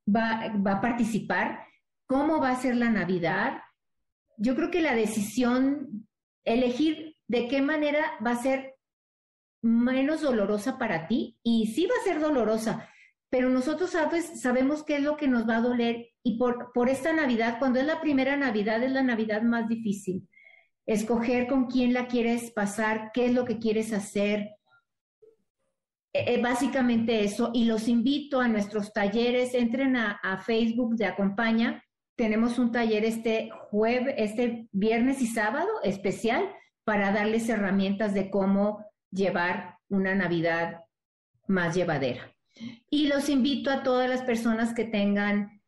va, 0.06 0.52
va 0.54 0.72
a 0.72 0.80
participar, 0.80 1.60
cómo 2.06 2.40
va 2.40 2.50
a 2.50 2.60
ser 2.60 2.76
la 2.76 2.90
Navidad. 2.90 3.62
Yo 4.36 4.56
creo 4.56 4.70
que 4.70 4.82
la 4.82 4.94
decisión, 4.94 6.08
elegir 6.44 7.16
de 7.28 7.46
qué 7.46 7.62
manera 7.62 8.18
va 8.24 8.32
a 8.32 8.42
ser 8.42 8.67
menos 9.62 10.22
dolorosa 10.22 10.78
para 10.78 11.06
ti, 11.06 11.38
y 11.42 11.68
sí 11.68 11.86
va 11.86 11.94
a 12.00 12.04
ser 12.04 12.20
dolorosa, 12.20 12.88
pero 13.30 13.50
nosotros 13.50 13.90
sabemos 13.90 14.82
qué 14.84 14.96
es 14.96 15.02
lo 15.02 15.16
que 15.16 15.28
nos 15.28 15.48
va 15.48 15.56
a 15.56 15.60
doler 15.60 16.08
y 16.22 16.36
por, 16.36 16.72
por 16.72 16.88
esta 16.88 17.12
Navidad, 17.12 17.58
cuando 17.58 17.80
es 17.80 17.86
la 17.86 18.00
primera 18.00 18.36
Navidad, 18.36 18.82
es 18.82 18.92
la 18.92 19.02
Navidad 19.02 19.42
más 19.42 19.68
difícil. 19.68 20.28
Escoger 20.86 21.46
con 21.46 21.66
quién 21.66 21.92
la 21.92 22.06
quieres 22.06 22.50
pasar, 22.50 23.10
qué 23.12 23.26
es 23.26 23.34
lo 23.34 23.44
que 23.44 23.58
quieres 23.58 23.92
hacer. 23.92 24.50
Eh, 26.14 26.40
básicamente 26.40 27.24
eso. 27.24 27.50
Y 27.54 27.64
los 27.64 27.88
invito 27.88 28.40
a 28.40 28.48
nuestros 28.48 28.92
talleres, 28.92 29.54
entren 29.54 29.96
a, 29.96 30.12
a 30.22 30.38
Facebook 30.38 30.96
de 30.96 31.06
Acompaña. 31.06 31.82
Tenemos 32.16 32.58
un 32.58 32.72
taller 32.72 33.04
este 33.04 33.50
jueves, 33.70 34.14
este 34.18 34.68
viernes 34.72 35.22
y 35.22 35.26
sábado 35.26 35.68
especial 35.82 36.50
para 36.84 37.12
darles 37.12 37.48
herramientas 37.48 38.14
de 38.14 38.30
cómo 38.30 38.84
llevar 39.10 39.78
una 39.88 40.14
Navidad 40.14 40.84
más 41.46 41.74
llevadera. 41.74 42.34
Y 42.90 43.06
los 43.06 43.28
invito 43.28 43.70
a 43.70 43.82
todas 43.82 44.08
las 44.08 44.22
personas 44.22 44.74
que 44.74 44.84
tengan 44.84 45.60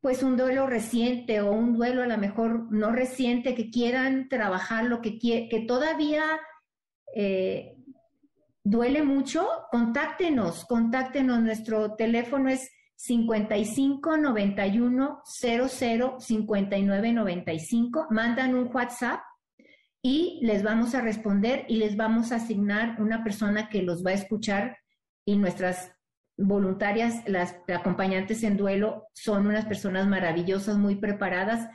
pues 0.00 0.22
un 0.22 0.36
duelo 0.36 0.66
reciente 0.66 1.40
o 1.40 1.50
un 1.50 1.74
duelo 1.74 2.02
a 2.02 2.06
lo 2.06 2.18
mejor 2.18 2.72
no 2.72 2.92
reciente, 2.92 3.54
que 3.54 3.70
quieran 3.70 4.28
trabajar 4.28 4.84
lo 4.84 5.00
que, 5.00 5.18
que 5.18 5.64
todavía 5.66 6.22
eh, 7.14 7.76
duele 8.62 9.02
mucho, 9.02 9.46
contáctenos, 9.70 10.64
contáctenos. 10.66 11.40
Nuestro 11.40 11.94
teléfono 11.94 12.48
es 12.48 12.70
55 12.94 14.16
91 14.16 15.22
00 15.24 16.20
59 16.20 17.12
95. 17.12 18.06
Mandan 18.10 18.54
un 18.54 18.70
WhatsApp 18.72 19.20
y 20.02 20.38
les 20.42 20.62
vamos 20.62 20.94
a 20.94 21.00
responder 21.00 21.64
y 21.68 21.76
les 21.76 21.96
vamos 21.96 22.32
a 22.32 22.36
asignar 22.36 23.00
una 23.00 23.24
persona 23.24 23.68
que 23.68 23.82
los 23.82 24.04
va 24.04 24.10
a 24.10 24.14
escuchar 24.14 24.78
y 25.24 25.36
nuestras 25.36 25.92
voluntarias, 26.38 27.22
las 27.26 27.56
acompañantes 27.68 28.42
en 28.44 28.56
duelo, 28.56 29.08
son 29.12 29.46
unas 29.46 29.66
personas 29.66 30.06
maravillosas, 30.06 30.78
muy 30.78 30.96
preparadas. 30.96 31.68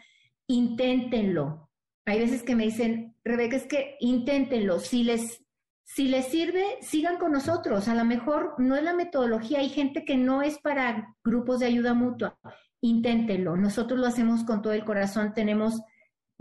Inténtenlo. 0.48 1.70
Hay 2.06 2.20
veces 2.20 2.44
que 2.44 2.56
me 2.56 2.64
dicen, 2.64 3.16
Rebeca, 3.24 3.58
es 3.58 3.68
que 3.68 3.98
inténtenlo. 4.00 4.80
Si 4.80 5.04
les, 5.04 5.44
si 5.84 6.08
les 6.08 6.28
sirve, 6.28 6.64
sigan 6.82 7.18
con 7.18 7.34
nosotros. 7.34 7.88
A 7.88 7.96
lo 7.96 8.06
mejor 8.06 8.56
no 8.58 8.76
es 8.76 8.84
la 8.84 8.94
metodología. 8.94 9.60
Hay 9.60 9.70
gente 9.70 10.06
que 10.06 10.18
no 10.18 10.42
es 10.42 10.58
para 10.60 11.16
grupos 11.24 11.60
de 11.60 11.68
ayuda 11.68 11.94
mutua. 11.94 12.40
Inténtenlo. 12.82 13.58
Nosotros 13.58 14.00
lo 14.00 14.08
hacemos 14.08 14.44
con 14.46 14.62
todo 14.62 14.74
el 14.74 14.86
corazón. 14.86 15.34
Tenemos 15.34 15.82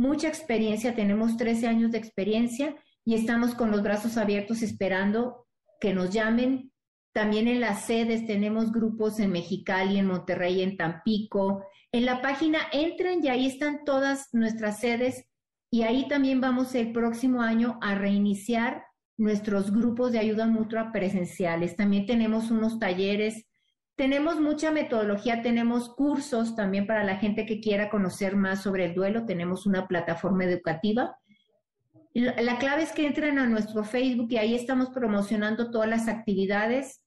mucha 0.02 0.28
experiencia, 0.28 0.94
tenemos 0.94 1.36
13 1.36 1.68
años 1.68 1.92
de 1.92 1.98
experiencia 1.98 2.76
y 3.04 3.14
estamos 3.14 3.54
con 3.54 3.70
los 3.70 3.82
brazos 3.82 4.16
abiertos 4.16 4.62
esperando 4.62 5.46
que 5.80 5.94
nos 5.94 6.10
llamen, 6.10 6.72
también 7.12 7.46
en 7.46 7.60
las 7.60 7.84
sedes 7.84 8.26
tenemos 8.26 8.72
grupos 8.72 9.20
en 9.20 9.32
Mexicali, 9.32 9.98
en 9.98 10.06
Monterrey, 10.06 10.62
en 10.62 10.76
Tampico. 10.78 11.66
En 11.92 12.06
la 12.06 12.22
página 12.22 12.58
entren 12.72 13.22
y 13.22 13.28
ahí 13.28 13.46
están 13.46 13.84
todas 13.84 14.28
nuestras 14.32 14.80
sedes 14.80 15.26
y 15.70 15.82
ahí 15.82 16.08
también 16.08 16.40
vamos 16.40 16.74
el 16.74 16.92
próximo 16.92 17.42
año 17.42 17.78
a 17.82 17.94
reiniciar 17.94 18.84
nuestros 19.18 19.72
grupos 19.72 20.12
de 20.12 20.20
ayuda 20.20 20.46
mutua 20.46 20.90
presenciales. 20.90 21.76
También 21.76 22.06
tenemos 22.06 22.50
unos 22.50 22.78
talleres, 22.78 23.46
tenemos 24.02 24.40
mucha 24.40 24.72
metodología, 24.72 25.42
tenemos 25.42 25.88
cursos 25.94 26.56
también 26.56 26.88
para 26.88 27.04
la 27.04 27.18
gente 27.18 27.46
que 27.46 27.60
quiera 27.60 27.88
conocer 27.88 28.34
más 28.34 28.60
sobre 28.60 28.86
el 28.86 28.94
duelo, 28.94 29.26
tenemos 29.26 29.64
una 29.64 29.86
plataforma 29.86 30.44
educativa. 30.44 31.16
La 32.12 32.58
clave 32.58 32.82
es 32.82 32.90
que 32.90 33.06
entren 33.06 33.38
a 33.38 33.46
nuestro 33.46 33.84
Facebook 33.84 34.26
y 34.30 34.38
ahí 34.38 34.56
estamos 34.56 34.90
promocionando 34.90 35.70
todas 35.70 35.88
las 35.88 36.08
actividades 36.08 37.02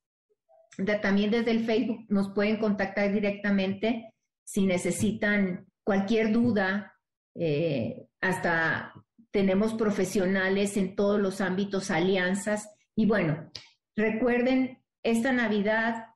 también 1.01 1.31
desde 1.31 1.51
el 1.51 1.65
Facebook 1.65 2.05
nos 2.09 2.29
pueden 2.33 2.57
contactar 2.57 3.11
directamente 3.11 4.13
si 4.43 4.65
necesitan 4.65 5.65
cualquier 5.83 6.31
duda. 6.31 6.93
Eh, 7.35 8.07
hasta 8.21 8.93
tenemos 9.31 9.73
profesionales 9.73 10.77
en 10.77 10.95
todos 10.95 11.19
los 11.19 11.41
ámbitos, 11.41 11.91
alianzas. 11.91 12.69
Y 12.95 13.05
bueno, 13.05 13.51
recuerden, 13.95 14.81
esta 15.03 15.31
Navidad, 15.31 16.07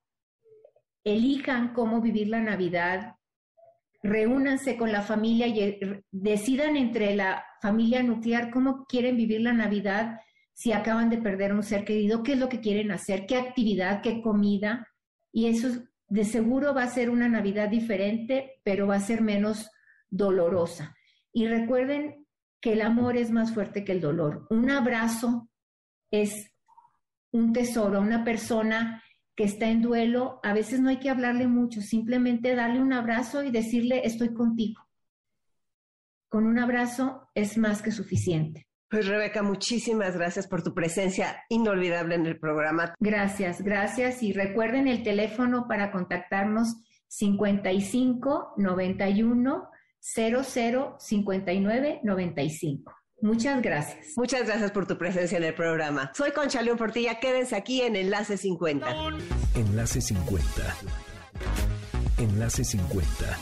elijan 1.10 1.74
cómo 1.74 2.01
vivir 2.01 2.28
la 2.28 2.41
Navidad, 2.41 3.16
reúnanse 4.01 4.78
con 4.78 4.91
la 4.91 5.01
familia 5.01 5.47
y 5.47 5.60
eh, 5.60 6.03
decidan 6.12 6.78
entre 6.78 7.16
la 7.16 7.43
familia 7.62 8.03
nuclear 8.03 8.49
cómo 8.51 8.86
quieren 8.86 9.18
vivir 9.18 9.41
la 9.41 9.53
Navidad 9.53 10.20
si 10.53 10.74
acaban 10.74 11.10
de 11.10 11.18
perder 11.18 11.53
un 11.53 11.64
ser 11.64 11.86
querido, 11.86 12.22
qué 12.22 12.34
es 12.34 12.39
lo 12.39 12.49
que 12.49 12.60
quieren 12.60 12.91
hacer, 12.91 13.26
qué 13.26 13.38
actividad, 13.38 14.01
qué 14.01 14.22
comida. 14.22 14.88
Y 15.32 15.45
eso 15.47 15.70
de 16.07 16.26
seguro 16.26 16.74
va 16.74 16.84
a 16.84 16.89
ser 16.89 17.10
una 17.10 17.30
Navidad 17.30 17.70
diferente, 17.70 18.60
pero 18.64 18.86
va 18.86 18.95
a 18.95 18.99
ser 18.99 19.22
menos 19.22 19.70
dolorosa. 20.10 20.97
Y 21.32 21.47
recuerden 21.47 22.26
que 22.60 22.74
el 22.74 22.82
amor 22.82 23.16
es 23.16 23.32
más 23.32 23.53
fuerte 23.53 23.86
que 23.86 23.93
el 23.93 24.01
dolor. 24.01 24.47
Un 24.49 24.70
abrazo 24.70 25.49
es 26.12 26.51
un 27.32 27.53
tesoro. 27.53 28.01
Una 28.01 28.24
persona 28.24 29.01
que 29.39 29.45
está 29.45 29.69
en 29.69 29.81
duelo, 29.81 30.41
a 30.43 30.51
veces 30.51 30.81
no 30.81 30.89
hay 30.89 30.97
que 30.97 31.09
hablarle 31.09 31.47
mucho, 31.47 31.79
simplemente 31.79 32.55
darle 32.55 32.81
un 32.81 32.91
abrazo 32.91 33.41
y 33.41 33.51
decirle 33.51 34.01
estoy 34.03 34.33
contigo. 34.33 34.81
Con 36.27 36.45
un 36.45 36.59
abrazo 36.59 37.29
es 37.33 37.57
más 37.57 37.81
que 37.81 37.93
suficiente. 37.93 38.67
Pues 38.89 39.07
Rebeca, 39.07 39.41
muchísimas 39.41 40.17
gracias 40.17 40.45
por 40.45 40.61
tu 40.61 40.73
presencia 40.73 41.41
inolvidable 41.47 42.15
en 42.15 42.25
el 42.25 42.37
programa. 42.37 42.93
Gracias, 42.99 43.61
gracias. 43.61 44.23
Y 44.23 44.33
recuerden 44.33 44.89
el 44.89 45.03
teléfono 45.03 45.69
para 45.69 45.93
contactarnos 45.93 46.75
55 47.07 48.55
91 48.57 49.69
00 50.01 50.95
59 50.99 52.01
95. 52.03 52.98
Muchas 53.22 53.61
gracias. 53.61 54.13
Muchas 54.15 54.45
gracias 54.45 54.72
por 54.72 54.88
tu 54.88 54.97
presencia 54.97 55.38
en 55.38 55.43
el 55.43 55.53
programa. 55.53 56.11
Soy 56.15 56.32
Concha 56.32 56.61
León 56.61 56.78
Portilla. 56.78 57.20
Quédense 57.20 57.55
aquí 57.55 57.82
en 57.82 57.95
Enlace 57.95 58.38
50. 58.38 58.88
Enlace 59.55 60.01
50. 60.01 60.76
Enlace 62.17 62.63
50. 62.63 63.38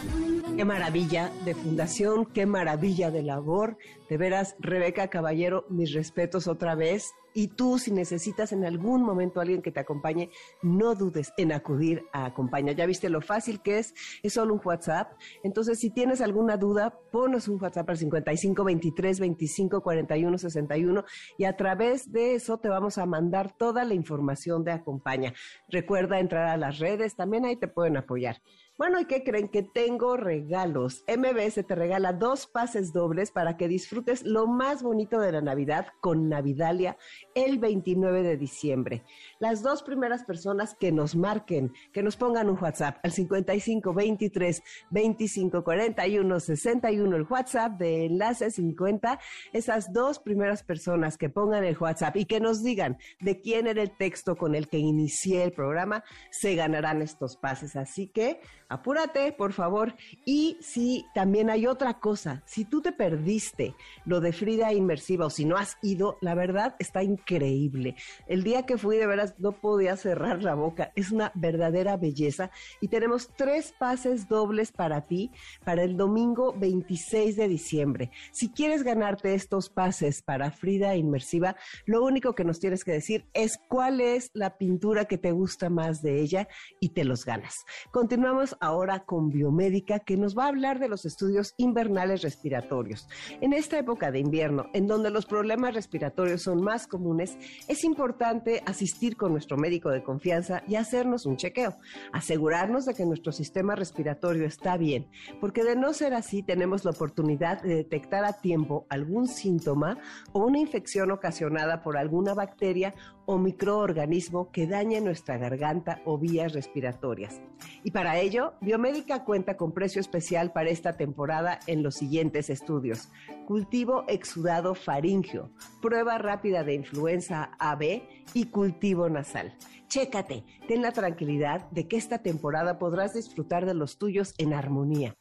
Qué 0.57 0.65
maravilla 0.65 1.31
de 1.45 1.53
fundación, 1.53 2.25
qué 2.25 2.47
maravilla 2.47 3.11
de 3.11 3.21
labor. 3.21 3.77
De 4.09 4.17
veras, 4.17 4.55
Rebeca 4.57 5.07
Caballero, 5.07 5.67
mis 5.69 5.93
respetos 5.93 6.47
otra 6.47 6.73
vez. 6.73 7.13
Y 7.35 7.49
tú, 7.49 7.77
si 7.77 7.91
necesitas 7.91 8.51
en 8.51 8.65
algún 8.65 9.03
momento 9.03 9.39
alguien 9.39 9.61
que 9.61 9.71
te 9.71 9.79
acompañe, 9.79 10.31
no 10.63 10.95
dudes 10.95 11.31
en 11.37 11.51
acudir 11.51 12.05
a 12.11 12.25
Acompaña. 12.25 12.71
Ya 12.71 12.87
viste 12.87 13.07
lo 13.09 13.21
fácil 13.21 13.61
que 13.61 13.77
es, 13.77 13.93
es 14.23 14.33
solo 14.33 14.55
un 14.55 14.61
WhatsApp. 14.63 15.11
Entonces, 15.43 15.77
si 15.77 15.91
tienes 15.91 16.21
alguna 16.21 16.57
duda, 16.57 16.99
ponos 17.11 17.47
un 17.47 17.61
WhatsApp 17.61 17.91
al 17.91 17.97
55 17.97 18.63
23 18.63 19.19
25 19.19 19.83
41 19.83 20.37
61 20.39 21.05
y 21.37 21.43
a 21.43 21.55
través 21.55 22.11
de 22.11 22.33
eso 22.33 22.57
te 22.57 22.69
vamos 22.69 22.97
a 22.97 23.05
mandar 23.05 23.55
toda 23.55 23.85
la 23.85 23.93
información 23.93 24.63
de 24.63 24.71
Acompaña. 24.71 25.35
Recuerda 25.69 26.19
entrar 26.19 26.47
a 26.47 26.57
las 26.57 26.79
redes, 26.79 27.15
también 27.15 27.45
ahí 27.45 27.57
te 27.57 27.67
pueden 27.67 27.97
apoyar. 27.97 28.41
Bueno, 28.77 28.99
¿y 28.99 29.05
qué 29.05 29.23
creen? 29.23 29.47
Que 29.47 29.63
tengo 29.63 30.17
regalos. 30.17 31.03
MBS 31.07 31.65
te 31.65 31.73
regala 31.73 32.13
dos 32.13 32.45
pases 32.45 32.93
dobles 32.93 33.31
para 33.31 33.57
que 33.57 33.67
disfrutes 33.67 34.21
lo 34.21 34.45
más 34.45 34.83
bonito 34.83 35.19
de 35.19 35.31
la 35.31 35.41
Navidad 35.41 35.87
con 35.99 36.29
Navidalia 36.29 36.95
el 37.33 37.57
29 37.57 38.21
de 38.21 38.37
diciembre. 38.37 39.03
Las 39.39 39.63
dos 39.63 39.81
primeras 39.81 40.25
personas 40.25 40.75
que 40.79 40.91
nos 40.91 41.15
marquen, 41.15 41.73
que 41.91 42.03
nos 42.03 42.17
pongan 42.17 42.51
un 42.51 42.59
WhatsApp 42.61 42.99
al 43.01 43.11
55 43.13 43.95
23 43.95 44.61
25 44.91 45.63
41 45.63 46.39
61, 46.39 47.15
el 47.15 47.23
WhatsApp 47.23 47.79
de 47.79 48.05
Enlace 48.05 48.51
50, 48.51 49.19
esas 49.53 49.91
dos 49.91 50.19
primeras 50.19 50.61
personas 50.61 51.17
que 51.17 51.31
pongan 51.31 51.63
el 51.63 51.79
WhatsApp 51.79 52.15
y 52.17 52.25
que 52.25 52.39
nos 52.39 52.61
digan 52.61 52.99
de 53.21 53.41
quién 53.41 53.65
era 53.65 53.81
el 53.81 53.97
texto 53.97 54.35
con 54.35 54.53
el 54.53 54.67
que 54.67 54.77
inicié 54.77 55.41
el 55.41 55.51
programa, 55.51 56.03
se 56.29 56.53
ganarán 56.53 57.01
estos 57.01 57.37
pases. 57.37 57.75
Así 57.75 58.07
que 58.07 58.39
apúrate, 58.69 59.31
por 59.31 59.53
favor. 59.53 59.95
Y 60.25 60.57
si 60.61 61.05
también 61.13 61.49
hay 61.49 61.67
otra 61.67 61.99
cosa, 61.99 62.43
si 62.45 62.65
tú 62.65 62.81
te 62.81 62.91
perdiste 62.91 63.75
lo 64.05 64.19
de 64.19 64.33
Frida 64.33 64.73
Inmersiva 64.73 65.25
o 65.25 65.29
si 65.29 65.45
no 65.45 65.57
has 65.57 65.77
ido, 65.81 66.17
la 66.21 66.35
verdad 66.35 66.75
está 66.79 67.03
increíble. 67.03 67.95
El 68.27 68.43
día 68.43 68.65
que 68.65 68.77
fui, 68.77 68.97
de 68.97 69.07
veras, 69.07 69.35
no 69.37 69.53
podía 69.53 69.95
cerrar 69.95 70.43
la 70.43 70.55
boca. 70.55 70.91
Es 70.95 71.11
una 71.11 71.31
verdadera 71.35 71.97
belleza. 71.97 72.51
Y 72.81 72.87
tenemos 72.87 73.29
tres 73.35 73.73
pases 73.77 74.27
dobles 74.27 74.71
para 74.71 75.07
ti 75.07 75.31
para 75.63 75.83
el 75.83 75.97
domingo 75.97 76.53
26 76.57 77.35
de 77.35 77.47
diciembre. 77.47 78.11
Si 78.31 78.49
quieres 78.49 78.83
ganarte 78.83 79.33
estos 79.33 79.69
pases 79.69 80.21
para 80.21 80.51
Frida 80.51 80.95
Inmersiva, 80.95 81.55
lo 81.85 82.03
único 82.03 82.35
que 82.35 82.43
nos 82.43 82.59
tienes 82.59 82.83
que 82.83 82.91
decir 82.91 83.25
es 83.33 83.59
cuál 83.67 84.01
es 84.01 84.31
la 84.33 84.57
pintura 84.57 85.05
que 85.05 85.17
te 85.17 85.31
gusta 85.31 85.69
más 85.69 86.01
de 86.01 86.21
ella 86.21 86.47
y 86.79 86.89
te 86.89 87.03
los 87.03 87.25
ganas. 87.25 87.65
Continuamos 87.91 88.56
ahora 88.59 88.99
con 88.99 89.29
Biomédica, 89.29 89.99
que 89.99 90.17
nos 90.17 90.37
va 90.37 90.45
a 90.45 90.49
hablar 90.49 90.79
de 90.79 90.89
los 90.89 91.05
estudios 91.05 91.53
invernales 91.57 92.21
respiratorios. 92.21 93.07
En 93.41 93.53
esta 93.53 93.77
época 93.79 94.11
de 94.11 94.19
invierno, 94.19 94.65
en 94.73 94.87
donde 94.87 95.09
los 95.09 95.25
problemas 95.25 95.73
respiratorios 95.73 96.43
son 96.43 96.61
más 96.61 96.87
comunes, 96.87 97.37
es 97.67 97.83
importante 97.83 98.63
asistir 98.65 99.17
con 99.17 99.31
nuestro 99.31 99.57
médico 99.57 99.89
de 99.89 100.03
confianza 100.03 100.63
y 100.67 100.75
hacernos 100.75 101.25
un 101.25 101.37
chequeo, 101.37 101.77
asegurarnos 102.13 102.85
de 102.85 102.93
que 102.93 103.05
nuestro 103.05 103.31
sistema 103.31 103.75
respiratorio 103.75 104.45
está 104.45 104.77
bien, 104.77 105.07
porque 105.39 105.63
de 105.63 105.75
no 105.75 105.93
ser 105.93 106.13
así 106.13 106.43
tenemos 106.43 106.85
la 106.85 106.91
oportunidad 106.91 107.61
de 107.61 107.75
detectar 107.75 108.25
a 108.25 108.33
tiempo 108.33 108.85
algún 108.89 109.27
síntoma 109.27 109.97
o 110.33 110.45
una 110.45 110.59
infección 110.59 111.11
ocasionada 111.11 111.81
por 111.81 111.97
alguna 111.97 112.33
bacteria 112.33 112.93
o 113.25 113.37
microorganismo 113.37 114.51
que 114.51 114.67
dañe 114.67 115.01
nuestra 115.01 115.37
garganta 115.37 116.01
o 116.05 116.17
vías 116.17 116.53
respiratorias. 116.53 117.41
Y 117.83 117.91
para 117.91 118.17
ello, 118.17 118.46
Biomédica 118.61 119.23
cuenta 119.23 119.57
con 119.57 119.71
precio 119.71 120.01
especial 120.01 120.51
para 120.51 120.69
esta 120.69 120.93
temporada 120.93 121.59
en 121.67 121.83
los 121.83 121.95
siguientes 121.95 122.49
estudios. 122.49 123.09
Cultivo 123.45 124.03
exudado 124.07 124.75
faringio, 124.75 125.51
prueba 125.81 126.17
rápida 126.17 126.63
de 126.63 126.73
influenza 126.73 127.51
AB 127.59 128.03
y 128.33 128.45
cultivo 128.45 129.09
nasal. 129.09 129.55
Chécate, 129.87 130.43
ten 130.67 130.81
la 130.81 130.91
tranquilidad 130.91 131.69
de 131.71 131.87
que 131.87 131.95
esta 131.95 132.19
temporada 132.19 132.77
podrás 132.77 133.13
disfrutar 133.13 133.65
de 133.65 133.73
los 133.73 133.97
tuyos 133.97 134.33
en 134.37 134.53
armonía. 134.53 135.15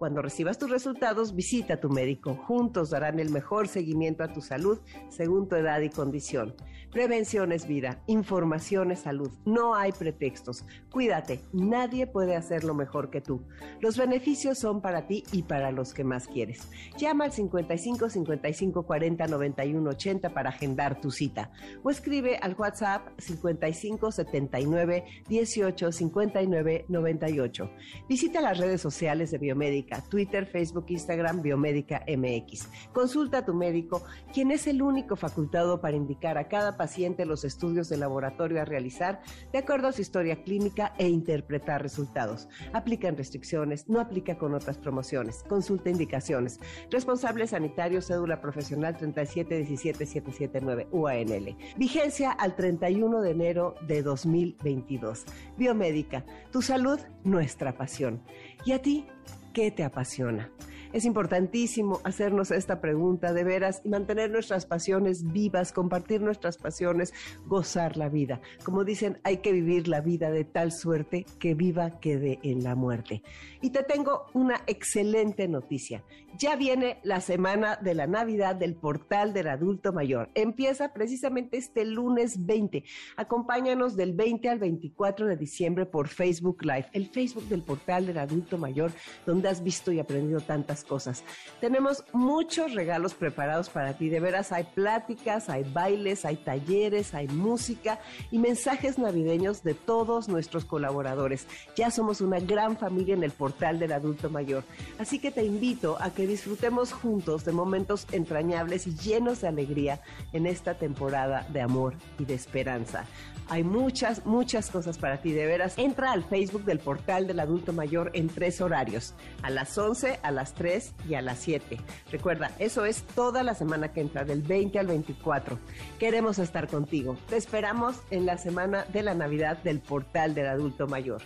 Cuando 0.00 0.22
recibas 0.22 0.56
tus 0.56 0.70
resultados, 0.70 1.34
visita 1.34 1.74
a 1.74 1.76
tu 1.76 1.90
médico. 1.90 2.34
Juntos 2.34 2.88
darán 2.88 3.20
el 3.20 3.28
mejor 3.28 3.68
seguimiento 3.68 4.24
a 4.24 4.32
tu 4.32 4.40
salud 4.40 4.80
según 5.10 5.46
tu 5.46 5.56
edad 5.56 5.78
y 5.82 5.90
condición. 5.90 6.54
Prevención 6.90 7.52
es 7.52 7.68
vida, 7.68 8.02
información 8.06 8.92
es 8.92 9.00
salud. 9.00 9.30
No 9.44 9.74
hay 9.74 9.92
pretextos. 9.92 10.64
Cuídate, 10.90 11.40
nadie 11.52 12.06
puede 12.06 12.34
hacerlo 12.34 12.74
mejor 12.74 13.10
que 13.10 13.20
tú. 13.20 13.42
Los 13.80 13.98
beneficios 13.98 14.58
son 14.58 14.80
para 14.80 15.06
ti 15.06 15.22
y 15.32 15.42
para 15.42 15.70
los 15.70 15.92
que 15.92 16.02
más 16.02 16.26
quieres. 16.26 16.66
Llama 16.96 17.26
al 17.26 17.32
55 17.32 18.08
55 18.08 18.86
40 18.86 19.26
91 19.26 19.90
80 19.90 20.32
para 20.32 20.48
agendar 20.48 20.98
tu 21.02 21.10
cita 21.10 21.52
o 21.82 21.90
escribe 21.90 22.38
al 22.38 22.54
WhatsApp 22.54 23.06
55 23.18 24.10
79 24.10 25.04
18 25.28 25.92
59 25.92 26.86
98. 26.88 27.70
Visita 28.08 28.40
las 28.40 28.56
redes 28.56 28.80
sociales 28.80 29.30
de 29.30 29.36
Biomédica 29.36 29.89
Twitter, 30.00 30.46
Facebook, 30.46 30.86
Instagram, 30.88 31.42
Biomédica 31.42 32.04
MX. 32.06 32.68
Consulta 32.92 33.38
a 33.38 33.44
tu 33.44 33.54
médico, 33.54 34.02
quien 34.32 34.50
es 34.50 34.66
el 34.66 34.82
único 34.82 35.16
facultado 35.16 35.80
para 35.80 35.96
indicar 35.96 36.38
a 36.38 36.48
cada 36.48 36.76
paciente 36.76 37.26
los 37.26 37.44
estudios 37.44 37.88
de 37.88 37.96
laboratorio 37.96 38.60
a 38.60 38.64
realizar 38.64 39.20
de 39.52 39.58
acuerdo 39.58 39.88
a 39.88 39.92
su 39.92 40.00
historia 40.02 40.42
clínica 40.42 40.94
e 40.98 41.08
interpretar 41.08 41.82
resultados. 41.82 42.48
Aplican 42.72 43.16
restricciones, 43.16 43.88
no 43.88 44.00
aplica 44.00 44.38
con 44.38 44.54
otras 44.54 44.78
promociones. 44.78 45.42
Consulta 45.48 45.90
indicaciones. 45.90 46.60
Responsable 46.90 47.46
sanitario, 47.46 48.00
cédula 48.00 48.40
profesional 48.40 48.96
3717779 48.96 50.88
UANL. 50.90 51.56
Vigencia 51.76 52.30
al 52.32 52.54
31 52.56 53.20
de 53.20 53.30
enero 53.30 53.74
de 53.86 54.02
2022. 54.02 55.24
Biomédica, 55.56 56.24
tu 56.50 56.62
salud, 56.62 57.00
nuestra 57.24 57.76
pasión. 57.76 58.22
¿Y 58.64 58.72
a 58.72 58.82
ti? 58.82 59.06
¿Qué 59.52 59.70
te 59.70 59.82
apasiona? 59.84 60.48
Es 60.92 61.04
importantísimo 61.04 62.00
hacernos 62.02 62.50
esta 62.50 62.80
pregunta 62.80 63.32
de 63.32 63.44
veras 63.44 63.80
y 63.84 63.88
mantener 63.90 64.28
nuestras 64.32 64.66
pasiones 64.66 65.32
vivas, 65.32 65.70
compartir 65.70 66.20
nuestras 66.20 66.58
pasiones, 66.58 67.14
gozar 67.46 67.96
la 67.96 68.08
vida. 68.08 68.40
Como 68.64 68.82
dicen, 68.82 69.20
hay 69.22 69.36
que 69.36 69.52
vivir 69.52 69.86
la 69.86 70.00
vida 70.00 70.32
de 70.32 70.44
tal 70.44 70.72
suerte 70.72 71.26
que 71.38 71.54
viva 71.54 72.00
quede 72.00 72.40
en 72.42 72.64
la 72.64 72.74
muerte. 72.74 73.22
Y 73.60 73.70
te 73.70 73.84
tengo 73.84 74.26
una 74.32 74.62
excelente 74.66 75.46
noticia. 75.46 76.02
Ya 76.38 76.56
viene 76.56 76.98
la 77.02 77.20
semana 77.20 77.76
de 77.76 77.94
la 77.94 78.06
Navidad 78.06 78.56
del 78.56 78.74
portal 78.74 79.32
del 79.32 79.48
adulto 79.48 79.92
mayor. 79.92 80.30
Empieza 80.34 80.92
precisamente 80.92 81.56
este 81.56 81.84
lunes 81.84 82.46
20. 82.46 82.82
Acompáñanos 83.16 83.96
del 83.96 84.12
20 84.12 84.48
al 84.48 84.58
24 84.58 85.26
de 85.26 85.36
diciembre 85.36 85.86
por 85.86 86.08
Facebook 86.08 86.64
Live, 86.64 86.86
el 86.92 87.06
Facebook 87.08 87.44
del 87.48 87.62
portal 87.62 88.06
del 88.06 88.18
adulto 88.18 88.58
mayor, 88.58 88.92
donde 89.26 89.48
has 89.48 89.62
visto 89.62 89.92
y 89.92 90.00
aprendido 90.00 90.40
tantas 90.40 90.79
cosas. 90.84 91.22
Tenemos 91.60 92.04
muchos 92.12 92.74
regalos 92.74 93.14
preparados 93.14 93.68
para 93.68 93.94
ti. 93.94 94.08
De 94.08 94.20
veras, 94.20 94.52
hay 94.52 94.64
pláticas, 94.64 95.48
hay 95.48 95.64
bailes, 95.64 96.24
hay 96.24 96.36
talleres, 96.36 97.14
hay 97.14 97.28
música 97.28 98.00
y 98.30 98.38
mensajes 98.38 98.98
navideños 98.98 99.62
de 99.62 99.74
todos 99.74 100.28
nuestros 100.28 100.64
colaboradores. 100.64 101.46
Ya 101.76 101.90
somos 101.90 102.20
una 102.20 102.40
gran 102.40 102.76
familia 102.76 103.14
en 103.14 103.22
el 103.22 103.32
portal 103.32 103.78
del 103.78 103.92
adulto 103.92 104.30
mayor. 104.30 104.64
Así 104.98 105.18
que 105.18 105.30
te 105.30 105.44
invito 105.44 105.96
a 106.00 106.10
que 106.10 106.26
disfrutemos 106.26 106.92
juntos 106.92 107.44
de 107.44 107.52
momentos 107.52 108.06
entrañables 108.12 108.86
y 108.86 108.94
llenos 108.94 109.40
de 109.40 109.48
alegría 109.48 110.00
en 110.32 110.46
esta 110.46 110.74
temporada 110.74 111.46
de 111.50 111.60
amor 111.60 111.94
y 112.18 112.24
de 112.24 112.34
esperanza. 112.34 113.04
Hay 113.48 113.64
muchas, 113.64 114.24
muchas 114.26 114.70
cosas 114.70 114.96
para 114.96 115.20
ti, 115.20 115.32
de 115.32 115.44
veras. 115.44 115.76
Entra 115.76 116.12
al 116.12 116.22
Facebook 116.22 116.64
del 116.64 116.78
portal 116.78 117.26
del 117.26 117.40
adulto 117.40 117.72
mayor 117.72 118.12
en 118.14 118.28
tres 118.28 118.60
horarios, 118.60 119.14
a 119.42 119.50
las 119.50 119.76
11, 119.76 120.20
a 120.22 120.30
las 120.30 120.54
3 120.54 120.69
y 121.08 121.14
a 121.14 121.22
las 121.22 121.38
7. 121.38 121.78
Recuerda, 122.10 122.50
eso 122.58 122.84
es 122.84 123.02
toda 123.02 123.42
la 123.42 123.54
semana 123.54 123.92
que 123.92 124.00
entra, 124.00 124.24
del 124.24 124.42
20 124.42 124.78
al 124.78 124.86
24. 124.86 125.58
Queremos 125.98 126.38
estar 126.38 126.68
contigo. 126.68 127.16
Te 127.28 127.36
esperamos 127.36 127.96
en 128.10 128.26
la 128.26 128.38
semana 128.38 128.84
de 128.92 129.02
la 129.02 129.14
Navidad 129.14 129.58
del 129.58 129.80
portal 129.80 130.34
del 130.34 130.46
adulto 130.46 130.86
mayor. 130.86 131.22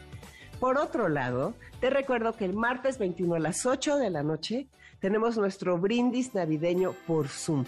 Por 0.61 0.78
otro 0.78 1.09
lado, 1.09 1.55
te 1.80 1.90
recuerdo 1.90 2.32
que 2.32 2.45
el 2.45 2.55
martes 2.55 2.99
21 2.99 3.34
a 3.34 3.38
las 3.38 3.66
8 3.66 3.97
de 3.97 4.11
la 4.11 4.22
noche 4.22 4.66
tenemos 5.01 5.36
nuestro 5.36 5.78
brindis 5.78 6.34
navideño 6.34 6.92
por 7.07 7.28
Zoom. 7.28 7.64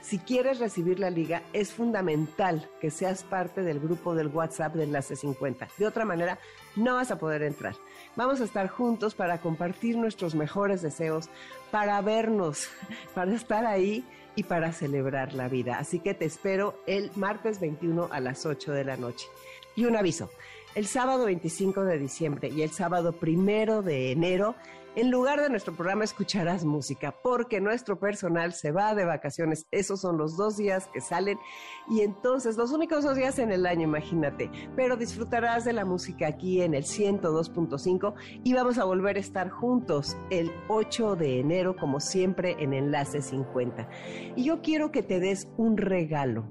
Si 0.00 0.18
quieres 0.18 0.58
recibir 0.58 0.98
la 0.98 1.10
liga, 1.10 1.42
es 1.52 1.70
fundamental 1.70 2.68
que 2.80 2.90
seas 2.90 3.22
parte 3.22 3.62
del 3.62 3.78
grupo 3.78 4.16
del 4.16 4.26
WhatsApp 4.26 4.74
de 4.74 4.82
Enlace 4.82 5.14
50. 5.14 5.68
De 5.78 5.86
otra 5.86 6.04
manera, 6.04 6.40
no 6.74 6.96
vas 6.96 7.12
a 7.12 7.18
poder 7.18 7.44
entrar. 7.44 7.76
Vamos 8.14 8.42
a 8.42 8.44
estar 8.44 8.68
juntos 8.68 9.14
para 9.14 9.40
compartir 9.40 9.96
nuestros 9.96 10.34
mejores 10.34 10.82
deseos, 10.82 11.30
para 11.70 12.00
vernos, 12.02 12.68
para 13.14 13.34
estar 13.34 13.64
ahí 13.64 14.04
y 14.36 14.42
para 14.42 14.72
celebrar 14.72 15.32
la 15.32 15.48
vida. 15.48 15.78
Así 15.78 15.98
que 15.98 16.12
te 16.12 16.26
espero 16.26 16.74
el 16.86 17.10
martes 17.16 17.60
21 17.60 18.08
a 18.12 18.20
las 18.20 18.44
8 18.44 18.72
de 18.72 18.84
la 18.84 18.96
noche. 18.96 19.26
Y 19.76 19.86
un 19.86 19.96
aviso, 19.96 20.30
el 20.74 20.86
sábado 20.86 21.24
25 21.24 21.84
de 21.84 21.98
diciembre 21.98 22.48
y 22.48 22.62
el 22.62 22.70
sábado 22.70 23.14
1 23.20 23.82
de 23.82 24.12
enero 24.12 24.54
en 24.94 25.10
lugar 25.10 25.40
de 25.40 25.48
nuestro 25.48 25.74
programa 25.74 26.04
escucharás 26.04 26.64
música, 26.64 27.14
porque 27.22 27.60
nuestro 27.60 27.98
personal 27.98 28.52
se 28.52 28.72
va 28.72 28.94
de 28.94 29.04
vacaciones. 29.04 29.66
Esos 29.70 30.00
son 30.00 30.18
los 30.18 30.36
dos 30.36 30.56
días 30.56 30.88
que 30.92 31.00
salen 31.00 31.38
y 31.88 32.02
entonces 32.02 32.56
los 32.56 32.72
únicos 32.72 33.04
dos 33.04 33.16
días 33.16 33.38
en 33.38 33.52
el 33.52 33.64
año, 33.64 33.84
imagínate. 33.84 34.50
Pero 34.76 34.96
disfrutarás 34.96 35.64
de 35.64 35.72
la 35.72 35.84
música 35.84 36.26
aquí 36.26 36.60
en 36.60 36.74
el 36.74 36.84
102.5 36.84 38.14
y 38.44 38.52
vamos 38.52 38.78
a 38.78 38.84
volver 38.84 39.16
a 39.16 39.20
estar 39.20 39.48
juntos 39.48 40.16
el 40.30 40.52
8 40.68 41.16
de 41.16 41.40
enero, 41.40 41.74
como 41.76 41.98
siempre, 41.98 42.56
en 42.58 42.74
Enlace 42.74 43.22
50. 43.22 43.88
Y 44.36 44.44
yo 44.44 44.60
quiero 44.60 44.92
que 44.92 45.02
te 45.02 45.20
des 45.20 45.48
un 45.56 45.78
regalo 45.78 46.44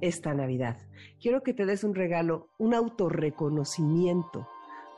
esta 0.00 0.34
Navidad. 0.34 0.76
Quiero 1.20 1.42
que 1.42 1.52
te 1.52 1.66
des 1.66 1.82
un 1.82 1.96
regalo, 1.96 2.50
un 2.58 2.74
autorreconocimiento 2.74 4.46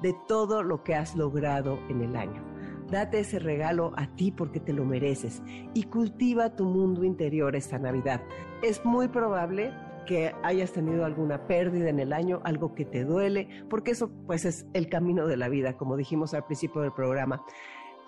de 0.01 0.15
todo 0.27 0.63
lo 0.63 0.83
que 0.83 0.95
has 0.95 1.15
logrado 1.15 1.79
en 1.89 2.03
el 2.03 2.17
año. 2.17 2.45
Date 2.91 3.21
ese 3.21 3.39
regalo 3.39 3.93
a 3.97 4.09
ti 4.17 4.33
porque 4.33 4.59
te 4.61 4.73
lo 4.73 4.85
mereces 4.85 5.43
y 5.75 5.85
cultiva 5.85 6.57
tu 6.57 6.65
mundo 6.65 7.05
interior 7.05 7.55
esta 7.55 7.79
Navidad. 7.79 8.21
Es 8.63 8.85
muy 8.85 9.09
probable 9.09 9.73
que 10.07 10.35
hayas 10.43 10.73
tenido 10.73 11.05
alguna 11.05 11.47
pérdida 11.47 11.89
en 11.89 12.01
el 12.01 12.13
año, 12.13 12.41
algo 12.45 12.75
que 12.75 12.85
te 12.85 13.05
duele, 13.05 13.49
porque 13.69 13.93
eso 13.93 14.11
pues 14.27 14.45
es 14.45 14.67
el 14.73 14.89
camino 14.89 15.27
de 15.27 15.37
la 15.37 15.49
vida, 15.49 15.77
como 15.77 15.97
dijimos 15.97 16.35
al 16.35 16.45
principio 16.45 16.81
del 16.81 16.93
programa. 16.93 17.45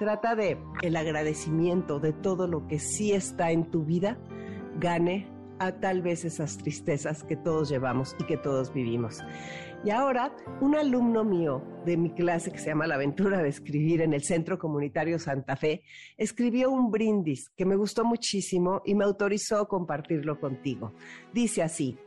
Trata 0.00 0.34
de 0.34 0.58
el 0.82 0.96
agradecimiento 0.96 2.00
de 2.00 2.12
todo 2.12 2.48
lo 2.48 2.66
que 2.66 2.80
sí 2.80 3.12
está 3.12 3.52
en 3.52 3.70
tu 3.70 3.84
vida, 3.84 4.18
gane 4.80 5.28
a 5.60 5.70
tal 5.78 6.02
vez 6.02 6.24
esas 6.24 6.58
tristezas 6.58 7.22
que 7.22 7.36
todos 7.36 7.68
llevamos 7.68 8.16
y 8.18 8.24
que 8.24 8.36
todos 8.36 8.72
vivimos. 8.72 9.20
Y 9.84 9.90
ahora, 9.90 10.32
un 10.60 10.76
alumno 10.76 11.24
mío 11.24 11.60
de 11.84 11.96
mi 11.96 12.10
clase 12.10 12.52
que 12.52 12.58
se 12.58 12.68
llama 12.68 12.86
La 12.86 12.94
aventura 12.94 13.42
de 13.42 13.48
escribir 13.48 14.00
en 14.00 14.12
el 14.12 14.22
Centro 14.22 14.56
Comunitario 14.56 15.18
Santa 15.18 15.56
Fe, 15.56 15.82
escribió 16.16 16.70
un 16.70 16.92
brindis 16.92 17.50
que 17.56 17.66
me 17.66 17.74
gustó 17.74 18.04
muchísimo 18.04 18.82
y 18.84 18.94
me 18.94 19.04
autorizó 19.04 19.66
compartirlo 19.66 20.38
contigo. 20.38 20.94
Dice 21.34 21.64
así, 21.64 21.98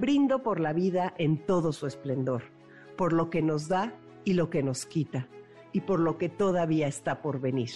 brindo 0.00 0.42
por 0.42 0.58
la 0.58 0.72
vida 0.72 1.12
en 1.18 1.44
todo 1.44 1.72
su 1.72 1.86
esplendor, 1.86 2.44
por 2.96 3.12
lo 3.12 3.28
que 3.28 3.42
nos 3.42 3.68
da 3.68 3.92
y 4.24 4.32
lo 4.32 4.48
que 4.48 4.62
nos 4.62 4.86
quita, 4.86 5.28
y 5.74 5.82
por 5.82 6.00
lo 6.00 6.16
que 6.16 6.30
todavía 6.30 6.86
está 6.86 7.20
por 7.20 7.42
venir. 7.42 7.70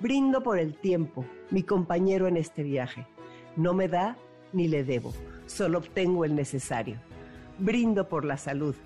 Brindo 0.00 0.44
por 0.44 0.56
el 0.56 0.78
tiempo, 0.78 1.26
mi 1.50 1.64
compañero 1.64 2.28
en 2.28 2.36
este 2.36 2.62
viaje. 2.62 3.08
No 3.56 3.74
me 3.74 3.88
da 3.88 4.16
ni 4.52 4.68
le 4.68 4.84
debo, 4.84 5.12
solo 5.46 5.78
obtengo 5.78 6.24
el 6.24 6.36
necesario 6.36 7.00
Brindo 7.60 8.08
por 8.08 8.24
la 8.24 8.36
salud. 8.36 8.76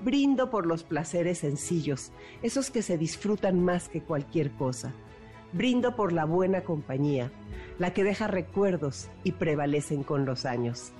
Brindo 0.00 0.48
por 0.48 0.64
los 0.64 0.84
placeres 0.84 1.38
sencillos, 1.38 2.12
esos 2.42 2.70
que 2.70 2.80
se 2.80 2.96
disfrutan 2.96 3.62
más 3.62 3.90
que 3.90 4.00
cualquier 4.00 4.52
cosa. 4.52 4.94
Brindo 5.52 5.96
por 5.96 6.12
la 6.12 6.24
buena 6.24 6.62
compañía, 6.62 7.30
la 7.78 7.92
que 7.92 8.04
deja 8.04 8.26
recuerdos 8.26 9.10
y 9.22 9.32
prevalecen 9.32 10.02
con 10.02 10.24
los 10.24 10.46
años. 10.46 10.92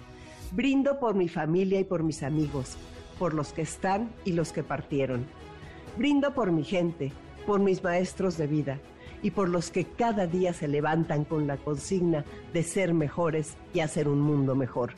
Brindo 0.52 1.00
por 1.00 1.14
mi 1.14 1.28
familia 1.28 1.80
y 1.80 1.84
por 1.84 2.02
mis 2.02 2.22
amigos, 2.22 2.76
por 3.18 3.32
los 3.32 3.54
que 3.54 3.62
están 3.62 4.10
y 4.26 4.32
los 4.32 4.52
que 4.52 4.62
partieron. 4.62 5.24
Brindo 5.96 6.34
por 6.34 6.52
mi 6.52 6.64
gente, 6.64 7.12
por 7.46 7.60
mis 7.60 7.82
maestros 7.82 8.36
de 8.36 8.46
vida 8.46 8.78
y 9.22 9.30
por 9.30 9.48
los 9.48 9.70
que 9.70 9.86
cada 9.86 10.26
día 10.26 10.52
se 10.52 10.68
levantan 10.68 11.24
con 11.24 11.46
la 11.46 11.56
consigna 11.56 12.26
de 12.52 12.62
ser 12.62 12.92
mejores 12.92 13.56
y 13.72 13.80
hacer 13.80 14.06
un 14.06 14.20
mundo 14.20 14.54
mejor. 14.54 14.92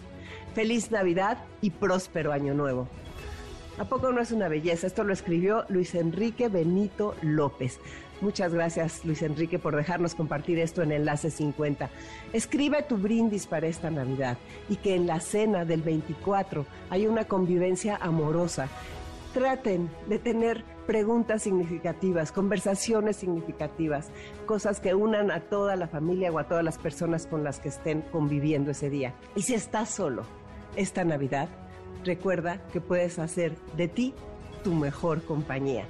Feliz 0.55 0.91
Navidad 0.91 1.39
y 1.61 1.71
próspero 1.71 2.33
Año 2.33 2.55
Nuevo. 2.55 2.89
¿A 3.79 3.85
poco 3.85 4.11
no 4.11 4.21
es 4.21 4.33
una 4.33 4.49
belleza? 4.49 4.89
Esto 4.89 5.05
lo 5.05 5.13
escribió 5.13 5.65
Luis 5.69 5.95
Enrique 5.95 6.49
Benito 6.49 7.15
López. 7.23 7.79
Muchas 8.21 8.53
gracias, 8.53 9.05
Luis 9.05 9.23
Enrique, 9.23 9.61
por 9.61 9.77
dejarnos 9.77 10.17
compartir 10.17 10.59
esto 10.59 10.83
en 10.83 10.91
Enlace 10.91 11.31
50. 11.31 11.89
Escribe 12.33 12.83
tu 12.83 12.97
brindis 12.97 13.47
para 13.47 13.69
esta 13.69 13.91
Navidad 13.91 14.37
y 14.69 14.77
que 14.77 14.97
en 14.97 15.07
la 15.07 15.21
cena 15.21 15.65
del 15.65 15.83
24 15.83 16.67
haya 16.91 17.09
una 17.09 17.27
convivencia 17.27 17.97
amorosa. 18.01 18.69
Traten 19.33 19.89
de 20.09 20.19
tener 20.19 20.65
preguntas 20.89 21.43
significativas, 21.43 22.33
conversaciones 22.33 23.17
significativas, 23.17 24.09
cosas 24.47 24.81
que 24.81 24.95
unan 24.95 25.31
a 25.31 25.41
toda 25.41 25.77
la 25.77 25.87
familia 25.87 26.33
o 26.33 26.39
a 26.39 26.49
todas 26.49 26.65
las 26.65 26.79
personas 26.79 27.27
con 27.27 27.45
las 27.45 27.61
que 27.61 27.69
estén 27.69 28.01
conviviendo 28.11 28.71
ese 28.71 28.89
día. 28.89 29.13
Y 29.37 29.43
si 29.43 29.53
estás 29.53 29.91
solo, 29.91 30.23
esta 30.77 31.05
Navidad, 31.05 31.51
recuerda 32.07 32.63
que 32.73 32.81
puedes 32.81 33.19
hacer 33.19 33.55
de 33.77 33.89
ti 33.89 34.15
tu 34.65 34.73
mejor 34.73 35.23
compañía. 35.25 35.85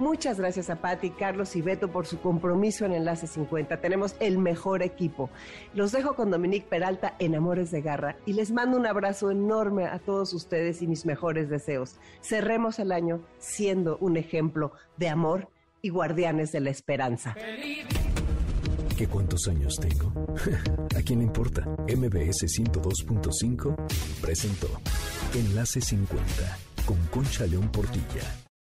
Muchas 0.00 0.38
gracias 0.38 0.70
a 0.70 0.76
Patti, 0.76 1.10
Carlos 1.10 1.54
y 1.56 1.60
Beto 1.60 1.92
por 1.92 2.06
su 2.06 2.22
compromiso 2.22 2.86
en 2.86 2.92
Enlace 2.92 3.26
50. 3.26 3.82
Tenemos 3.82 4.16
el 4.18 4.38
mejor 4.38 4.82
equipo. 4.82 5.28
Los 5.74 5.92
dejo 5.92 6.14
con 6.14 6.30
Dominique 6.30 6.66
Peralta 6.66 7.16
en 7.18 7.34
Amores 7.34 7.70
de 7.70 7.82
Garra 7.82 8.16
y 8.24 8.32
les 8.32 8.50
mando 8.50 8.78
un 8.78 8.86
abrazo 8.86 9.30
enorme 9.30 9.84
a 9.84 9.98
todos 9.98 10.32
ustedes 10.32 10.80
y 10.80 10.86
mis 10.86 11.04
mejores 11.04 11.50
deseos. 11.50 11.96
Cerremos 12.22 12.78
el 12.78 12.92
año 12.92 13.20
siendo 13.36 13.98
un 13.98 14.16
ejemplo 14.16 14.72
de 14.96 15.10
amor 15.10 15.50
y 15.82 15.90
guardianes 15.90 16.50
de 16.50 16.60
la 16.60 16.70
esperanza. 16.70 17.36
¿Qué 18.96 19.06
cuántos 19.06 19.48
años 19.48 19.76
tengo? 19.78 20.14
¿A 20.98 21.02
quién 21.02 21.18
le 21.18 21.26
importa? 21.26 21.66
MBS 21.88 22.46
102.5 22.58 23.76
presentó 24.22 24.68
Enlace 25.34 25.82
50 25.82 26.58
con 26.86 26.96
Concha 27.08 27.44
León 27.44 27.70
Portilla. 27.70 28.49